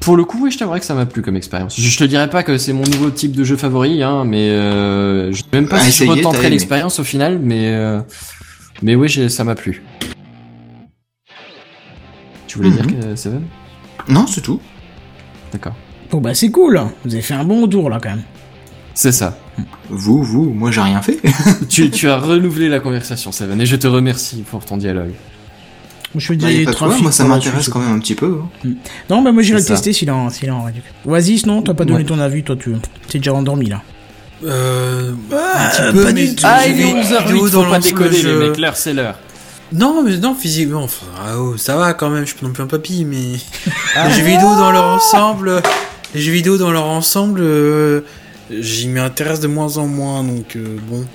[0.01, 1.75] Pour le coup, oui, je t'avouerais que ça m'a plu comme expérience.
[1.79, 4.49] Je, je te dirais pas que c'est mon nouveau type de jeu favori, hein, mais
[4.51, 7.99] euh, je sais même pas si essayez, je retenterai l'expérience au final, mais euh,
[8.81, 9.83] mais oui, j'ai- ça m'a plu.
[12.47, 12.75] Tu voulais Mhm.
[12.81, 13.43] dire que Seven?
[14.07, 14.59] Non, c'est tout.
[15.51, 15.73] D'accord.
[16.11, 18.23] Bon bah c'est cool, vous avez fait un bon retour là quand même.
[19.01, 19.37] C'est ça.
[19.89, 21.19] Vous, vous, moi j'ai rien fait.
[21.69, 25.11] tu, tu as renouvelé la conversation, Seven, et je te remercie pour ton dialogue.
[26.15, 28.41] Je fais Bah, des trafics moi ça m'intéresse quand même un petit peu.
[28.65, 28.69] hein.
[29.09, 30.65] Non bah moi j'irai le tester s'il en, s'il en.
[31.05, 32.03] Vas-y sinon t'as pas donné Ouais.
[32.05, 32.73] ton avis, toi tu
[33.07, 33.81] t'es déjà endormi là.
[34.45, 36.43] Euh, Ah, un petit peu, pas mais du tout.
[36.45, 38.93] Ah, il est vu 11h08, vidéo faut dans pas déconner, je- les mecs, l'heure c'est
[38.93, 39.15] l'heure.
[39.71, 42.53] Non, mais non, physiquement, enfin, ah, oh, ça va quand même, je suis pas non
[42.53, 43.17] plus un papy, mais
[44.07, 45.61] les jeux vidéo dans leur ensemble,
[46.15, 48.01] les jeux vidéo dans leur ensemble, euh,
[48.51, 51.05] j'y m'intéresse de moins en moins, donc euh, bon,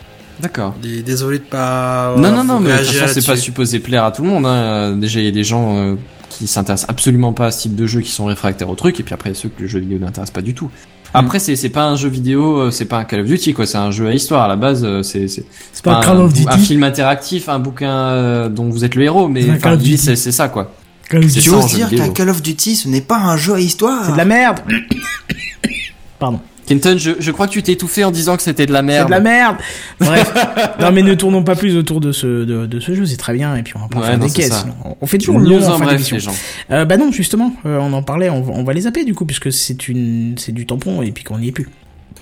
[0.40, 0.74] D'accord.
[0.82, 2.14] dé- désolé de pas.
[2.16, 4.46] Non, non, non, mais de toute façon, c'est pas supposé plaire à tout le monde.
[4.46, 4.96] Hein.
[4.96, 5.94] Déjà, il y a des gens euh,
[6.28, 9.02] qui s'intéressent absolument pas à ce type de jeu, qui sont réfractaires au truc, et
[9.02, 10.70] puis après, ceux que le jeu vidéo n'intéresse pas du tout.
[11.16, 13.66] Après, c'est c'est pas un jeu vidéo, euh, c'est pas un Call of Duty, quoi.
[13.66, 14.42] C'est un jeu à histoire.
[14.42, 16.66] À la base, c'est c'est C'est pas un, Call of un Duty.
[16.66, 19.82] film interactif, un bouquin euh, dont vous êtes le héros, mais un enfin, Call of
[19.82, 19.96] Duty.
[19.98, 20.72] c'est c'est ça, quoi.
[21.08, 21.50] Call of C'est Duty.
[21.50, 24.12] Tu oses dire qu'un Call of Duty ce n'est pas un jeu à histoire C'est
[24.12, 24.58] de la merde
[26.18, 26.40] Pardon.
[26.66, 28.84] Kenton, je, je crois que tu t'es étouffé en disant que c'était de la C'est
[28.86, 29.06] merde.
[29.08, 29.56] de la merde
[30.00, 30.32] Bref.
[30.80, 33.34] non mais ne tournons pas plus autour de ce, de, de ce jeu, c'est très
[33.34, 34.64] bien, et puis on va pas Ouais, faire non, des c'est caisses.
[35.00, 36.34] On fait toujours long en en fin bref, les gens.
[36.70, 39.14] Euh, bah non, justement, euh, on en parlait, on, va- on va les zapper du
[39.14, 41.68] coup, puisque c'est une, c'est du tampon et puis qu'on n'y est plus.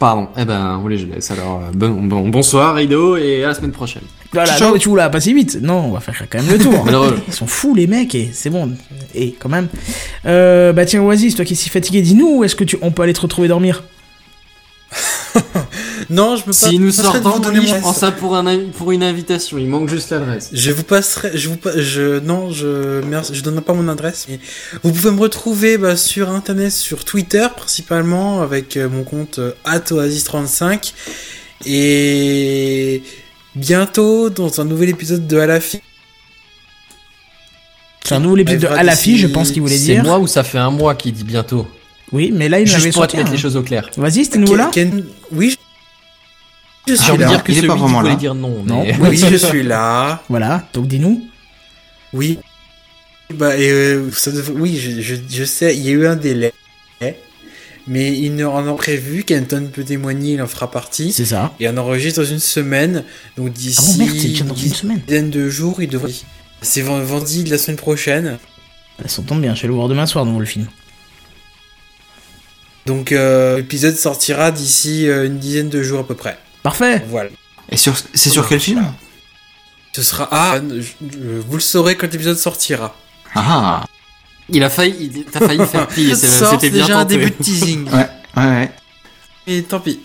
[0.01, 0.29] Pardon.
[0.37, 1.31] Eh ben, oui, je laisse.
[1.31, 4.03] Alors, euh, bon, bon, bonsoir, Rido, et à la semaine prochaine.
[4.33, 5.59] Voilà, non, tu voulais pas si vite.
[5.63, 6.85] Non, on va faire quand même le tour.
[7.29, 8.73] Ils sont fous les mecs et c'est bon.
[9.15, 9.69] Et quand même.
[10.27, 12.91] Euh, bah tiens Oasis, toi qui es si fatigué, dis-nous où est-ce que tu, on
[12.91, 13.85] peut aller te retrouver dormir?
[16.11, 16.69] Non, je peux pas.
[16.69, 19.57] Si nous sortons je prends ça pour, un, invi- pour une invitation.
[19.57, 20.51] Il manque juste l'adresse.
[20.53, 24.27] Je vous passerai, je vous, je, non, je, merci, je donne pas mon adresse.
[24.29, 24.39] Mais
[24.83, 29.53] vous pouvez me retrouver bah, sur internet, sur Twitter principalement, avec euh, mon compte euh,
[29.65, 30.93] @oasis35
[31.65, 33.03] et
[33.55, 35.81] bientôt dans un nouvel épisode de À la fille.
[38.05, 40.03] C'est un nouvel épisode de Arrivera à la fille, je pense qu'il voulait C'est dire.
[40.03, 41.67] moi ou ça fait un mois qui dit bientôt?
[42.13, 43.33] Oui, mais là il Juste avait pour te mettre un.
[43.33, 43.89] les choses au clair.
[43.97, 45.57] Vas-y, c'était nouveau là Ken- oui,
[46.87, 47.29] je- suis de là.
[47.29, 48.15] dire que il est pas vraiment là.
[48.17, 48.63] dire non.
[48.65, 48.83] Non.
[48.85, 50.23] mais- Oui, je suis là.
[50.29, 51.25] Voilà, donc dis-nous.
[52.13, 52.39] Oui.
[53.35, 56.17] Bah, et, euh, ça dev- oui, je, je, je sais, il y a eu un
[56.17, 56.53] délai.
[57.89, 61.13] Mais il ne en a prévu, Kenton peut témoigner, il en fera partie.
[61.13, 61.53] C'est ça.
[61.59, 63.03] Et on enregistre dans une semaine.
[63.37, 65.01] Donc Ah d'ici bon déjà dans une semaine.
[65.05, 66.13] dizaine de jours, il devrait.
[66.61, 68.39] C'est ven- vendredi de la semaine prochaine.
[69.03, 70.69] Ça s'entend bien, je vais le voir demain soir dans le film.
[72.87, 76.37] Donc euh, l'épisode sortira d'ici euh, une dizaine de jours à peu près.
[76.63, 77.03] Parfait.
[77.09, 77.31] Voilà.
[77.71, 78.85] Et sur, c'est sur quel film?
[79.93, 80.29] Ce sera.
[80.33, 82.95] Ah, je- je- vous le saurez quand l'épisode sortira.
[83.35, 83.85] Ah
[84.49, 87.17] Il a failli, il- t'as failli faire Sort, c'était c'est bien déjà un tenté.
[87.19, 87.85] début de teasing.
[87.91, 88.71] Ouais, ouais, ouais.
[89.47, 90.01] Et tant pis.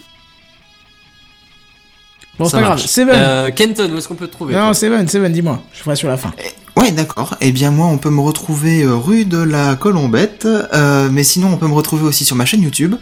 [2.37, 2.77] Bon, c'est Ça pas grave.
[2.77, 2.87] marche.
[2.87, 3.15] Seven.
[3.17, 4.73] Euh, Kenton, où est-ce qu'on peut te trouver non, toi?
[4.75, 5.63] Seven, Seven, dis-moi.
[5.73, 6.31] Je ferai sur la fin.
[6.77, 7.35] Ouais, d'accord.
[7.41, 11.49] Eh bien, moi, on peut me retrouver euh, rue de la Colombette, euh, mais sinon,
[11.53, 12.95] on peut me retrouver aussi sur ma chaîne YouTube,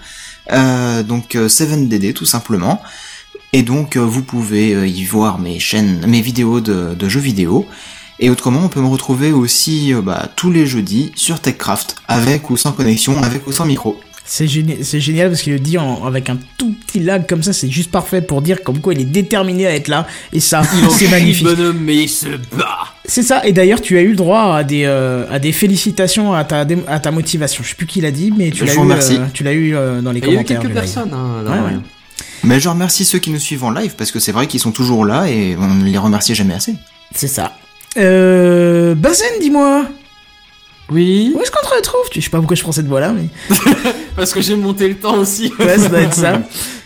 [0.53, 2.81] euh, donc euh, 7DD, tout simplement.
[3.51, 7.67] Et donc, vous pouvez y voir mes chaînes, mes vidéos de, de jeux vidéo.
[8.19, 12.49] Et autrement, on peut me retrouver aussi euh, bah, tous les jeudis sur TechCraft, avec
[12.49, 13.99] ou sans connexion, avec ou sans micro.
[14.25, 17.43] C'est génial, c'est génial parce qu'il le dit en- avec un tout petit lag comme
[17.43, 20.07] ça, c'est juste parfait pour dire comme quoi il est déterminé à être là.
[20.33, 20.63] Et ça,
[20.97, 21.43] c'est magnifique.
[21.45, 22.94] bonhomme, mais il se bat.
[23.07, 23.45] C'est ça.
[23.45, 26.65] Et d'ailleurs, tu as eu le droit à des euh, à des félicitations à ta
[26.87, 27.63] à ta motivation.
[27.63, 28.77] Je sais plus qui l'a dit, mais tu l'as eu.
[28.77, 29.17] remercie.
[29.17, 30.59] euh, tu l'as eu euh, dans les Il y a eu commentaires.
[30.61, 31.79] quelques personnes, hein, Ouais, ouais.
[32.43, 34.71] Mais je remercie ceux qui nous suivent en live parce que c'est vrai qu'ils sont
[34.71, 36.75] toujours là et on ne les remercie jamais assez.
[37.13, 37.53] C'est ça.
[37.97, 39.85] Euh, Bazen, dis-moi.
[40.91, 41.33] Oui.
[41.35, 42.09] Où est-ce qu'on te retrouve?
[42.11, 43.27] Tu je sais pas pourquoi je prends cette voix là, mais
[44.15, 45.51] Parce que j'ai monté le temps aussi.
[45.59, 46.41] ouais, ça doit être ça.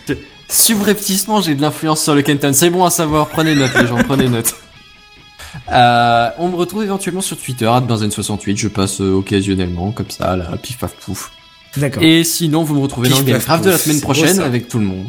[0.50, 2.52] Subrepticement, j'ai de l'influence sur le Kenton.
[2.54, 3.28] C'est bon à savoir.
[3.28, 4.56] Prenez note, les gens, prenez note.
[5.72, 8.58] Euh, on me retrouve éventuellement sur Twitter, @benzen68.
[8.58, 11.32] Je passe euh, occasionnellement, comme ça, là, pif paf pouf.
[11.78, 12.04] D'accord.
[12.04, 14.86] Et sinon, vous me retrouvez dans le Gamecraft de la semaine prochaine avec tout le
[14.86, 15.06] monde.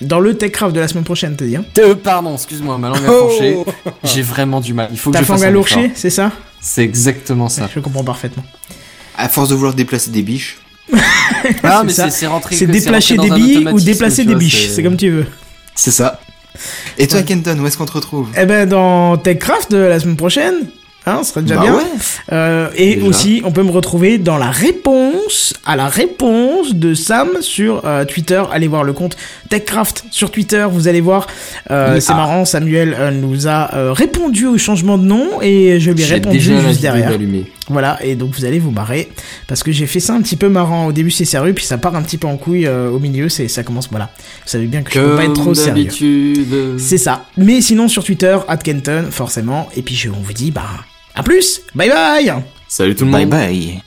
[0.00, 1.56] Dans le Techcraft de la semaine prochaine, t'as dit.
[1.56, 3.56] Hein Euh, pardon, excuse-moi, ma langue a fourché.
[4.02, 4.88] J'ai vraiment du mal.
[4.90, 7.68] Il faut que T'as je fasse fangé à un l'ourcher, c'est ça C'est exactement ça.
[7.72, 8.44] Je comprends parfaitement.
[9.16, 10.58] À force de vouloir déplacer des biches.
[11.62, 12.56] Ah, mais C'est rentré.
[12.56, 15.26] C'est déplacer des billes ou déplacer des biches, c'est comme tu veux.
[15.76, 16.20] C'est ça.
[16.98, 18.28] Et toi, Kenton, où est-ce qu'on te retrouve?
[18.38, 20.54] Eh ben, dans Techcraft de la semaine prochaine,
[21.06, 21.74] hein, ce serait déjà Bah bien.
[21.74, 21.82] ouais.
[22.32, 23.06] Euh, et Déjà.
[23.06, 28.04] aussi, on peut me retrouver dans la réponse à la réponse de Sam sur euh,
[28.04, 28.42] Twitter.
[28.52, 29.16] Allez voir le compte
[29.48, 30.66] Techcraft sur Twitter.
[30.70, 31.26] Vous allez voir,
[31.70, 32.00] euh, Oui.
[32.02, 32.16] c'est Ah.
[32.16, 32.44] marrant.
[32.44, 36.38] Samuel euh, nous a euh, répondu au changement de nom et je lui ai répondu
[36.38, 37.10] déjà juste derrière.
[37.70, 39.08] Voilà, et donc vous allez vous barrer
[39.48, 40.86] parce que j'ai fait ça un petit peu marrant.
[40.86, 43.28] Au début, c'est sérieux, puis ça part un petit peu en couille au milieu.
[43.30, 43.88] C'est ça commence.
[43.90, 45.88] Voilà, vous savez bien que je peux pas être trop Comme sérieux.
[46.78, 47.24] C'est ça.
[47.38, 49.68] Mais sinon sur Twitter, Kenton, forcément.
[49.76, 50.62] Et puis je, on vous dit, bah,
[51.14, 51.62] à plus.
[51.74, 52.32] Bye bye.
[52.68, 53.30] Salut tout le Bye monde.
[53.30, 53.82] bye.